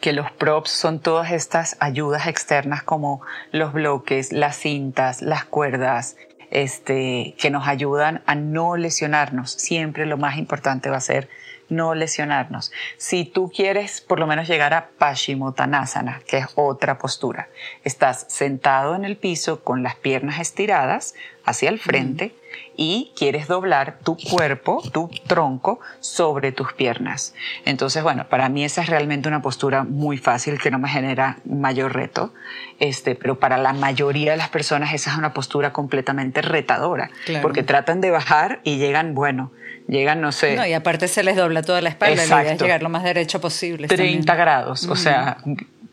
Que 0.00 0.12
los 0.12 0.30
props 0.32 0.70
son 0.70 0.98
todas 0.98 1.30
estas 1.30 1.76
ayudas 1.78 2.26
externas 2.26 2.82
como 2.82 3.22
los 3.52 3.72
bloques, 3.72 4.32
las 4.32 4.56
cintas, 4.56 5.22
las 5.22 5.44
cuerdas, 5.44 6.16
este, 6.50 7.34
que 7.38 7.50
nos 7.50 7.68
ayudan 7.68 8.22
a 8.26 8.34
no 8.34 8.76
lesionarnos. 8.76 9.52
Siempre 9.52 10.04
lo 10.06 10.18
más 10.18 10.36
importante 10.36 10.90
va 10.90 10.96
a 10.96 11.00
ser 11.00 11.28
no 11.72 11.94
lesionarnos. 11.94 12.72
Si 12.96 13.24
tú 13.24 13.50
quieres 13.50 14.00
por 14.00 14.20
lo 14.20 14.26
menos 14.26 14.48
llegar 14.48 14.74
a 14.74 14.88
Paschimottanasana, 14.98 16.20
que 16.26 16.38
es 16.38 16.46
otra 16.54 16.98
postura, 16.98 17.48
estás 17.84 18.26
sentado 18.28 18.94
en 18.94 19.04
el 19.04 19.16
piso 19.16 19.62
con 19.64 19.82
las 19.82 19.96
piernas 19.96 20.40
estiradas 20.40 21.14
hacia 21.44 21.70
el 21.70 21.78
frente 21.78 22.34
y 22.76 23.12
quieres 23.16 23.48
doblar 23.48 23.98
tu 24.02 24.16
cuerpo, 24.16 24.82
tu 24.92 25.10
tronco 25.26 25.80
sobre 26.00 26.52
tus 26.52 26.72
piernas. 26.72 27.34
Entonces, 27.64 28.02
bueno, 28.02 28.28
para 28.28 28.48
mí 28.48 28.64
esa 28.64 28.82
es 28.82 28.88
realmente 28.88 29.28
una 29.28 29.42
postura 29.42 29.84
muy 29.84 30.18
fácil 30.18 30.58
que 30.60 30.70
no 30.70 30.78
me 30.78 30.88
genera 30.88 31.38
mayor 31.44 31.94
reto, 31.94 32.32
este, 32.78 33.14
pero 33.14 33.38
para 33.38 33.58
la 33.58 33.72
mayoría 33.72 34.32
de 34.32 34.36
las 34.36 34.48
personas 34.48 34.94
esa 34.94 35.10
es 35.10 35.18
una 35.18 35.34
postura 35.34 35.72
completamente 35.72 36.42
retadora, 36.42 37.10
porque 37.40 37.62
tratan 37.62 38.00
de 38.00 38.10
bajar 38.10 38.60
y 38.64 38.78
llegan, 38.78 39.14
bueno, 39.14 39.52
llegan, 39.88 40.20
no 40.20 40.32
sé. 40.32 40.56
No, 40.56 40.66
y 40.66 40.72
aparte 40.72 41.08
se 41.08 41.22
les 41.22 41.36
dobla 41.36 41.62
toda 41.62 41.80
la 41.80 41.90
espalda, 41.90 42.22
Exacto. 42.22 42.36
la 42.36 42.42
idea 42.42 42.52
es 42.54 42.62
llegar 42.62 42.82
lo 42.82 42.88
más 42.88 43.04
derecho 43.04 43.40
posible. 43.40 43.88
30 43.88 44.34
grados, 44.34 44.86
o 44.86 44.96
sea, 44.96 45.38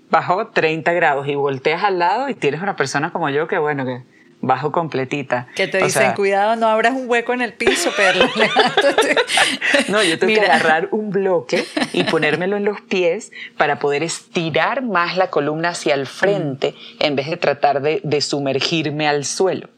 bajo 0.09 0.47
30 0.47 0.91
grados 0.93 1.27
y 1.27 1.35
volteas 1.35 1.83
al 1.83 1.99
lado 1.99 2.29
y 2.29 2.33
tienes 2.33 2.61
una 2.61 2.75
persona 2.75 3.11
como 3.11 3.29
yo 3.29 3.47
que, 3.47 3.57
bueno, 3.57 3.85
que 3.85 4.01
bajo 4.41 4.71
completita. 4.71 5.47
Que 5.55 5.67
te 5.67 5.83
dicen, 5.83 6.13
cuidado, 6.13 6.55
no 6.55 6.67
abras 6.67 6.93
un 6.93 7.09
hueco 7.09 7.33
en 7.33 7.41
el 7.41 7.53
piso, 7.53 7.91
Perla. 7.95 8.29
no, 9.89 10.03
yo 10.03 10.17
tengo 10.17 10.33
que 10.33 10.41
agarrar 10.41 10.89
un 10.91 11.09
bloque 11.09 11.65
y 11.93 12.03
ponérmelo 12.05 12.57
en 12.57 12.65
los 12.65 12.81
pies 12.81 13.31
para 13.57 13.79
poder 13.79 14.03
estirar 14.03 14.81
más 14.81 15.17
la 15.17 15.29
columna 15.29 15.69
hacia 15.69 15.93
el 15.93 16.07
frente 16.07 16.71
mm. 16.71 17.03
en 17.03 17.15
vez 17.15 17.29
de 17.29 17.37
tratar 17.37 17.81
de, 17.81 18.01
de 18.03 18.21
sumergirme 18.21 19.07
al 19.07 19.25
suelo. 19.25 19.69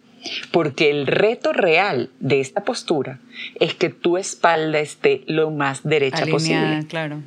Porque 0.51 0.89
el 0.89 1.07
reto 1.07 1.53
real 1.53 2.09
de 2.19 2.39
esta 2.39 2.63
postura 2.63 3.19
es 3.59 3.73
que 3.73 3.89
tu 3.89 4.17
espalda 4.17 4.79
esté 4.79 5.23
lo 5.27 5.51
más 5.51 5.83
derecha 5.83 6.25
posible. 6.27 6.85
Claro. 6.87 7.21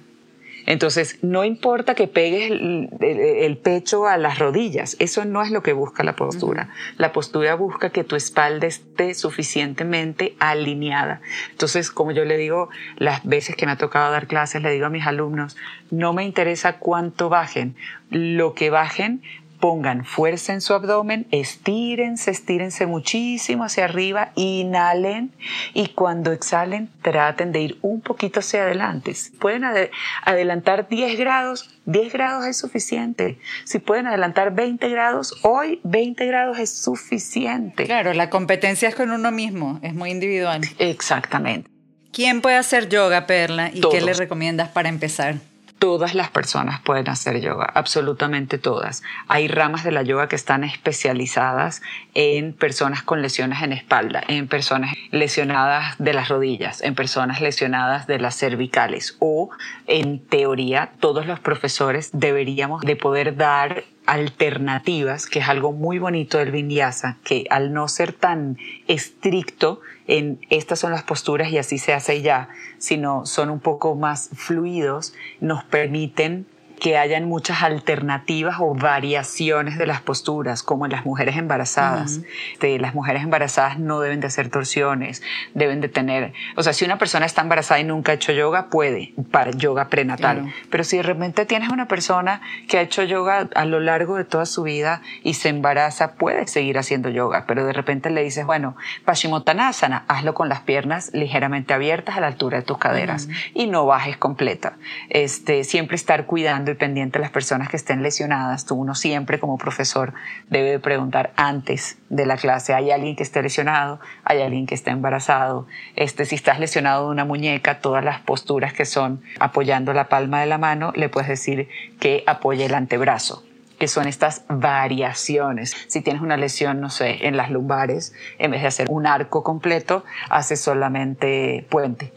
Entonces, 0.67 1.19
no 1.23 1.45
importa 1.45 1.95
que 1.95 2.09
pegues 2.09 2.51
el, 2.51 3.59
pecho 3.63 4.07
a 4.07 4.17
las 4.17 4.39
rodillas, 4.39 4.97
eso 4.99 5.25
no 5.25 5.43
es 5.43 5.51
lo 5.51 5.63
que 5.63 5.73
busca 5.73 6.03
la 6.05 6.17
postura. 6.17 6.71
La 6.97 7.13
postura 7.13 7.55
busca 7.55 7.91
que 7.91 8.03
tu 8.03 8.17
espalda 8.17 8.67
esté 8.67 9.15
suficientemente 9.15 10.35
alineada. 10.39 11.21
Entonces, 11.51 11.91
como 11.91 12.13
yo 12.13 12.25
le 12.25 12.39
digo, 12.39 12.71
las 12.97 13.25
veces 13.25 13.57
que 13.57 13.67
me 13.67 13.73
ha 13.73 13.77
tocado 13.77 14.11
dar 14.11 14.27
clases, 14.27 14.63
le 14.63 14.71
digo 14.71 14.87
a 14.87 14.91
mis 14.91 15.07
alumnos, 15.07 15.57
no 15.91 16.15
me 16.15 16.25
interesa 16.25 16.79
cuánto 16.79 17.29
bajen, 17.29 17.77
lo 18.11 18.55
que 18.55 18.71
bajen 18.71 19.23
pongan 19.65 20.05
fuerza 20.05 20.53
en 20.53 20.61
su 20.61 20.75
abdomen, 20.75 21.27
estírense, 21.31 22.31
estírense 22.31 22.85
muchísimo 22.85 23.65
hacia 23.65 23.87
arriba, 23.87 24.31
inhalen 24.35 25.33
y 25.73 25.87
cuando 25.87 26.33
exhalen 26.33 26.91
traten 27.01 27.51
de 27.51 27.63
ir 27.63 27.79
un 27.81 28.03
poquito 28.03 28.41
hacia 28.41 28.65
adelante. 28.65 29.15
Si 29.15 29.31
pueden 29.31 29.65
adelantar 29.65 30.87
10 30.91 31.19
grados, 31.19 31.71
10 31.87 32.13
grados 32.13 32.45
es 32.45 32.59
suficiente. 32.59 33.39
Si 33.65 33.79
pueden 33.79 34.07
adelantar 34.07 34.55
20 34.55 34.87
grados, 34.91 35.35
hoy 35.41 35.81
20 35.85 36.27
grados 36.27 36.59
es 36.59 36.69
suficiente. 36.69 37.87
Claro, 37.87 38.13
la 38.13 38.29
competencia 38.29 38.91
es 38.91 38.95
con 38.95 39.13
uno 39.13 39.33
mismo, 39.33 39.81
es 39.83 39.95
muy 39.95 40.11
individual. 40.11 40.61
Exactamente. 40.79 41.71
¿Quién 42.13 42.43
puede 42.43 42.57
hacer 42.57 42.91
yoga, 42.91 43.27
Perla? 43.27 43.71
¿Y 43.73 43.81
qué 43.81 44.03
le 44.03 44.13
recomiendas 44.13 44.69
para 44.69 44.91
empezar? 44.91 45.37
Todas 45.79 46.15
las 46.15 46.31
personas 46.31 46.81
pueden 46.81 47.09
hacer 47.09 47.41
yoga, 47.41 47.71
absolutamente 47.75 48.59
todas. 48.59 49.03
Hay 49.29 49.49
ramas 49.49 49.85
de 49.85 49.91
la 49.91 50.03
yoga 50.03 50.29
que 50.29 50.37
están 50.37 50.65
especializadas 50.65 51.83
en 52.15 52.53
personas 52.53 53.03
con 53.03 53.23
lesiones 53.23 53.63
en 53.63 53.73
espalda, 53.73 54.23
en 54.27 54.49
personas 54.49 54.95
lesionadas 55.11 55.97
de 55.99 56.15
las 56.15 56.29
rodillas, 56.29 56.81
en 56.83 56.95
personas 56.95 57.41
lesionadas 57.41 58.07
de 58.07 58.19
las 58.19 58.37
cervicales 58.37 59.17
o 59.19 59.51
en 59.87 60.25
teoría 60.25 60.93
todos 61.01 61.27
los 61.27 61.41
profesores 61.41 62.11
deberíamos 62.13 62.83
de 62.83 62.97
poder 62.97 63.37
dar 63.37 63.85
alternativas, 64.07 65.27
que 65.27 65.39
es 65.39 65.49
algo 65.49 65.73
muy 65.73 65.99
bonito 65.99 66.39
del 66.39 66.51
vinyasa, 66.51 67.19
que 67.25 67.47
al 67.51 67.73
no 67.73 67.89
ser 67.89 68.13
tan 68.13 68.59
estricto 68.87 69.81
en 70.07 70.41
estas 70.51 70.81
son 70.81 70.93
las 70.93 71.03
posturas 71.03 71.51
y 71.51 71.59
así 71.59 71.79
se 71.79 71.95
hace 71.95 72.21
ya, 72.21 72.49
sino 72.79 73.25
son 73.27 73.51
un 73.51 73.61
poco 73.61 73.95
más 73.95 74.31
fluidos, 74.35 75.15
nos 75.41 75.65
permiten 75.65 76.47
que 76.85 76.99
hayan 76.99 77.25
muchas 77.25 77.63
alternativas 77.63 78.57
o 78.61 78.75
variaciones 78.75 79.79
de 79.79 79.87
las 79.87 80.03
posturas, 80.03 80.63
como 80.63 80.85
en 80.85 80.93
las 80.93 81.07
mujeres 81.07 81.39
embarazadas. 81.39 82.21
de, 82.61 82.79
las 82.79 82.95
mujeres 82.95 83.23
embarazadas 83.23 83.79
no 83.79 84.01
deben 84.01 84.21
de 84.21 84.27
hacer 84.27 84.51
torsiones, 84.51 85.23
deben 85.55 85.81
de 85.81 85.89
tener, 85.89 86.35
o 86.57 86.63
sea, 86.63 86.75
si 86.75 86.85
una 86.85 86.99
persona 86.99 87.25
está 87.25 87.41
embarazada 87.41 87.81
y 87.81 87.85
nunca 87.85 88.13
ha 88.13 88.17
hecho 88.17 88.33
yoga, 88.33 88.69
puede, 88.69 89.15
para 89.31 89.51
yoga 89.53 89.89
prenatal. 89.89 90.53
Pero 90.69 90.85
si 90.85 90.99
de 90.99 91.05
repente 91.05 91.47
tienes 91.47 91.71
una 91.71 91.89
persona 91.89 92.43
que 92.69 92.77
ha 92.77 92.83
hecho 92.83 93.03
yoga 93.03 93.49
a 93.55 93.65
lo 93.65 93.81
largo 93.81 94.17
de 94.17 94.25
toda 94.25 94.45
su 94.45 94.63
vida 94.63 95.01
y 95.23 95.35
se 95.35 95.49
embaraza, 95.49 96.17
puede 96.17 96.47
seguir 96.47 96.77
haciendo 96.77 97.09
yoga, 97.09 97.47
pero 97.47 97.65
de 97.65 97.73
repente 97.73 98.11
le 98.11 98.23
dices, 98.23 98.45
bueno, 98.45 98.77
Paschimottanasana, 99.07 100.05
hazlo 100.07 100.35
con 100.35 100.51
las 100.51 100.61
piernas 100.61 101.13
ligeramente 101.15 101.73
abiertas 101.73 102.19
a 102.19 102.21
la 102.21 102.27
altura 102.27 102.59
de 102.59 102.65
tus 102.65 102.77
caderas 102.77 103.31
y 103.55 103.69
no 103.69 103.87
bajes 103.87 104.19
completa. 104.19 104.75
Este, 105.09 105.65
siempre 105.65 105.97
estar 105.97 106.27
cuidando 106.27 106.74
pendiente 106.75 107.19
de 107.19 107.23
las 107.23 107.31
personas 107.31 107.69
que 107.69 107.77
estén 107.77 108.03
lesionadas. 108.03 108.65
Tú 108.67 108.75
uno 108.75 108.95
siempre 108.95 109.39
como 109.39 109.59
profesor 109.59 110.15
debe 110.49 110.79
preguntar 110.79 111.33
antes 111.37 111.99
de 112.09 112.27
la 112.27 112.37
clase, 112.37 112.75
¿hay 112.75 112.91
alguien 112.91 113.17
que 113.17 113.23
esté 113.23 113.43
lesionado? 113.43 114.01
¿Hay 114.25 114.43
alguien 114.43 114.67
que 114.67 114.75
esté 114.75 114.91
embarazado? 114.91 115.67
Este, 115.97 116.25
si 116.25 116.35
estás 116.35 116.61
lesionado 116.61 117.07
de 117.07 117.13
una 117.13 117.25
muñeca, 117.25 117.81
todas 117.81 118.05
las 118.05 118.21
posturas 118.21 118.73
que 118.73 118.85
son 118.85 119.23
apoyando 119.41 119.93
la 119.93 120.09
palma 120.09 120.41
de 120.41 120.47
la 120.47 120.59
mano, 120.59 120.93
le 120.95 121.09
puedes 121.09 121.29
decir 121.29 121.69
que 122.01 122.25
apoye 122.27 122.67
el 122.67 122.75
antebrazo 122.75 123.45
que 123.79 123.89
son 123.89 124.07
estas 124.07 124.45
variaciones. 124.49 125.75
Si 125.89 126.01
tienes 126.01 126.23
una 126.23 126.37
lesión, 126.37 126.81
no 126.81 126.91
sé, 126.91 127.27
en 127.27 127.37
las 127.37 127.51
lumbares, 127.51 128.15
en 128.39 128.53
vez 128.53 128.63
de 128.63 128.69
hacer 128.69 128.87
un 128.89 129.05
arco 129.05 129.43
completo, 129.43 130.05
haces 130.31 130.61
solamente 130.61 131.67
puente 131.69 132.13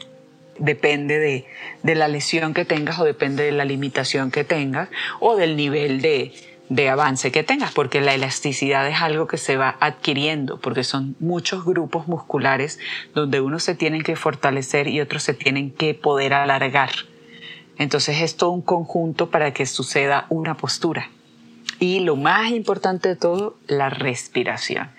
depende 0.59 1.19
de, 1.19 1.45
de, 1.83 1.95
la 1.95 2.07
lesión 2.07 2.53
que 2.53 2.65
tengas 2.65 2.99
o 2.99 3.03
depende 3.03 3.43
de 3.43 3.51
la 3.51 3.65
limitación 3.65 4.31
que 4.31 4.43
tengas 4.43 4.89
o 5.19 5.35
del 5.35 5.55
nivel 5.55 6.01
de, 6.01 6.33
de 6.69 6.89
avance 6.89 7.31
que 7.31 7.43
tengas, 7.43 7.71
porque 7.71 8.01
la 8.01 8.13
elasticidad 8.13 8.87
es 8.87 9.01
algo 9.01 9.27
que 9.27 9.37
se 9.37 9.57
va 9.57 9.77
adquiriendo, 9.79 10.59
porque 10.59 10.83
son 10.83 11.15
muchos 11.19 11.63
grupos 11.63 12.07
musculares 12.07 12.79
donde 13.13 13.41
unos 13.41 13.63
se 13.63 13.75
tienen 13.75 14.03
que 14.03 14.15
fortalecer 14.15 14.87
y 14.87 14.99
otros 14.99 15.23
se 15.23 15.33
tienen 15.33 15.71
que 15.71 15.93
poder 15.93 16.33
alargar. 16.33 16.91
Entonces 17.77 18.21
es 18.21 18.35
todo 18.35 18.51
un 18.51 18.61
conjunto 18.61 19.29
para 19.29 19.53
que 19.53 19.65
suceda 19.65 20.25
una 20.29 20.57
postura. 20.57 21.09
Y 21.79 21.99
lo 21.99 22.15
más 22.15 22.51
importante 22.51 23.09
de 23.09 23.15
todo, 23.15 23.57
la 23.67 23.89
respiración. 23.89 24.89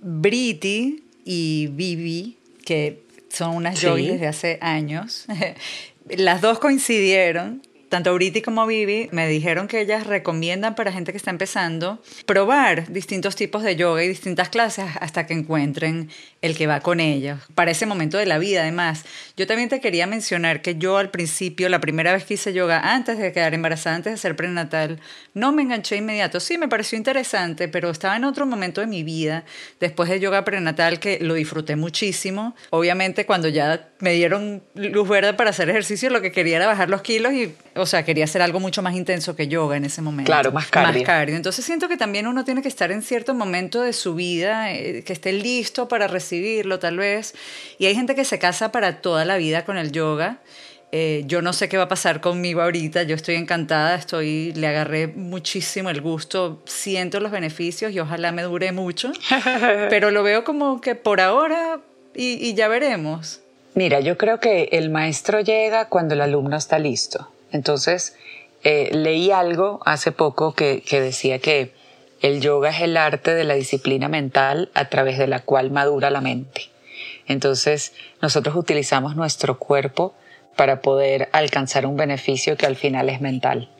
Briti 0.00 1.04
y 1.24 1.68
Vivi, 1.68 2.38
que 2.64 3.05
son 3.36 3.54
unas 3.54 3.78
sí. 3.78 3.86
desde 3.86 4.26
hace 4.26 4.58
años. 4.60 5.26
Las 6.08 6.40
dos 6.40 6.58
coincidieron 6.58 7.65
tanto 7.88 8.14
Briti 8.14 8.42
como 8.42 8.66
Vivi 8.66 9.08
me 9.12 9.28
dijeron 9.28 9.68
que 9.68 9.80
ellas 9.80 10.06
recomiendan 10.06 10.74
para 10.74 10.92
gente 10.92 11.12
que 11.12 11.18
está 11.18 11.30
empezando 11.30 12.02
probar 12.26 12.90
distintos 12.92 13.36
tipos 13.36 13.62
de 13.62 13.76
yoga 13.76 14.02
y 14.02 14.08
distintas 14.08 14.48
clases 14.48 14.86
hasta 15.00 15.26
que 15.26 15.34
encuentren 15.34 16.10
el 16.42 16.56
que 16.56 16.66
va 16.66 16.80
con 16.80 17.00
ellas. 17.00 17.40
Para 17.54 17.70
ese 17.70 17.86
momento 17.86 18.18
de 18.18 18.26
la 18.26 18.38
vida, 18.38 18.62
además. 18.62 19.04
Yo 19.36 19.46
también 19.46 19.68
te 19.68 19.80
quería 19.80 20.06
mencionar 20.06 20.62
que 20.62 20.76
yo 20.76 20.98
al 20.98 21.10
principio, 21.10 21.68
la 21.68 21.80
primera 21.80 22.12
vez 22.12 22.24
que 22.24 22.34
hice 22.34 22.52
yoga, 22.52 22.80
antes 22.94 23.18
de 23.18 23.32
quedar 23.32 23.54
embarazada, 23.54 23.96
antes 23.96 24.12
de 24.12 24.18
ser 24.18 24.36
prenatal, 24.36 25.00
no 25.34 25.52
me 25.52 25.62
enganché 25.62 25.96
inmediato. 25.96 26.40
Sí, 26.40 26.58
me 26.58 26.68
pareció 26.68 26.98
interesante, 26.98 27.68
pero 27.68 27.90
estaba 27.90 28.16
en 28.16 28.24
otro 28.24 28.46
momento 28.46 28.80
de 28.80 28.86
mi 28.86 29.02
vida, 29.02 29.44
después 29.80 30.08
de 30.08 30.20
yoga 30.20 30.44
prenatal, 30.44 30.98
que 30.98 31.18
lo 31.20 31.34
disfruté 31.34 31.76
muchísimo. 31.76 32.54
Obviamente, 32.70 33.26
cuando 33.26 33.48
ya 33.48 33.88
me 34.00 34.12
dieron 34.12 34.62
luz 34.74 35.08
verde 35.08 35.34
para 35.34 35.50
hacer 35.50 35.68
ejercicio, 35.70 36.10
lo 36.10 36.20
que 36.20 36.32
quería 36.32 36.56
era 36.56 36.66
bajar 36.66 36.90
los 36.90 37.02
kilos 37.02 37.32
y 37.32 37.54
o 37.76 37.86
sea, 37.86 38.04
quería 38.04 38.24
hacer 38.24 38.42
algo 38.42 38.60
mucho 38.60 38.82
más 38.82 38.94
intenso 38.94 39.36
que 39.36 39.48
yoga 39.48 39.76
en 39.76 39.84
ese 39.84 40.02
momento. 40.02 40.28
Claro, 40.28 40.52
más 40.52 40.66
cardio. 40.68 41.00
Más 41.00 41.06
cardio. 41.06 41.36
Entonces 41.36 41.64
siento 41.64 41.88
que 41.88 41.96
también 41.96 42.26
uno 42.26 42.44
tiene 42.44 42.62
que 42.62 42.68
estar 42.68 42.90
en 42.90 43.02
cierto 43.02 43.34
momento 43.34 43.82
de 43.82 43.92
su 43.92 44.14
vida, 44.14 44.72
eh, 44.72 45.02
que 45.04 45.12
esté 45.12 45.32
listo 45.32 45.88
para 45.88 46.08
recibirlo 46.08 46.78
tal 46.78 46.96
vez. 46.98 47.34
Y 47.78 47.86
hay 47.86 47.94
gente 47.94 48.14
que 48.14 48.24
se 48.24 48.38
casa 48.38 48.72
para 48.72 49.00
toda 49.00 49.24
la 49.24 49.36
vida 49.36 49.64
con 49.64 49.76
el 49.76 49.92
yoga. 49.92 50.38
Eh, 50.92 51.24
yo 51.26 51.42
no 51.42 51.52
sé 51.52 51.68
qué 51.68 51.76
va 51.76 51.84
a 51.84 51.88
pasar 51.88 52.20
conmigo 52.20 52.62
ahorita, 52.62 53.02
yo 53.02 53.16
estoy 53.16 53.34
encantada, 53.34 53.96
estoy, 53.96 54.52
le 54.52 54.68
agarré 54.68 55.08
muchísimo 55.08 55.90
el 55.90 56.00
gusto, 56.00 56.62
siento 56.64 57.18
los 57.18 57.32
beneficios 57.32 57.92
y 57.92 57.98
ojalá 57.98 58.30
me 58.30 58.42
dure 58.42 58.70
mucho, 58.70 59.12
pero 59.90 60.12
lo 60.12 60.22
veo 60.22 60.44
como 60.44 60.80
que 60.80 60.94
por 60.94 61.20
ahora 61.20 61.80
y, 62.14 62.34
y 62.48 62.54
ya 62.54 62.68
veremos. 62.68 63.40
Mira, 63.74 64.00
yo 64.00 64.16
creo 64.16 64.40
que 64.40 64.70
el 64.72 64.88
maestro 64.88 65.40
llega 65.40 65.88
cuando 65.88 66.14
el 66.14 66.22
alumno 66.22 66.56
está 66.56 66.78
listo. 66.78 67.28
Entonces, 67.56 68.14
eh, 68.64 68.90
leí 68.92 69.30
algo 69.30 69.80
hace 69.86 70.12
poco 70.12 70.54
que, 70.54 70.82
decía 70.90 71.38
que 71.38 71.72
el 72.20 72.42
yoga 72.42 72.68
es 72.68 72.82
el 72.82 72.98
arte 72.98 73.34
de 73.34 73.44
la 73.44 73.54
disciplina 73.54 74.08
mental 74.08 74.70
a 74.74 74.90
través 74.90 75.16
de 75.16 75.26
la 75.26 75.40
cual 75.40 75.70
madura 75.70 76.10
la 76.10 76.20
mente. 76.20 76.68
Entonces, 77.26 77.94
nosotros 78.20 78.54
utilizamos 78.56 79.16
nuestro 79.16 79.58
cuerpo 79.58 80.14
para 80.54 80.82
poder 80.82 81.30
alcanzar 81.32 81.86
un 81.86 81.96
beneficio 81.96 82.58
que 82.58 82.66
al 82.66 82.76
final 82.76 83.08
es 83.08 83.22
mental, 83.22 83.70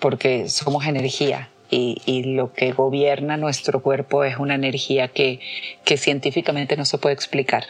porque 0.00 0.48
somos 0.48 0.86
energía 0.86 1.50
y, 1.70 2.22
lo 2.34 2.54
que 2.54 2.72
gobierna 2.72 3.36
nuestro 3.36 3.82
cuerpo 3.82 4.24
es 4.24 4.38
una 4.38 4.54
energía 4.54 5.08
que, 5.08 5.40
científicamente 5.84 6.78
no 6.78 6.86
se 6.86 6.96
puede 6.96 7.14
explicar. 7.14 7.64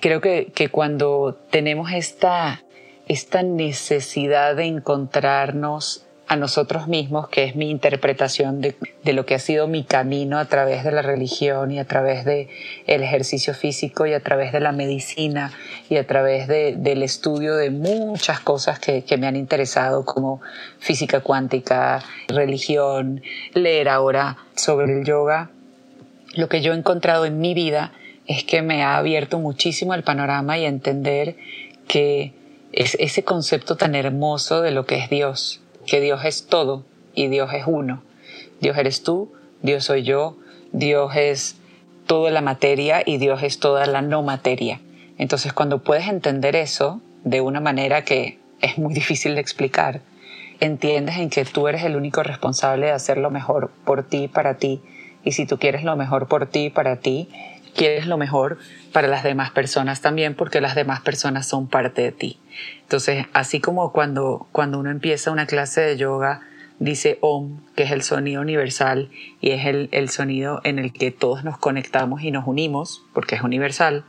Creo 0.00 0.22
que 0.22 0.68
cuando 0.70 1.38
tenemos 1.50 1.92
esta 1.92 2.64
esta 3.06 3.42
necesidad 3.42 4.56
de 4.56 4.64
encontrarnos 4.64 6.04
a 6.26 6.36
nosotros 6.36 6.88
mismos, 6.88 7.28
que 7.28 7.44
es 7.44 7.54
mi 7.54 7.70
interpretación 7.70 8.60
de, 8.62 8.76
lo 9.12 9.26
que 9.26 9.34
ha 9.34 9.38
sido 9.38 9.68
mi 9.68 9.84
camino 9.84 10.38
a 10.38 10.46
través 10.46 10.82
de 10.82 10.90
la 10.90 11.02
religión 11.02 11.70
y 11.70 11.78
a 11.78 11.84
través 11.84 12.24
del 12.24 12.48
el 12.86 13.02
ejercicio 13.02 13.52
físico 13.52 14.06
y 14.06 14.14
a 14.14 14.20
través 14.20 14.52
de 14.52 14.60
la 14.60 14.72
medicina 14.72 15.52
y 15.90 15.96
a 15.96 16.06
través 16.06 16.48
del 16.48 17.02
estudio 17.02 17.56
de 17.56 17.70
muchas 17.70 18.40
cosas 18.40 18.78
que, 18.78 19.04
que 19.04 19.18
me 19.18 19.26
han 19.26 19.36
interesado 19.36 20.04
como 20.04 20.40
física 20.78 21.20
cuántica, 21.20 22.02
religión, 22.28 23.22
leer 23.52 23.90
ahora 23.90 24.38
sobre 24.56 24.98
el 24.98 25.04
yoga. 25.04 25.50
Lo 26.34 26.48
que 26.48 26.62
yo 26.62 26.72
he 26.72 26.76
encontrado 26.76 27.26
en 27.26 27.38
mi 27.38 27.52
vida 27.52 27.92
es 28.26 28.44
que 28.44 28.62
me 28.62 28.82
ha 28.82 28.96
abierto 28.96 29.38
muchísimo 29.38 29.92
el 29.92 30.02
panorama 30.02 30.56
y 30.56 30.64
entender 30.64 31.36
que 31.86 32.32
es 32.74 32.96
ese 32.98 33.22
concepto 33.22 33.76
tan 33.76 33.94
hermoso 33.94 34.60
de 34.60 34.72
lo 34.72 34.84
que 34.84 34.96
es 34.96 35.08
Dios, 35.08 35.60
que 35.86 36.00
Dios 36.00 36.24
es 36.24 36.46
todo 36.46 36.84
y 37.14 37.28
Dios 37.28 37.50
es 37.52 37.64
uno. 37.66 38.02
Dios 38.60 38.76
eres 38.76 39.04
tú, 39.04 39.32
Dios 39.62 39.84
soy 39.84 40.02
yo, 40.02 40.36
Dios 40.72 41.14
es 41.14 41.56
toda 42.06 42.32
la 42.32 42.40
materia 42.40 43.02
y 43.06 43.18
Dios 43.18 43.44
es 43.44 43.60
toda 43.60 43.86
la 43.86 44.02
no 44.02 44.22
materia. 44.22 44.80
Entonces 45.18 45.52
cuando 45.52 45.84
puedes 45.84 46.08
entender 46.08 46.56
eso 46.56 47.00
de 47.22 47.40
una 47.40 47.60
manera 47.60 48.02
que 48.02 48.40
es 48.60 48.76
muy 48.76 48.92
difícil 48.92 49.36
de 49.36 49.40
explicar, 49.40 50.00
entiendes 50.58 51.16
en 51.18 51.30
que 51.30 51.44
tú 51.44 51.68
eres 51.68 51.84
el 51.84 51.94
único 51.94 52.24
responsable 52.24 52.86
de 52.86 52.92
hacer 52.92 53.18
lo 53.18 53.30
mejor 53.30 53.70
por 53.84 54.02
ti, 54.02 54.26
para 54.26 54.54
ti, 54.54 54.80
y 55.22 55.32
si 55.32 55.46
tú 55.46 55.58
quieres 55.58 55.84
lo 55.84 55.96
mejor 55.96 56.26
por 56.26 56.46
ti, 56.46 56.70
para 56.70 56.96
ti, 56.96 57.28
quieres 57.74 58.06
lo 58.06 58.16
mejor 58.16 58.58
para 58.92 59.08
las 59.08 59.22
demás 59.22 59.50
personas 59.50 60.00
también, 60.00 60.34
porque 60.34 60.60
las 60.60 60.74
demás 60.74 61.00
personas 61.00 61.46
son 61.46 61.68
parte 61.68 62.02
de 62.02 62.12
ti. 62.12 62.38
Entonces, 62.82 63.26
así 63.32 63.60
como 63.60 63.92
cuando, 63.92 64.46
cuando 64.52 64.78
uno 64.78 64.90
empieza 64.90 65.30
una 65.30 65.46
clase 65.46 65.80
de 65.80 65.96
yoga, 65.96 66.42
dice 66.78 67.18
Om, 67.20 67.60
que 67.74 67.84
es 67.84 67.90
el 67.90 68.02
sonido 68.02 68.40
universal 68.40 69.10
y 69.40 69.50
es 69.50 69.66
el, 69.66 69.88
el 69.92 70.08
sonido 70.08 70.60
en 70.64 70.78
el 70.78 70.92
que 70.92 71.10
todos 71.10 71.44
nos 71.44 71.58
conectamos 71.58 72.22
y 72.22 72.30
nos 72.30 72.46
unimos, 72.46 73.02
porque 73.12 73.34
es 73.36 73.42
universal, 73.42 74.04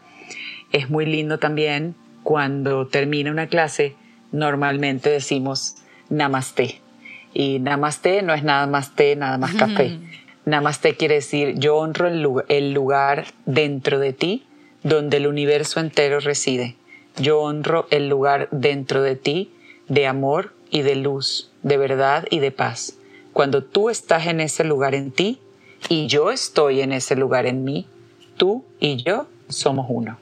es 0.71 0.89
muy 0.89 1.05
lindo 1.05 1.39
también 1.39 1.95
cuando 2.23 2.87
termina 2.87 3.31
una 3.31 3.47
clase, 3.47 3.95
normalmente 4.31 5.09
decimos 5.09 5.75
Namaste. 6.09 6.81
Y 7.33 7.59
Namaste 7.59 8.21
no 8.23 8.33
es 8.33 8.43
nada 8.43 8.65
más 8.67 8.95
té, 8.95 9.15
nada 9.15 9.37
más 9.37 9.53
café. 9.53 9.99
Namaste 10.45 10.95
quiere 10.95 11.15
decir 11.15 11.55
yo 11.57 11.77
honro 11.77 12.07
el 12.47 12.71
lugar 12.73 13.25
dentro 13.45 13.99
de 13.99 14.13
ti 14.13 14.45
donde 14.83 15.17
el 15.17 15.25
universo 15.25 15.79
entero 15.79 16.19
reside. 16.19 16.75
Yo 17.17 17.41
honro 17.41 17.87
el 17.89 18.07
lugar 18.07 18.47
dentro 18.51 19.01
de 19.01 19.15
ti 19.15 19.51
de 19.87 20.05
amor 20.05 20.53
y 20.69 20.83
de 20.83 20.95
luz, 20.95 21.51
de 21.63 21.77
verdad 21.77 22.27
y 22.29 22.39
de 22.39 22.51
paz. 22.51 22.97
Cuando 23.33 23.63
tú 23.63 23.89
estás 23.89 24.27
en 24.27 24.39
ese 24.39 24.63
lugar 24.63 24.93
en 24.93 25.11
ti 25.11 25.39
y 25.89 26.07
yo 26.07 26.31
estoy 26.31 26.81
en 26.81 26.91
ese 26.91 27.15
lugar 27.15 27.47
en 27.47 27.63
mí, 27.63 27.87
tú 28.37 28.63
y 28.79 29.03
yo 29.03 29.27
somos 29.49 29.87
uno. 29.89 30.19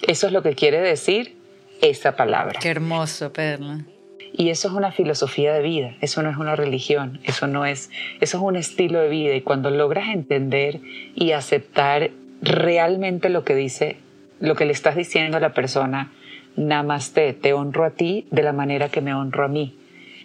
Eso 0.00 0.26
es 0.26 0.32
lo 0.32 0.42
que 0.42 0.54
quiere 0.54 0.80
decir 0.80 1.36
esa 1.82 2.16
palabra. 2.16 2.58
Qué 2.60 2.70
hermoso, 2.70 3.32
Perla. 3.32 3.84
Y 4.32 4.48
eso 4.48 4.68
es 4.68 4.74
una 4.74 4.92
filosofía 4.92 5.52
de 5.52 5.62
vida, 5.62 5.94
eso 6.00 6.22
no 6.22 6.30
es 6.30 6.38
una 6.38 6.56
religión, 6.56 7.20
eso 7.24 7.46
no 7.46 7.66
es, 7.66 7.90
eso 8.20 8.38
es 8.38 8.42
un 8.42 8.56
estilo 8.56 9.00
de 9.00 9.08
vida. 9.08 9.34
Y 9.34 9.42
cuando 9.42 9.70
logras 9.70 10.08
entender 10.08 10.80
y 11.14 11.32
aceptar 11.32 12.10
realmente 12.40 13.28
lo 13.28 13.44
que 13.44 13.54
dice, 13.54 13.96
lo 14.40 14.54
que 14.54 14.64
le 14.64 14.72
estás 14.72 14.96
diciendo 14.96 15.36
a 15.36 15.40
la 15.40 15.52
persona, 15.52 16.12
namaste, 16.56 17.34
te 17.34 17.52
honro 17.52 17.84
a 17.84 17.90
ti 17.90 18.26
de 18.30 18.42
la 18.42 18.52
manera 18.52 18.88
que 18.88 19.02
me 19.02 19.14
honro 19.14 19.44
a 19.44 19.48
mí. 19.48 19.76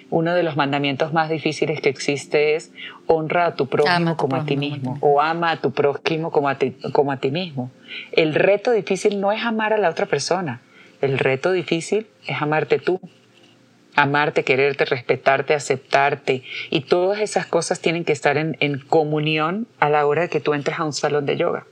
Uno 0.10 0.34
de 0.34 0.44
los 0.44 0.56
mandamientos 0.56 1.12
más 1.12 1.30
difíciles 1.30 1.82
que 1.82 1.90
existe 1.90 2.56
es 2.56 2.72
honra 3.08 3.46
a 3.46 3.56
tu 3.56 3.68
prójimo 3.68 4.16
como 4.16 4.38
a 4.38 4.46
ti 4.46 4.56
mismo 4.56 4.98
o 5.02 5.20
ama 5.20 5.52
a 5.52 5.58
tu 5.58 5.72
prójimo 5.72 6.32
como 6.32 6.48
a 6.48 6.56
ti, 6.56 6.78
como 6.94 7.12
a 7.12 7.18
ti 7.18 7.30
mismo. 7.30 7.72
El 8.14 8.34
reto 8.34 8.72
difícil 8.72 9.20
no 9.20 9.34
es 9.34 9.44
amar 9.44 9.74
a 9.74 9.78
la 9.78 9.90
otra 9.90 10.06
persona, 10.06 10.62
el 11.02 11.20
reto 11.20 11.52
difícil 11.52 12.08
es 12.26 12.42
amarte 12.42 12.80
tú 12.80 13.02
amarte, 13.98 14.44
quererte, 14.44 14.86
respetarte, 14.86 15.54
aceptarte. 15.54 16.44
Y 16.70 16.82
todas 16.82 17.20
esas 17.20 17.48
cosas 17.48 17.82
tienen 17.82 18.06
que 18.06 18.14
estar 18.14 18.38
en, 18.38 18.80
comunión 18.88 19.68
a 19.80 19.90
la 19.90 20.06
hora 20.06 20.22
de 20.22 20.30
que 20.30 20.40
tú 20.40 20.54
entres 20.54 20.80
a 20.80 20.86
un 20.86 20.94
salón 20.94 21.26
de 21.26 21.36
yoga. 21.36 21.66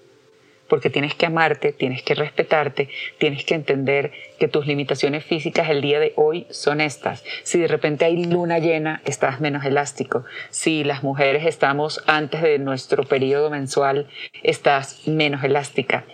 Porque 0.68 0.90
tienes 0.90 1.14
que 1.14 1.28
amarte, 1.28 1.72
tienes 1.72 2.02
que 2.02 2.16
respetarte, 2.16 2.90
tienes 3.20 3.46
que 3.46 3.54
entender 3.54 4.12
que 4.40 4.48
tus 4.48 4.66
limitaciones 4.66 5.24
físicas 5.24 5.70
el 5.70 5.82
día 5.82 6.00
de 6.00 6.14
hoy 6.16 6.48
son 6.50 6.82
estas. 6.82 7.24
Si 7.44 7.60
de 7.60 7.68
repente 7.68 8.06
hay 8.06 8.26
luna 8.26 8.58
llena, 8.58 9.04
estás 9.06 9.40
menos 9.40 9.64
elástico. 9.64 10.26
Si 10.50 10.84
las 10.84 11.04
mujeres 11.04 11.46
estamos 11.46 12.04
antes 12.08 12.42
de 12.42 12.58
nuestro 12.58 13.04
periodo 13.04 13.52
mensual, 13.52 14.08
estás 14.42 15.08
menos 15.08 15.44
elástica 15.44 16.06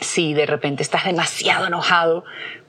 si 0.00 0.34
de 0.34 0.46
repente 0.46 0.82
estás 0.82 1.04
demasiado 1.04 1.66
enojado, 1.66 2.24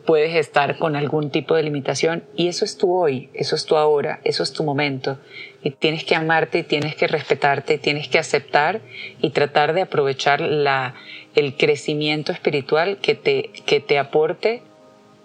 puedes 0.06 0.36
estar 0.36 0.78
con 0.78 0.96
algún 0.96 1.30
tipo 1.30 1.56
de 1.56 1.64
limitación 1.64 2.24
y 2.36 2.48
eso 2.48 2.66
es 2.66 2.78
tu 2.78 2.94
hoy, 2.94 3.30
eso 3.34 3.56
es 3.56 3.66
tu 3.66 3.76
ahora, 3.76 4.20
eso 4.24 4.44
es 4.44 4.54
tu 4.54 4.64
momento 4.64 5.18
y 5.64 5.72
tienes 5.72 6.04
que 6.04 6.16
amarte, 6.16 6.64
tienes 6.64 6.96
que 6.96 7.08
respetarte, 7.08 7.80
tienes 7.80 8.08
que 8.08 8.20
aceptar 8.20 8.82
y 9.20 9.32
tratar 9.32 9.74
de 9.74 9.82
aprovechar 9.82 10.40
la, 10.40 10.94
el 11.34 11.58
crecimiento 11.58 12.32
espiritual 12.32 12.98
que 12.98 13.16
te, 13.16 13.50
que 13.66 13.80
te 13.80 13.98
aporte 13.98 14.62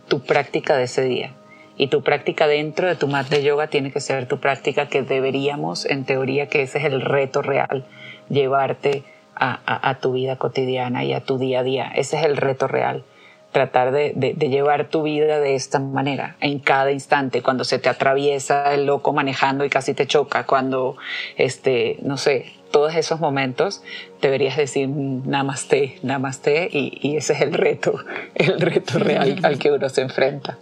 tu 0.09 0.21
práctica 0.21 0.77
de 0.77 0.85
ese 0.85 1.05
día. 1.05 1.35
Y 1.77 1.89
tu 1.89 2.03
práctica 2.03 2.47
dentro 2.47 2.89
de 2.89 2.97
tu 2.97 3.07
mat 3.07 3.29
de 3.29 3.43
yoga 3.43 3.69
tiene 3.69 3.93
que 3.93 4.01
ser 4.01 4.27
tu 4.29 4.39
práctica 4.39 4.89
que 4.89 5.03
deberíamos, 5.03 5.85
en 5.85 6.05
teoría, 6.05 6.49
que 6.49 6.63
ese 6.63 6.79
es 6.79 6.85
el 6.85 7.03
reto 7.03 7.43
real, 7.43 7.87
llevarte 8.29 9.05
a, 9.35 9.99
tu 10.01 10.13
vida 10.13 10.37
cotidiana 10.37 11.05
y 11.05 11.13
a 11.15 11.21
tu 11.21 11.39
día 11.39 11.61
a 11.61 11.63
día. 11.63 11.93
Ese 11.95 12.19
es 12.19 12.25
el 12.25 12.37
reto 12.37 12.67
real 12.67 13.05
tratar 13.53 13.93
de, 13.93 14.13
llevar 14.39 14.89
tu 14.89 15.03
vida 15.03 15.41
de 15.41 15.55
esta 15.55 15.79
manera, 15.79 16.37
en 16.41 16.59
cada 16.59 16.93
instante, 16.93 17.43
cuando 17.43 17.65
se 17.65 17.79
te 17.79 17.89
atraviesa 17.89 18.73
el 18.75 18.87
loco 18.87 19.13
manejando 19.13 19.65
y 19.65 19.71
casi 19.71 19.95
te 19.95 20.07
choca, 20.07 20.47
cuando, 20.47 20.97
este, 21.37 21.99
no 22.03 22.17
sé, 22.17 22.53
todos 22.71 22.95
esos 22.95 23.19
momentos, 23.19 23.83
deberías 24.21 24.57
decir 24.57 24.89
namaste, 24.89 25.99
namaste, 26.03 26.69
y, 26.71 26.99
y 27.01 27.17
ese 27.17 27.33
es 27.33 27.41
el 27.41 27.53
reto, 27.55 28.05
el 28.35 28.61
reto 28.61 28.99
real 28.99 29.39
al 29.43 29.59
que 29.59 29.73
uno 29.73 29.89
se 29.89 30.03
enfrenta. 30.03 30.59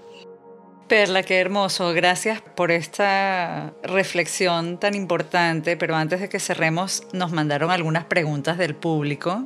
Perla, 0.89 1.23
qué 1.23 1.39
hermoso. 1.39 1.93
Gracias 1.93 2.41
por 2.41 2.71
esta 2.71 3.75
reflexión 3.83 4.79
tan 4.79 4.95
importante, 4.95 5.77
pero 5.77 5.95
antes 5.95 6.21
de 6.21 6.31
que 6.31 6.41
cerremos, 6.41 7.03
nos 7.13 7.31
mandaron 7.31 7.71
algunas 7.71 8.05
preguntas 8.05 8.57
del 8.57 8.75
público. 8.75 9.45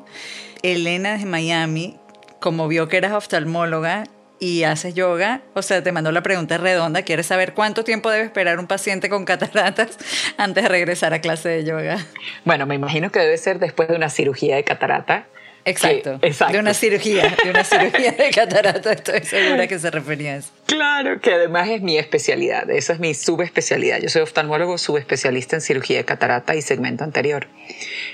Elena 0.62 1.18
de 1.18 1.26
Miami, 1.26 1.97
como 2.43 2.68
vio 2.68 2.88
que 2.88 2.99
eras 2.99 3.12
oftalmóloga 3.12 4.05
y 4.38 4.64
haces 4.64 4.95
yoga, 4.95 5.40
o 5.55 5.62
sea, 5.62 5.82
te 5.82 5.93
mandó 5.93 6.11
la 6.11 6.22
pregunta 6.22 6.59
redonda, 6.59 7.03
quiere 7.03 7.22
saber 7.22 7.55
cuánto 7.55 7.84
tiempo 7.84 8.11
debe 8.11 8.24
esperar 8.24 8.59
un 8.59 8.66
paciente 8.66 9.09
con 9.09 9.24
cataratas 9.24 9.97
antes 10.36 10.64
de 10.64 10.68
regresar 10.68 11.14
a 11.14 11.20
clase 11.20 11.49
de 11.49 11.64
yoga. 11.64 12.05
Bueno, 12.45 12.66
me 12.66 12.74
imagino 12.74 13.11
que 13.11 13.20
debe 13.20 13.38
ser 13.38 13.61
después 13.61 13.88
de 13.88 13.95
una 13.95 14.11
cirugía 14.11 14.57
de 14.57 14.64
catarata 14.64 15.26
Exacto. 15.65 16.19
De 16.19 16.59
una 16.59 16.75
cirugía, 16.75 17.35
de 17.43 17.51
una 17.51 17.65
cirugía 17.65 18.13
de 18.13 18.31
catarata, 18.31 18.93
estoy 18.93 19.23
segura 19.25 19.67
que 19.67 19.79
se 19.79 19.91
refería 19.91 20.33
a 20.33 20.37
eso. 20.37 20.51
Claro, 20.67 21.21
que 21.21 21.33
además 21.33 21.69
es 21.69 21.83
mi 21.83 21.99
especialidad, 21.99 22.69
esa 22.71 22.95
es 22.95 22.99
mi 22.99 23.15
subespecialidad. 23.15 24.01
Yo 24.01 24.09
soy 24.09 24.23
oftalmólogo 24.23 24.79
subespecialista 24.79 25.57
en 25.57 25.63
cirugía 25.63 25.99
de 25.99 26.05
catarata 26.05 26.55
y 26.55 26.63
segmento 26.63 27.05
anterior. 27.05 27.47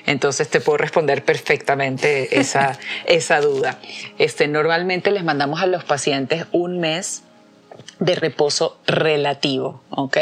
Entonces 0.06 0.48
te 0.48 0.60
puedo 0.60 0.78
responder 0.78 1.24
perfectamente 1.24 2.38
esa, 2.38 2.78
esa 3.06 3.40
duda. 3.40 3.78
Este, 4.18 4.48
normalmente 4.48 5.10
les 5.10 5.24
mandamos 5.24 5.62
a 5.62 5.66
los 5.66 5.84
pacientes 5.84 6.46
un 6.52 6.80
mes 6.80 7.22
de 7.98 8.14
reposo 8.14 8.78
relativo, 8.86 9.82
¿ok? 9.90 10.16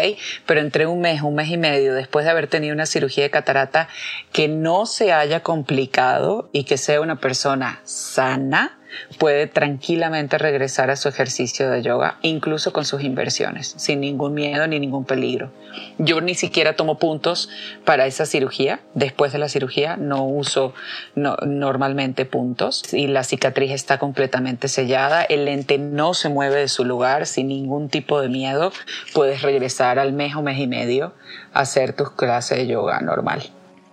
Pero 0.47 0.61
entre 0.61 0.87
un 0.87 1.01
mes, 1.01 1.23
un 1.23 1.35
mes 1.35 1.51
y 1.51 1.57
medio 1.57 1.95
después 1.95 2.25
de 2.25 2.31
haber 2.31 2.47
tenido 2.47 2.75
una 2.75 2.87
cirugía 2.87 3.25
de 3.25 3.31
catarata 3.31 3.89
que 4.33 4.49
no 4.49 4.87
se 4.87 5.13
haya 5.13 5.43
complicado 5.43 6.49
y 6.53 6.65
que 6.65 6.79
sea 6.79 7.01
una 7.01 7.21
persona 7.21 7.81
sana, 7.85 8.79
puede 9.19 9.47
tranquilamente 9.47 10.39
regresar 10.39 10.91
a 10.91 10.97
su 10.97 11.09
ejercicio 11.09 11.71
de 11.71 11.83
yoga, 11.83 12.19
incluso 12.23 12.73
con 12.73 12.85
sus 12.85 13.03
inversiones, 13.03 13.75
sin 13.77 14.01
ningún 14.01 14.35
miedo 14.35 14.67
ni 14.67 14.79
ningún 14.79 15.05
peligro. 15.05 15.51
Yo 15.99 16.21
ni 16.21 16.35
siquiera 16.35 16.77
tomo 16.77 16.99
puntos 16.99 17.49
para 17.85 18.07
esa 18.07 18.27
cirugía. 18.27 18.81
Después 18.95 19.33
de 19.33 19.39
la 19.39 19.49
cirugía 19.49 19.97
no 19.97 20.25
uso 20.25 20.75
normalmente 21.15 22.25
puntos 22.25 22.93
y 22.93 23.07
la 23.07 23.25
cicatriz 23.25 23.73
está 23.73 23.99
completamente 23.99 24.69
sellada. 24.69 25.23
El 25.23 25.45
lente 25.45 25.79
no 25.79 26.15
se 26.15 26.29
mueve 26.29 26.61
de 26.61 26.69
su 26.69 26.85
lugar 26.85 27.27
sin 27.27 27.49
ningún 27.49 27.89
tipo 27.89 28.21
de 28.21 28.29
miedo. 28.29 28.73
Puedes 29.13 29.43
regresar 29.43 29.99
al 29.99 30.13
mes 30.13 30.35
o 30.35 30.43
mes 30.43 30.59
y 30.59 30.67
medio 30.67 31.13
a 31.53 31.61
hacer 31.61 31.93
tus 31.93 32.11
clases 32.11 32.59
de 32.59 32.67
yoga 32.67 33.01
normal. 33.01 33.43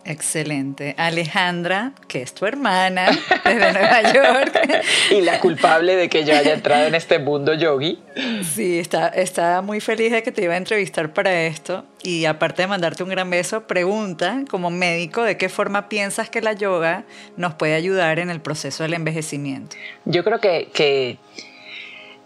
Excelente. 0.06 0.96
Alejandra, 0.98 1.94
que 2.08 2.22
es 2.22 2.34
tu 2.34 2.46
hermana 2.46 3.08
desde 3.46 3.74
Nueva 3.74 4.14
York. 4.14 4.84
y 5.12 5.22
la 5.22 5.40
culpable 5.40 5.96
de 5.96 6.10
que 6.10 6.26
yo 6.26 6.36
haya 6.36 6.54
entrado 6.54 6.88
en 6.88 6.96
este 6.96 7.20
mundo 7.20 7.54
yogi. 7.54 8.00
Sí, 8.44 8.80
está, 8.80 9.08
está 9.08 9.62
muy 9.62 9.80
feliz 9.80 10.12
de 10.12 10.24
que 10.24 10.32
te 10.32 10.44
iba 10.44 10.56
a 10.56 10.58
entrevistar 10.58 11.14
para 11.14 11.44
esto. 11.44 11.86
Y 12.04 12.26
aparte 12.26 12.64
de 12.64 12.68
mandarte 12.68 13.04
un 13.04 13.10
gran 13.10 13.30
beso, 13.30 13.66
pregunta 13.66 14.44
como 14.50 14.70
médico 14.70 15.24
de 15.24 15.38
qué 15.38 15.48
forma 15.48 15.88
piensas 15.88 16.30
que 16.30 16.42
la 16.42 16.54
yoga 16.54 17.06
nos 17.38 17.54
puede 17.54 17.76
ayudar 17.76 18.20
en 18.20 18.30
el 18.30 18.42
proceso 18.42 18.84
del 18.84 18.94
envejecimiento. 18.94 19.78
Yo 20.04 20.24
creo 20.26 20.40
que, 20.40 20.70
que 20.74 21.18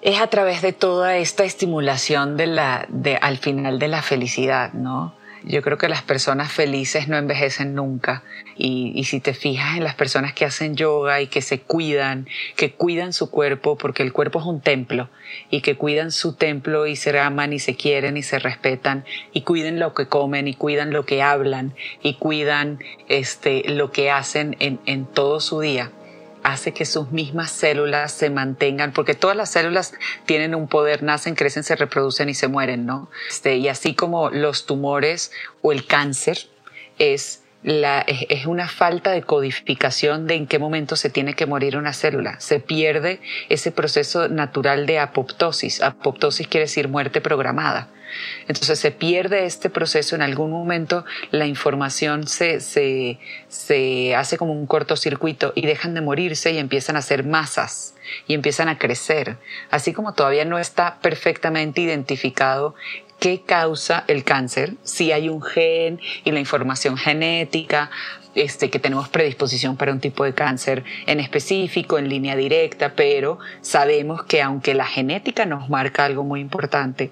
es 0.01 0.19
a 0.19 0.27
través 0.27 0.61
de 0.61 0.73
toda 0.73 1.17
esta 1.17 1.43
estimulación 1.43 2.37
de 2.37 2.47
la, 2.47 2.85
de, 2.89 3.17
al 3.17 3.37
final 3.37 3.77
de 3.77 3.87
la 3.87 4.01
felicidad, 4.01 4.73
¿no? 4.73 5.13
Yo 5.47 5.61
creo 5.61 5.77
que 5.77 5.87
las 5.87 6.01
personas 6.01 6.51
felices 6.51 7.07
no 7.07 7.15
envejecen 7.15 7.73
nunca. 7.73 8.23
Y, 8.57 8.91
y, 8.95 9.05
si 9.05 9.21
te 9.21 9.33
fijas 9.33 9.77
en 9.77 9.83
las 9.85 9.95
personas 9.95 10.33
que 10.33 10.43
hacen 10.43 10.75
yoga 10.75 11.21
y 11.21 11.27
que 11.27 11.41
se 11.41 11.61
cuidan, 11.61 12.27
que 12.57 12.73
cuidan 12.73 13.13
su 13.13 13.31
cuerpo, 13.31 13.77
porque 13.77 14.03
el 14.03 14.11
cuerpo 14.11 14.39
es 14.39 14.45
un 14.45 14.59
templo, 14.59 15.09
y 15.49 15.61
que 15.61 15.75
cuidan 15.75 16.11
su 16.11 16.35
templo 16.35 16.85
y 16.85 16.97
se 16.97 17.17
aman 17.17 17.53
y 17.53 17.59
se 17.59 17.75
quieren 17.75 18.17
y 18.17 18.23
se 18.23 18.39
respetan, 18.39 19.05
y 19.31 19.41
cuiden 19.41 19.79
lo 19.79 19.93
que 19.93 20.07
comen 20.07 20.49
y 20.49 20.53
cuidan 20.53 20.91
lo 20.91 21.05
que 21.05 21.21
hablan 21.21 21.73
y 22.03 22.15
cuidan 22.15 22.79
este, 23.07 23.63
lo 23.69 23.91
que 23.91 24.11
hacen 24.11 24.57
en, 24.59 24.79
en 24.85 25.05
todo 25.05 25.39
su 25.39 25.61
día 25.61 25.91
hace 26.47 26.73
que 26.73 26.85
sus 26.85 27.11
mismas 27.11 27.51
células 27.51 28.13
se 28.13 28.29
mantengan, 28.29 28.93
porque 28.93 29.15
todas 29.15 29.35
las 29.35 29.51
células 29.51 29.93
tienen 30.25 30.55
un 30.55 30.69
poder, 30.69 31.03
nacen, 31.03 31.35
crecen, 31.35 31.63
se 31.63 31.75
reproducen 31.75 32.29
y 32.29 32.33
se 32.33 32.47
mueren, 32.47 32.85
¿no? 32.85 33.09
Este, 33.29 33.57
y 33.57 33.67
así 33.67 33.93
como 33.93 34.29
los 34.29 34.65
tumores 34.65 35.33
o 35.61 35.73
el 35.73 35.85
cáncer 35.85 36.47
es 36.99 37.43
la, 37.63 37.99
es 38.07 38.45
una 38.45 38.69
falta 38.69 39.11
de 39.11 39.23
codificación 39.23 40.25
de 40.25 40.35
en 40.35 40.47
qué 40.47 40.57
momento 40.57 40.95
se 40.95 41.09
tiene 41.09 41.33
que 41.33 41.45
morir 41.45 41.75
una 41.75 41.91
célula. 41.91 42.39
Se 42.39 42.61
pierde 42.61 43.19
ese 43.49 43.73
proceso 43.73 44.29
natural 44.29 44.85
de 44.85 44.99
apoptosis. 44.99 45.81
Apoptosis 45.81 46.47
quiere 46.47 46.67
decir 46.67 46.87
muerte 46.87 47.19
programada. 47.19 47.89
Entonces 48.47 48.79
se 48.79 48.91
pierde 48.91 49.45
este 49.45 49.69
proceso, 49.69 50.15
en 50.15 50.21
algún 50.21 50.51
momento 50.51 51.05
la 51.31 51.45
información 51.45 52.27
se, 52.27 52.59
se, 52.59 54.15
hace 54.15 54.37
como 54.37 54.53
un 54.53 54.67
cortocircuito 54.67 55.53
y 55.55 55.65
dejan 55.65 55.93
de 55.93 56.01
morirse 56.01 56.51
y 56.51 56.57
empiezan 56.57 56.95
a 56.95 57.01
ser 57.01 57.23
masas 57.23 57.95
y 58.27 58.33
empiezan 58.33 58.69
a 58.69 58.77
crecer, 58.77 59.37
así 59.69 59.93
como 59.93 60.13
todavía 60.13 60.45
no 60.45 60.59
está 60.59 60.99
perfectamente 61.01 61.81
identificado 61.81 62.75
qué 63.19 63.41
causa 63.41 64.03
el 64.07 64.23
cáncer, 64.23 64.73
si 64.83 65.11
hay 65.11 65.29
un 65.29 65.41
gen 65.41 65.99
y 66.23 66.31
la 66.31 66.39
información 66.39 66.97
genética, 66.97 67.89
este, 68.35 68.69
que 68.69 68.77
tenemos 68.77 69.09
predisposición 69.09 69.77
para 69.77 69.91
un 69.91 69.99
tipo 69.99 70.23
de 70.23 70.33
cáncer 70.33 70.83
en 71.07 71.19
específico, 71.19 71.97
en 71.97 72.07
línea 72.07 72.35
directa, 72.35 72.93
pero 72.95 73.39
sabemos 73.61 74.23
que 74.25 74.43
aunque 74.43 74.75
la 74.75 74.85
genética 74.85 75.47
nos 75.47 75.69
marca 75.69 76.05
algo 76.05 76.23
muy 76.23 76.39
importante, 76.39 77.09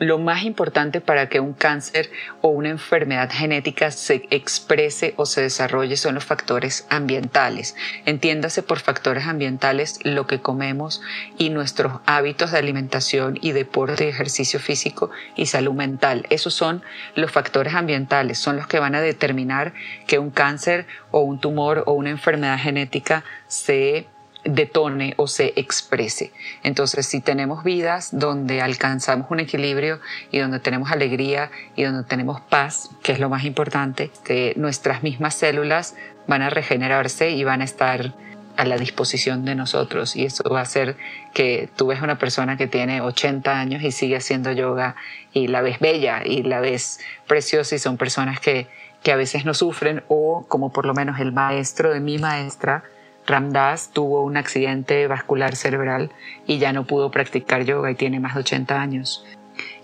lo 0.00 0.18
más 0.18 0.44
importante 0.44 1.02
para 1.02 1.28
que 1.28 1.40
un 1.40 1.52
cáncer 1.52 2.10
o 2.40 2.48
una 2.48 2.70
enfermedad 2.70 3.30
genética 3.30 3.90
se 3.90 4.26
exprese 4.30 5.12
o 5.18 5.26
se 5.26 5.42
desarrolle 5.42 5.98
son 5.98 6.14
los 6.14 6.24
factores 6.24 6.86
ambientales. 6.88 7.76
Entiéndase 8.06 8.62
por 8.62 8.78
factores 8.78 9.26
ambientales 9.26 10.00
lo 10.02 10.26
que 10.26 10.40
comemos 10.40 11.02
y 11.36 11.50
nuestros 11.50 12.00
hábitos 12.06 12.50
de 12.50 12.58
alimentación 12.58 13.38
y 13.42 13.52
deporte, 13.52 14.08
ejercicio 14.08 14.58
físico 14.58 15.10
y 15.36 15.46
salud 15.46 15.74
mental. 15.74 16.26
Esos 16.30 16.54
son 16.54 16.82
los 17.14 17.30
factores 17.30 17.74
ambientales, 17.74 18.38
son 18.38 18.56
los 18.56 18.66
que 18.66 18.78
van 18.78 18.94
a 18.94 19.02
determinar 19.02 19.74
que 20.06 20.18
un 20.18 20.30
cáncer 20.30 20.86
o 21.10 21.20
un 21.20 21.40
tumor 21.40 21.84
o 21.86 21.92
una 21.92 22.08
enfermedad 22.08 22.58
genética 22.58 23.22
se 23.48 24.06
detone 24.44 25.14
o 25.16 25.26
se 25.26 25.52
exprese. 25.56 26.32
Entonces, 26.62 27.06
si 27.06 27.20
tenemos 27.20 27.64
vidas 27.64 28.10
donde 28.12 28.62
alcanzamos 28.62 29.30
un 29.30 29.40
equilibrio 29.40 30.00
y 30.30 30.38
donde 30.38 30.60
tenemos 30.60 30.90
alegría 30.90 31.50
y 31.76 31.84
donde 31.84 32.04
tenemos 32.04 32.40
paz, 32.40 32.90
que 33.02 33.12
es 33.12 33.20
lo 33.20 33.28
más 33.28 33.44
importante, 33.44 34.10
que 34.24 34.54
nuestras 34.56 35.02
mismas 35.02 35.34
células 35.34 35.94
van 36.26 36.42
a 36.42 36.50
regenerarse 36.50 37.30
y 37.30 37.44
van 37.44 37.60
a 37.60 37.64
estar 37.64 38.14
a 38.56 38.64
la 38.64 38.76
disposición 38.76 39.44
de 39.44 39.54
nosotros 39.54 40.16
y 40.16 40.26
eso 40.26 40.44
va 40.50 40.58
a 40.58 40.62
hacer 40.62 40.96
que 41.32 41.68
tú 41.76 41.86
ves 41.86 42.02
una 42.02 42.18
persona 42.18 42.56
que 42.56 42.66
tiene 42.66 43.00
80 43.00 43.58
años 43.58 43.82
y 43.82 43.90
sigue 43.90 44.16
haciendo 44.16 44.52
yoga 44.52 44.96
y 45.32 45.46
la 45.46 45.62
ves 45.62 45.78
bella 45.78 46.22
y 46.24 46.42
la 46.42 46.60
ves 46.60 47.00
preciosa 47.26 47.76
y 47.76 47.78
son 47.78 47.96
personas 47.96 48.38
que, 48.38 48.66
que 49.02 49.12
a 49.12 49.16
veces 49.16 49.44
no 49.44 49.54
sufren 49.54 50.02
o 50.08 50.44
como 50.46 50.72
por 50.72 50.84
lo 50.84 50.92
menos 50.92 51.20
el 51.20 51.32
maestro 51.32 51.90
de 51.90 52.00
mi 52.00 52.18
maestra 52.18 52.84
Ramdas 53.30 53.92
tuvo 53.92 54.24
un 54.24 54.36
accidente 54.36 55.06
vascular 55.06 55.54
cerebral 55.54 56.10
y 56.46 56.58
ya 56.58 56.72
no 56.72 56.84
pudo 56.84 57.12
practicar 57.12 57.64
yoga 57.64 57.90
y 57.90 57.94
tiene 57.94 58.18
más 58.18 58.34
de 58.34 58.40
80 58.40 58.80
años. 58.80 59.24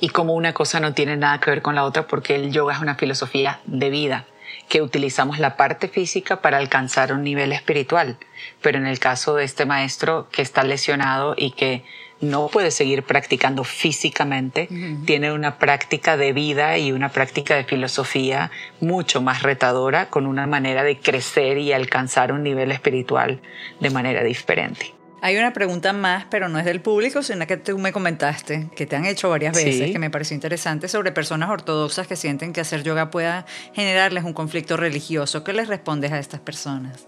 Y 0.01 0.09
como 0.09 0.35
una 0.35 0.53
cosa 0.53 0.81
no 0.81 0.95
tiene 0.95 1.17
nada 1.17 1.39
que 1.39 1.51
ver 1.51 1.63
con 1.63 1.77
la 1.77 1.85
otra 1.85 2.09
porque 2.09 2.35
el 2.35 2.51
yoga 2.51 2.75
es 2.75 2.81
una 2.81 2.97
filosofía 2.97 3.61
de 3.67 3.89
vida, 3.91 4.25
que 4.69 4.83
utilizamos 4.83 5.39
la 5.39 5.57
parte 5.57 5.87
física 5.87 6.41
para 6.41 6.59
alcanzar 6.59 7.13
un 7.13 7.23
nivel 7.23 7.53
espiritual. 7.53 8.19
Pero 8.63 8.79
en 8.79 8.87
el 8.87 8.99
caso 8.99 9.37
de 9.37 9.45
este 9.45 9.65
maestro 9.65 10.29
que 10.31 10.43
está 10.43 10.65
lesionado 10.65 11.35
y 11.37 11.53
que 11.53 11.85
no 12.21 12.49
puede 12.49 12.71
seguir 12.71 13.03
practicando 13.03 13.65
físicamente, 13.65 14.69
tiene 15.05 15.33
una 15.33 15.59
práctica 15.59 16.17
de 16.17 16.33
vida 16.33 16.79
y 16.79 16.93
una 16.93 17.11
práctica 17.11 17.57
de 17.57 17.65
filosofía 17.65 18.51
mucho 18.81 19.21
más 19.21 19.43
retadora, 19.43 20.09
con 20.09 20.27
una 20.27 20.47
manera 20.47 20.83
de 20.83 20.99
crecer 20.99 21.59
y 21.59 21.73
alcanzar 21.73 22.33
un 22.33 22.43
nivel 22.43 22.73
espiritual 22.73 23.41
de 23.81 23.91
manera 23.91 24.23
diferente. 24.23 24.95
Hay 25.23 25.37
una 25.39 25.53
pregunta 25.53 25.93
más, 25.93 26.27
pero 26.31 26.49
no 26.49 26.59
es 26.59 26.65
del 26.65 26.81
público, 26.81 27.23
sino 27.23 27.47
que 27.47 27.57
tú 27.57 27.79
me 27.79 27.91
comentaste, 27.91 28.69
que 28.77 28.87
te 28.87 28.97
han 28.97 29.07
hecho 29.07 29.31
varias 29.31 29.55
veces, 29.55 29.91
que 29.91 29.99
me 29.99 30.11
pareció 30.11 30.35
interesante, 30.35 30.89
sobre 30.89 31.11
personas 31.11 31.51
ortodoxas 31.51 32.07
que 32.07 32.17
sienten 32.17 32.53
que 32.53 32.61
hacer 32.61 32.83
yoga 32.83 33.11
pueda 33.11 33.47
generarles 33.75 34.25
un 34.25 34.35
conflicto 34.35 34.77
religioso. 34.77 35.43
¿Qué 35.43 35.53
les 35.53 35.69
respondes 35.69 36.13
a 36.13 36.19
estas 36.19 36.41
personas? 36.41 37.07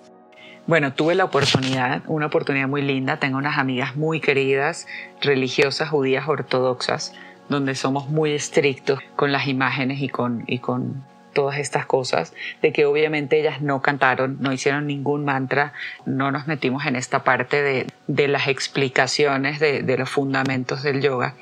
Bueno, 0.69 0.93
tuve 0.93 1.15
la 1.15 1.25
oportunidad, 1.25 2.03
una 2.09 2.27
oportunidad 2.27 2.69
muy 2.69 2.83
linda. 2.83 3.17
Tengo 3.17 3.39
unas 3.39 3.57
amigas 3.57 3.97
muy 3.97 4.21
queridas, 4.21 4.87
religiosas 5.23 5.89
judías 5.89 6.29
ortodoxas, 6.29 7.15
donde 7.49 7.75
somos 7.75 8.11
muy 8.11 8.33
estrictos 8.33 9.01
con 9.17 9.33
las 9.33 9.47
imágenes 9.49 10.03
y 10.03 10.11
con, 10.11 10.45
y 10.47 10.59
con 10.59 11.07
todas 11.33 11.59
estas 11.59 11.87
cosas, 11.87 12.35
de 12.61 12.75
que 12.75 12.85
obviamente 12.85 13.41
ellas 13.41 13.63
no 13.63 13.81
cantaron, 13.81 14.37
no 14.41 14.53
hicieron 14.53 14.87
ningún 14.87 15.25
mantra, 15.25 15.73
no 16.05 16.31
nos 16.33 16.47
metimos 16.47 16.85
en 16.85 16.97
esta 16.97 17.25
parte 17.25 17.63
de, 17.63 17.87
de 18.07 18.29
las 18.29 18.47
explicaciones 18.47 19.61
de, 19.61 19.83
de 19.83 19.97
los 19.97 20.11
fundamentos 20.11 20.83
del 20.83 21.01
yoga 21.01 21.35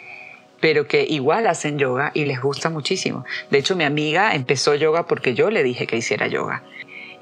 pero 0.58 0.86
que 0.86 1.04
igual 1.04 1.46
hacen 1.46 1.78
yoga 1.78 2.12
y 2.14 2.24
les 2.24 2.40
gusta 2.40 2.70
muchísimo. 2.70 3.26
De 3.50 3.58
hecho, 3.58 3.76
mi 3.76 3.84
amiga 3.84 4.34
empezó 4.34 4.74
yoga 4.74 5.06
porque 5.06 5.34
yo 5.34 5.50
le 5.50 5.62
dije 5.62 5.86
que 5.86 5.98
hiciera 5.98 6.28
yoga. 6.28 6.62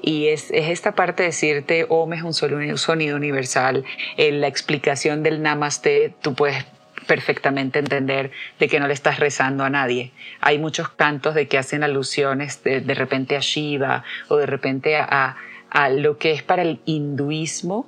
Y 0.07 0.27
es, 0.27 0.51
esta 0.51 0.91
parte 0.91 1.23
de 1.23 1.29
decirte, 1.29 1.87
Om 1.89 2.13
es 2.13 2.21
un 2.21 2.35
sonido 2.35 3.15
universal, 3.15 3.83
en 4.17 4.39
la 4.39 4.45
explicación 4.45 5.23
del 5.23 5.41
namaste, 5.41 6.13
tú 6.21 6.35
puedes 6.35 6.63
perfectamente 7.07 7.79
entender 7.79 8.29
de 8.59 8.67
que 8.67 8.79
no 8.79 8.87
le 8.87 8.93
estás 8.93 9.19
rezando 9.19 9.63
a 9.63 9.71
nadie. 9.71 10.11
Hay 10.41 10.59
muchos 10.59 10.89
cantos 10.89 11.33
de 11.33 11.47
que 11.47 11.57
hacen 11.57 11.83
alusiones 11.83 12.63
de, 12.63 12.81
repente 12.93 13.35
a 13.35 13.39
Shiva 13.39 14.03
o 14.27 14.37
de 14.37 14.45
repente 14.45 14.95
a, 14.95 15.37
a 15.71 15.89
lo 15.89 16.19
que 16.19 16.33
es 16.33 16.43
para 16.43 16.61
el 16.61 16.81
hinduismo. 16.85 17.87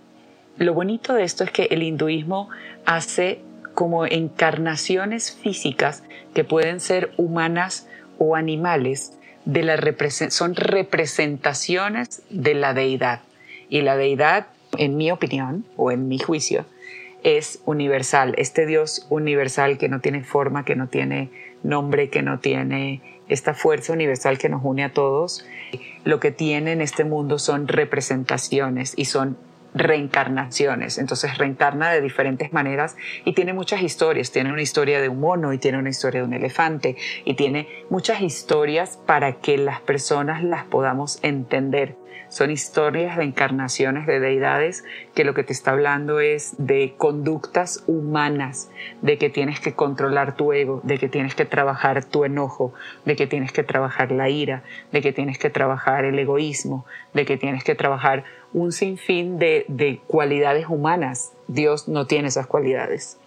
Lo 0.57 0.74
bonito 0.74 1.13
de 1.13 1.24
esto 1.24 1.43
es 1.43 1.51
que 1.51 1.68
el 1.70 1.84
hinduismo 1.84 2.49
hace 2.88 3.41
como 3.76 4.07
encarnaciones 4.07 5.38
físicas 5.39 6.03
que 6.34 6.43
pueden 6.43 6.80
ser 6.80 7.11
humanas 7.18 7.88
o 8.18 8.36
animales 8.36 9.16
de 9.48 9.64
la 9.64 9.80
son 10.30 10.56
representaciones 10.56 12.22
de 12.30 12.54
la 12.54 12.74
deidad. 12.74 13.22
Y 13.70 13.82
la 13.82 13.95
deidad, 13.95 14.48
en 14.78 14.98
mi 14.98 15.10
opinión 15.10 15.66
o 15.78 15.91
en 15.91 16.10
mi 16.10 16.20
juicio, 16.20 16.66
es 17.24 17.62
universal. 17.66 18.36
Este 18.38 18.66
Dios 18.66 19.08
universal 19.10 19.78
que 19.78 19.88
no 19.88 20.02
tiene 20.02 20.24
forma, 20.24 20.66
que 20.66 20.76
no 20.76 20.88
tiene 20.88 21.32
nombre, 21.64 22.10
que 22.10 22.22
no 22.22 22.39
tiene 22.39 23.02
esta 23.30 23.54
fuerza 23.54 23.93
universal 23.93 24.38
que 24.38 24.50
nos 24.50 24.62
une 24.66 24.84
a 24.84 24.91
todos, 24.93 25.45
lo 26.04 26.20
que 26.20 26.32
tiene 26.32 26.74
en 26.74 26.82
este 26.82 27.06
mundo 27.06 27.39
son 27.39 27.70
representaciones 27.70 28.93
y 28.98 29.06
son 29.06 29.38
reencarnaciones. 29.74 30.97
Entonces 30.97 31.38
reencarna 31.38 31.91
de 31.91 32.01
diferentes 32.01 32.53
maneras 32.53 32.97
y 33.26 33.34
tiene 33.34 33.53
muchas 33.53 33.82
historias. 33.82 34.32
Tiene 34.32 34.51
una 34.51 34.61
historia 34.61 35.01
de 35.01 35.09
un 35.09 35.20
mono 35.20 35.53
y 35.53 35.57
tiene 35.57 35.78
una 35.78 35.89
historia 35.89 36.22
de 36.22 36.28
un 36.28 36.34
elefante 36.34 36.95
y 37.26 37.36
tiene 37.36 37.68
muchas 37.89 38.22
historias 38.22 38.97
para 39.05 39.34
que 39.34 39.57
las 39.57 39.82
personas 39.82 40.43
las 40.43 40.65
podamos 40.65 41.20
entender. 41.24 41.95
Son 42.30 42.51
historias 42.51 43.15
de 43.15 43.24
encarnaciones 43.24 44.05
de 44.05 44.20
deidades 44.20 44.84
que 45.15 45.24
lo 45.24 45.34
que 45.34 45.43
te 45.43 45.53
está 45.53 45.72
hablando 45.72 46.20
es 46.20 46.55
de 46.57 46.93
conductas 46.97 47.86
humanas, 47.88 48.70
de 49.01 49.18
que 49.18 49.30
tienes 49.30 49.61
que 49.61 49.74
controlar 49.74 50.36
tu 50.36 50.51
ego, 50.51 50.82
de 50.84 50.97
que 50.97 51.07
tienes 51.07 51.36
que 51.36 51.45
trabajar 51.45 52.03
tu 52.03 52.26
enojo, 52.26 52.74
de 53.05 53.15
que 53.15 53.28
tienes 53.28 53.53
que 53.53 53.63
trabajar 53.63 54.11
la 54.11 54.30
ira, 54.30 54.63
de 54.91 55.01
que 55.01 55.13
tienes 55.13 55.38
que 55.38 55.49
trabajar 55.49 56.03
el 56.03 56.20
egoísmo, 56.20 56.86
de 57.13 57.26
que 57.26 57.38
tienes 57.38 57.63
que 57.63 57.76
trabajar 57.76 58.26
un 58.54 58.72
sinfín 58.72 59.39
de, 59.39 59.66
de 59.68 60.00
cualidades 60.08 60.68
humanas. 60.68 61.34
Dios 61.48 61.88
no 61.88 62.08
tiene 62.08 62.30
esas 62.30 62.48
cualidades. 62.48 63.18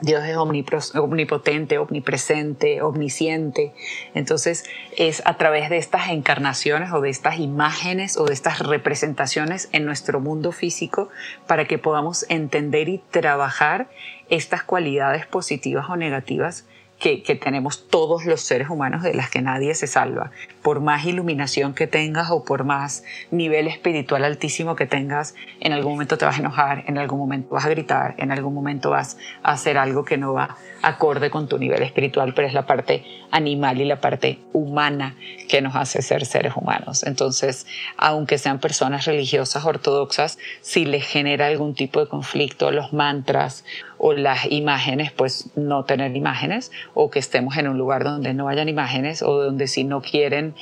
Dios 0.00 0.24
es 0.24 0.36
omnipotente, 0.36 1.78
omnipresente, 1.78 2.82
omnisciente. 2.82 3.72
Entonces 4.14 4.64
es 4.96 5.22
a 5.24 5.36
través 5.38 5.70
de 5.70 5.78
estas 5.78 6.10
encarnaciones 6.10 6.92
o 6.92 7.00
de 7.00 7.10
estas 7.10 7.38
imágenes 7.38 8.16
o 8.16 8.24
de 8.24 8.34
estas 8.34 8.58
representaciones 8.58 9.68
en 9.72 9.86
nuestro 9.86 10.20
mundo 10.20 10.52
físico 10.52 11.08
para 11.46 11.66
que 11.66 11.78
podamos 11.78 12.26
entender 12.28 12.88
y 12.88 12.98
trabajar 12.98 13.88
estas 14.30 14.64
cualidades 14.64 15.26
positivas 15.26 15.86
o 15.88 15.96
negativas 15.96 16.66
que, 16.98 17.18
tenemos 17.34 17.88
todos 17.88 18.24
los 18.24 18.40
seres 18.40 18.70
humanos 18.70 19.02
de 19.02 19.14
las 19.14 19.28
que 19.28 19.42
nadie 19.42 19.74
se 19.74 19.86
salva. 19.86 20.30
Por 20.62 20.80
más 20.80 21.04
iluminación 21.04 21.74
que 21.74 21.86
tengas 21.86 22.30
o 22.30 22.44
por 22.44 22.64
más 22.64 23.04
nivel 23.30 23.68
espiritual 23.68 24.24
altísimo 24.24 24.74
que 24.74 24.86
tengas, 24.86 25.34
en 25.60 25.72
algún 25.72 25.92
momento 25.92 26.16
te 26.16 26.24
vas 26.24 26.36
a 26.36 26.40
enojar, 26.40 26.84
en 26.86 26.96
algún 26.96 27.18
momento 27.18 27.54
vas 27.54 27.66
a 27.66 27.68
gritar, 27.68 28.14
en 28.18 28.32
algún 28.32 28.54
momento 28.54 28.90
vas 28.90 29.18
a 29.42 29.52
hacer 29.52 29.76
algo 29.76 30.04
que 30.04 30.16
no 30.16 30.32
va 30.32 30.56
acorde 30.82 31.30
con 31.30 31.48
tu 31.48 31.58
nivel 31.58 31.82
espiritual, 31.82 32.34
pero 32.34 32.46
es 32.46 32.54
la 32.54 32.66
parte 32.66 33.04
animal 33.30 33.80
y 33.80 33.84
la 33.84 34.00
parte 34.00 34.38
humana 34.52 35.16
que 35.48 35.60
nos 35.60 35.74
hace 35.74 36.02
ser 36.02 36.24
seres 36.24 36.54
humanos. 36.56 37.04
Entonces, 37.04 37.66
aunque 37.96 38.38
sean 38.38 38.60
personas 38.60 39.04
religiosas 39.06 39.64
ortodoxas, 39.64 40.38
si 40.60 40.84
les 40.84 41.04
genera 41.04 41.46
algún 41.46 41.74
tipo 41.74 42.00
de 42.00 42.08
conflicto, 42.08 42.70
los 42.70 42.92
mantras 42.92 43.64
o 43.98 44.12
las 44.12 44.50
imágenes, 44.50 45.12
pues 45.12 45.50
no 45.56 45.84
tener 45.84 46.16
imágenes, 46.16 46.72
o 46.94 47.10
que 47.10 47.18
estemos 47.18 47.56
en 47.56 47.68
un 47.68 47.78
lugar 47.78 48.04
donde 48.04 48.34
no 48.34 48.48
hayan 48.48 48.68
imágenes, 48.68 49.22
o 49.22 49.42
donde 49.42 49.66
si 49.66 49.84
no 49.84 50.02
quieren 50.02 50.54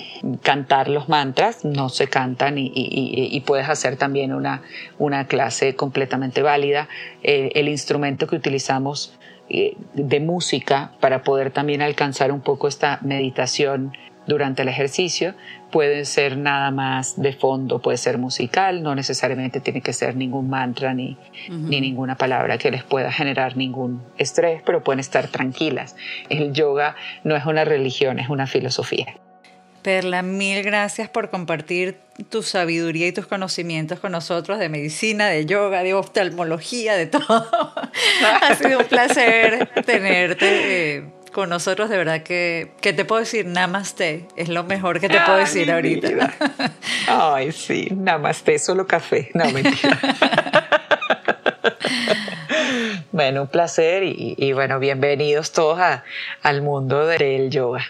cantar 0.43 0.89
los 0.89 1.09
mantras, 1.09 1.64
no 1.64 1.89
se 1.89 2.09
cantan 2.09 2.57
y, 2.59 3.43
puedes 3.47 3.68
hacer 3.68 3.97
también 3.97 4.33
una, 4.33 4.62
una 4.99 5.26
clase 5.26 5.74
completamente 5.74 6.43
válida. 6.43 6.89
Eh, 7.22 7.51
el 7.55 7.68
instrumento 7.68 8.26
que 8.26 8.37
utilizamos 8.37 9.18
eh, 9.49 9.76
de 9.95 10.20
música 10.20 10.93
para 11.01 11.24
poder 11.24 11.51
también 11.51 11.83
alcanzar 11.83 12.33
un 12.33 12.41
poco 12.41 12.68
esta 12.68 13.01
meditación 13.03 13.93
durante 14.27 14.62
el 14.62 14.68
ejercicio 14.68 15.35
puede 15.70 16.05
ser 16.05 16.37
nada 16.37 16.70
más 16.70 17.20
de 17.20 17.33
fondo, 17.33 17.81
puede 17.81 17.97
ser 17.97 18.18
musical, 18.18 18.83
no 18.83 18.95
necesariamente 18.95 19.61
tiene 19.61 19.81
que 19.81 19.93
ser 19.93 20.16
ningún 20.16 20.51
mantra 20.51 20.95
ni, 20.95 21.16
ni 21.49 21.81
ninguna 21.81 22.16
palabra 22.16 22.59
que 22.59 22.70
les 22.70 22.85
pueda 22.85 23.11
generar 23.11 23.57
ningún 23.57 24.03
estrés, 24.18 24.62
pero 24.64 24.85
pueden 24.85 25.01
estar 25.01 25.29
tranquilas. 25.29 25.97
El 26.29 26.53
yoga 26.53 26.95
no 27.25 27.35
es 27.37 27.47
una 27.47 27.64
religión, 27.64 28.18
es 28.18 28.29
una 28.29 28.47
filosofía. 28.47 29.16
Perla, 29.83 30.23
mil 30.23 30.62
gracias 30.62 31.09
por 31.09 31.31
compartir 31.31 31.97
tu 32.31 32.45
sabiduría 32.45 33.09
y 33.09 33.12
tus 33.12 33.27
conocimientos 33.27 33.99
con 33.99 34.12
nosotros 34.12 34.61
de 34.61 34.68
medicina, 34.68 35.29
de 35.29 35.45
yoga, 35.45 35.83
de 35.83 35.95
oftalmología, 35.95 36.95
de 36.95 37.07
todo. 37.07 37.25
ha 38.43 38.55
sido 38.55 38.79
un 38.79 38.85
placer 38.85 39.70
tenerte. 39.85 40.97
Eh, 40.97 41.22
con 41.33 41.49
nosotros, 41.49 41.91
de 41.91 41.97
verdad 41.97 42.22
que, 42.22 42.72
¿qué 42.80 42.93
te 42.93 43.05
puedo 43.05 43.20
decir? 43.20 43.47
Namaste, 43.47 44.28
es 44.37 44.49
lo 44.49 44.64
mejor 44.64 45.01
que 45.01 45.09
te 45.09 45.20
puedo 45.20 45.39
decir 45.39 45.72
ahorita. 45.72 46.35
Ay, 47.09 47.53
sí, 47.53 47.89
namaste, 47.91 48.59
solo 48.59 48.87
café, 48.87 49.30
no 49.35 49.51
mentira. 49.51 49.99
bueno, 53.12 53.43
un 53.43 53.49
placer 53.49 54.03
y, 54.05 54.53
bueno, 54.53 54.78
bienvenidos 54.78 55.53
todos 55.53 55.80
al 56.43 56.62
mundo 56.62 57.07
del 57.07 57.51
yoga. 57.51 57.85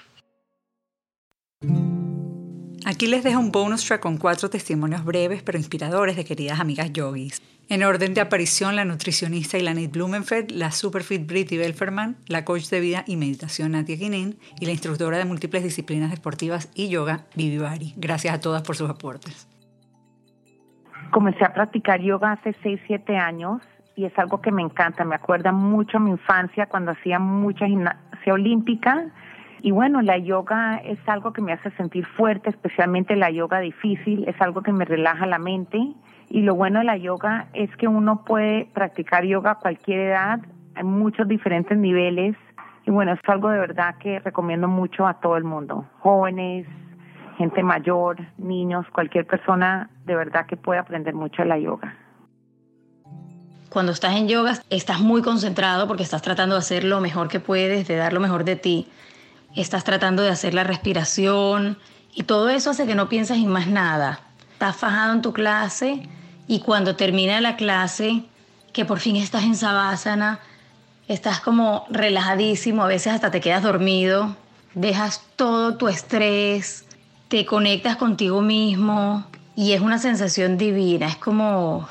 Aquí 2.85 3.07
les 3.07 3.23
dejo 3.23 3.39
un 3.39 3.53
bonus 3.53 3.85
track 3.85 4.01
con 4.01 4.17
cuatro 4.17 4.51
testimonios 4.51 5.05
breves 5.05 5.43
pero 5.43 5.59
inspiradores 5.59 6.17
de 6.17 6.25
queridas 6.25 6.61
amigas 6.61 6.93
yogis. 6.93 7.41
En 7.69 7.85
orden 7.85 8.13
de 8.13 8.21
aparición, 8.21 8.77
la 8.77 8.85
nutricionista 8.85 9.57
Ilanit 9.57 9.93
Blumenfeld, 9.93 10.51
la 10.51 10.71
superfit 10.71 11.27
Britty 11.27 11.57
Belferman, 11.57 12.17
la 12.27 12.45
coach 12.45 12.69
de 12.69 12.81
vida 12.81 13.05
y 13.07 13.17
meditación 13.17 13.73
Natia 13.73 13.97
Guinin 13.97 14.37
y 14.61 14.67
la 14.67 14.73
instructora 14.73 15.17
de 15.17 15.25
múltiples 15.25 15.63
disciplinas 15.63 16.11
deportivas 16.11 16.71
y 16.75 16.89
yoga 16.89 17.25
Vivi 17.35 17.59
Bari. 17.59 17.95
Gracias 17.97 18.35
a 18.35 18.41
todas 18.41 18.63
por 18.63 18.77
sus 18.77 18.91
aportes. 18.91 19.49
Comencé 21.11 21.45
a 21.45 21.55
practicar 21.55 22.01
yoga 22.01 22.33
hace 22.33 22.55
6, 22.63 22.81
7 22.87 23.17
años 23.17 23.63
y 23.97 24.05
es 24.05 24.19
algo 24.19 24.41
que 24.41 24.51
me 24.51 24.63
encanta. 24.63 25.05
Me 25.05 25.15
acuerda 25.15 25.53
mucho 25.53 25.99
a 25.99 26.01
mi 26.01 26.11
infancia 26.11 26.67
cuando 26.67 26.93
hacía 26.93 27.19
mucha 27.19 27.67
gimnasia 27.67 28.33
olímpica 28.33 29.13
y 29.63 29.71
bueno, 29.71 30.03
la 30.03 30.19
yoga 30.19 30.79
es 30.85 30.99
algo 31.07 31.33
que 31.33 31.41
me 31.41 31.53
hace 31.53 31.71
sentir 31.73 32.05
fuerte, 32.05 32.51
especialmente 32.51 33.15
la 33.15 33.31
yoga 33.31 33.61
difícil, 33.61 34.25
es 34.27 34.35
algo 34.41 34.63
que 34.63 34.73
me 34.73 34.85
relaja 34.85 35.25
la 35.25 35.39
mente. 35.39 35.79
Y 36.33 36.41
lo 36.41 36.55
bueno 36.55 36.79
de 36.79 36.87
la 36.87 36.97
yoga 36.97 37.49
es 37.53 37.71
que 37.77 37.87
uno 37.87 38.25
puede 38.25 38.65
practicar 38.73 39.25
yoga 39.25 39.51
a 39.51 39.55
cualquier 39.57 40.01
edad, 40.01 40.41
en 40.77 40.87
muchos 40.87 41.29
diferentes 41.29 41.77
niveles. 41.77 42.35
Y 42.87 42.91
bueno, 42.91 43.13
es 43.13 43.21
algo 43.29 43.51
de 43.51 43.59
verdad 43.59 43.97
que 43.99 44.19
recomiendo 44.19 44.67
mucho 44.67 45.07
a 45.07 45.21
todo 45.21 45.37
el 45.37 45.45
mundo, 45.45 45.87
jóvenes, 46.01 46.67
gente 47.37 47.63
mayor, 47.63 48.17
niños, 48.39 48.87
cualquier 48.95 49.27
persona 49.27 49.91
de 50.07 50.17
verdad 50.17 50.47
que 50.47 50.57
puede 50.57 50.81
aprender 50.81 51.15
mucho 51.15 51.43
de 51.43 51.49
la 51.49 51.59
yoga. 51.59 51.95
Cuando 53.69 53.93
estás 53.93 54.17
en 54.17 54.27
yoga, 54.27 54.55
estás 54.71 55.01
muy 55.01 55.21
concentrado 55.21 55.87
porque 55.87 56.03
estás 56.03 56.23
tratando 56.23 56.55
de 56.55 56.61
hacer 56.61 56.85
lo 56.85 57.01
mejor 57.01 57.29
que 57.29 57.41
puedes, 57.41 57.87
de 57.87 57.97
dar 57.97 58.15
lo 58.15 58.21
mejor 58.21 58.45
de 58.45 58.57
ti 58.57 58.89
estás 59.57 59.85
tratando 59.85 60.23
de 60.23 60.31
hacer 60.31 60.55
la 60.55 60.65
respiración 60.65 61.79
y 62.15 62.23
todo 62.23 62.49
eso 62.49 62.71
hace 62.71 62.87
que 62.87 62.95
no 62.95 63.09
pienses 63.09 63.37
en 63.37 63.49
más 63.49 63.67
nada. 63.67 64.21
Estás 64.55 64.77
fajado 64.77 65.13
en 65.13 65.23
tu 65.23 65.33
clase 65.33 66.09
y 66.53 66.61
cuando 66.61 66.97
termina 66.97 67.41
la 67.41 67.57
clase, 67.57 68.25
que 68.75 68.85
por 68.85 68.99
fin 68.99 69.17
estás 69.17 69.45
en 69.45 69.57
sabásana, 69.57 70.39
estás 71.09 71.41
como 71.41 71.87
relajadísimo, 71.89 72.83
a 72.83 72.89
veces 72.89 73.15
hasta 73.15 73.31
te 73.31 73.41
quedas 73.41 73.63
dormido, 73.63 74.37
dejas 74.75 75.23
todo 75.37 75.79
tu 75.79 75.89
estrés, 75.89 76.85
te 77.29 77.47
conectas 77.47 77.97
contigo 77.97 78.43
mismo 78.43 79.25
y 79.57 79.73
es 79.73 79.81
una 79.81 79.99
sensación 79.99 80.59
divina, 80.59 81.07
es 81.07 81.17
como 81.17 81.89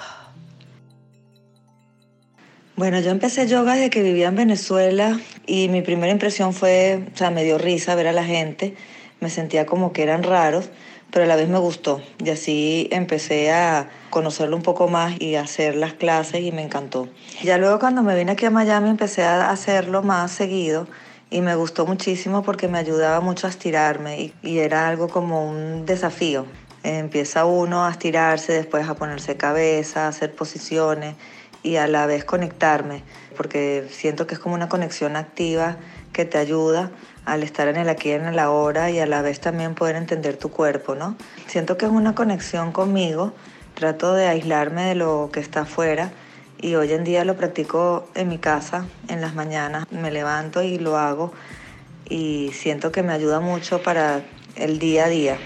bueno, 2.75 2.99
yo 2.99 3.09
empecé 3.09 3.47
yoga 3.47 3.73
desde 3.73 3.89
que 3.89 4.03
vivía 4.03 4.27
en 4.27 4.35
Venezuela 4.35 5.19
y 5.47 5.69
mi 5.69 5.81
primera 5.81 6.11
impresión 6.11 6.53
fue, 6.53 7.07
o 7.11 7.17
sea, 7.17 7.31
me 7.31 7.43
dio 7.43 7.57
risa 7.57 7.95
ver 7.95 8.05
a 8.05 8.13
la 8.13 8.25
gente, 8.25 8.75
me 9.21 9.31
sentía 9.31 9.65
como 9.65 9.91
que 9.91 10.03
eran 10.03 10.21
raros, 10.21 10.69
pero 11.11 11.25
a 11.25 11.27
la 11.27 11.35
vez 11.35 11.49
me 11.49 11.59
gustó 11.59 12.01
y 12.23 12.29
así 12.29 12.87
empecé 12.91 13.51
a 13.51 13.89
conocerlo 14.09 14.55
un 14.55 14.63
poco 14.63 14.87
más 14.87 15.19
y 15.19 15.35
hacer 15.35 15.75
las 15.75 15.93
clases 15.93 16.41
y 16.41 16.51
me 16.51 16.63
encantó. 16.63 17.07
Ya 17.43 17.57
luego 17.57 17.79
cuando 17.79 18.01
me 18.01 18.15
vine 18.15 18.31
aquí 18.31 18.45
a 18.45 18.49
Miami 18.49 18.89
empecé 18.89 19.23
a 19.23 19.49
hacerlo 19.49 20.01
más 20.01 20.31
seguido 20.31 20.87
y 21.29 21.41
me 21.41 21.55
gustó 21.55 21.85
muchísimo 21.85 22.43
porque 22.43 22.67
me 22.67 22.77
ayudaba 22.77 23.19
mucho 23.19 23.47
a 23.47 23.49
estirarme 23.49 24.21
y, 24.21 24.33
y 24.41 24.59
era 24.59 24.87
algo 24.87 25.09
como 25.09 25.49
un 25.49 25.85
desafío. 25.85 26.45
Empieza 26.83 27.45
uno 27.45 27.85
a 27.85 27.91
estirarse, 27.91 28.53
después 28.53 28.87
a 28.87 28.95
ponerse 28.95 29.37
cabeza, 29.37 30.05
a 30.05 30.07
hacer 30.07 30.33
posiciones 30.33 31.15
y 31.63 31.75
a 31.75 31.87
la 31.87 32.05
vez 32.05 32.25
conectarme, 32.25 33.03
porque 33.37 33.87
siento 33.91 34.25
que 34.25 34.33
es 34.33 34.39
como 34.39 34.55
una 34.55 34.67
conexión 34.67 35.15
activa 35.15 35.77
que 36.11 36.25
te 36.25 36.37
ayuda 36.37 36.91
al 37.25 37.43
estar 37.43 37.67
en 37.67 37.77
el 37.77 37.89
aquí 37.89 38.11
en 38.11 38.25
el 38.25 38.39
ahora 38.39 38.89
y 38.91 38.99
a 38.99 39.05
la 39.05 39.21
vez 39.21 39.39
también 39.39 39.75
poder 39.75 39.95
entender 39.95 40.37
tu 40.37 40.49
cuerpo, 40.49 40.95
¿no? 40.95 41.15
Siento 41.47 41.77
que 41.77 41.85
es 41.85 41.91
una 41.91 42.15
conexión 42.15 42.71
conmigo, 42.71 43.33
trato 43.75 44.13
de 44.13 44.27
aislarme 44.27 44.83
de 44.83 44.95
lo 44.95 45.29
que 45.31 45.39
está 45.39 45.61
afuera 45.61 46.11
y 46.59 46.75
hoy 46.75 46.91
en 46.93 47.03
día 47.03 47.25
lo 47.25 47.35
practico 47.35 48.07
en 48.15 48.29
mi 48.29 48.37
casa, 48.37 48.85
en 49.07 49.21
las 49.21 49.35
mañanas, 49.35 49.85
me 49.91 50.11
levanto 50.11 50.61
y 50.61 50.77
lo 50.77 50.97
hago 50.97 51.33
y 52.09 52.51
siento 52.53 52.91
que 52.91 53.03
me 53.03 53.13
ayuda 53.13 53.39
mucho 53.39 53.81
para 53.81 54.21
el 54.55 54.79
día 54.79 55.05
a 55.05 55.09
día. 55.09 55.37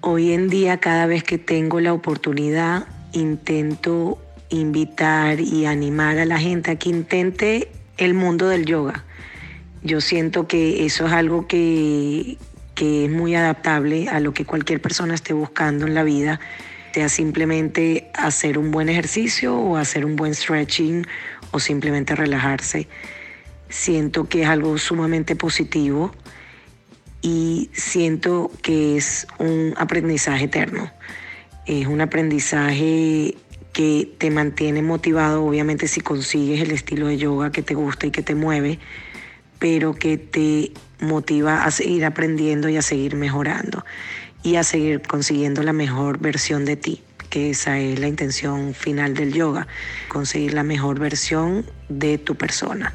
Hoy 0.00 0.32
en 0.32 0.48
día 0.48 0.78
cada 0.78 1.06
vez 1.06 1.22
que 1.22 1.38
tengo 1.38 1.80
la 1.80 1.92
oportunidad 1.92 2.86
intento 3.12 4.18
invitar 4.48 5.40
y 5.40 5.66
animar 5.66 6.18
a 6.18 6.24
la 6.24 6.38
gente 6.38 6.70
a 6.70 6.76
que 6.76 6.88
intente 6.88 7.70
el 7.98 8.14
mundo 8.14 8.48
del 8.48 8.64
yoga. 8.64 9.04
Yo 9.82 10.00
siento 10.00 10.48
que 10.48 10.86
eso 10.86 11.06
es 11.06 11.12
algo 11.12 11.46
que, 11.46 12.38
es 12.76 13.10
muy 13.10 13.34
adaptable 13.34 14.08
a 14.08 14.20
lo 14.20 14.32
que 14.32 14.44
cualquier 14.44 14.80
persona 14.80 15.14
esté 15.14 15.32
buscando 15.32 15.86
en 15.86 15.94
la 15.94 16.04
vida, 16.04 16.40
sea 16.94 17.08
simplemente 17.08 18.10
hacer 18.14 18.58
un 18.58 18.70
buen 18.70 18.88
ejercicio 18.88 19.56
o 19.56 19.76
hacer 19.76 20.04
un 20.04 20.16
buen 20.16 20.34
stretching 20.34 21.06
o 21.50 21.60
simplemente 21.60 22.14
relajarse. 22.16 22.88
Siento 23.68 24.28
que 24.28 24.42
es 24.42 24.48
algo 24.48 24.78
sumamente 24.78 25.36
positivo 25.36 26.12
y 27.20 27.70
siento 27.72 28.50
que 28.62 28.96
es 28.96 29.26
un 29.38 29.74
aprendizaje 29.76 30.44
eterno 30.44 30.90
es 31.68 31.86
un 31.86 32.00
aprendizaje 32.00 33.36
que 33.72 34.14
te 34.18 34.30
mantiene 34.30 34.82
motivado, 34.82 35.44
obviamente 35.44 35.88
si 35.88 36.00
consigues 36.00 36.60
el 36.62 36.70
estilo 36.70 37.06
de 37.06 37.18
yoga 37.18 37.52
que 37.52 37.62
te 37.62 37.74
gusta 37.74 38.06
y 38.06 38.10
que 38.10 38.22
te 38.22 38.34
mueve, 38.34 38.78
pero 39.58 39.94
que 39.94 40.18
te 40.18 40.72
motiva 41.00 41.64
a 41.64 41.70
seguir 41.70 42.04
aprendiendo 42.04 42.68
y 42.68 42.76
a 42.76 42.82
seguir 42.82 43.16
mejorando 43.16 43.84
y 44.42 44.56
a 44.56 44.62
seguir 44.62 45.02
consiguiendo 45.02 45.62
la 45.62 45.72
mejor 45.72 46.18
versión 46.18 46.64
de 46.64 46.76
ti, 46.76 47.02
que 47.30 47.50
esa 47.50 47.78
es 47.78 47.98
la 47.98 48.08
intención 48.08 48.74
final 48.74 49.14
del 49.14 49.32
yoga, 49.32 49.66
conseguir 50.08 50.54
la 50.54 50.62
mejor 50.62 50.98
versión 50.98 51.66
de 51.88 52.18
tu 52.18 52.36
persona. 52.36 52.94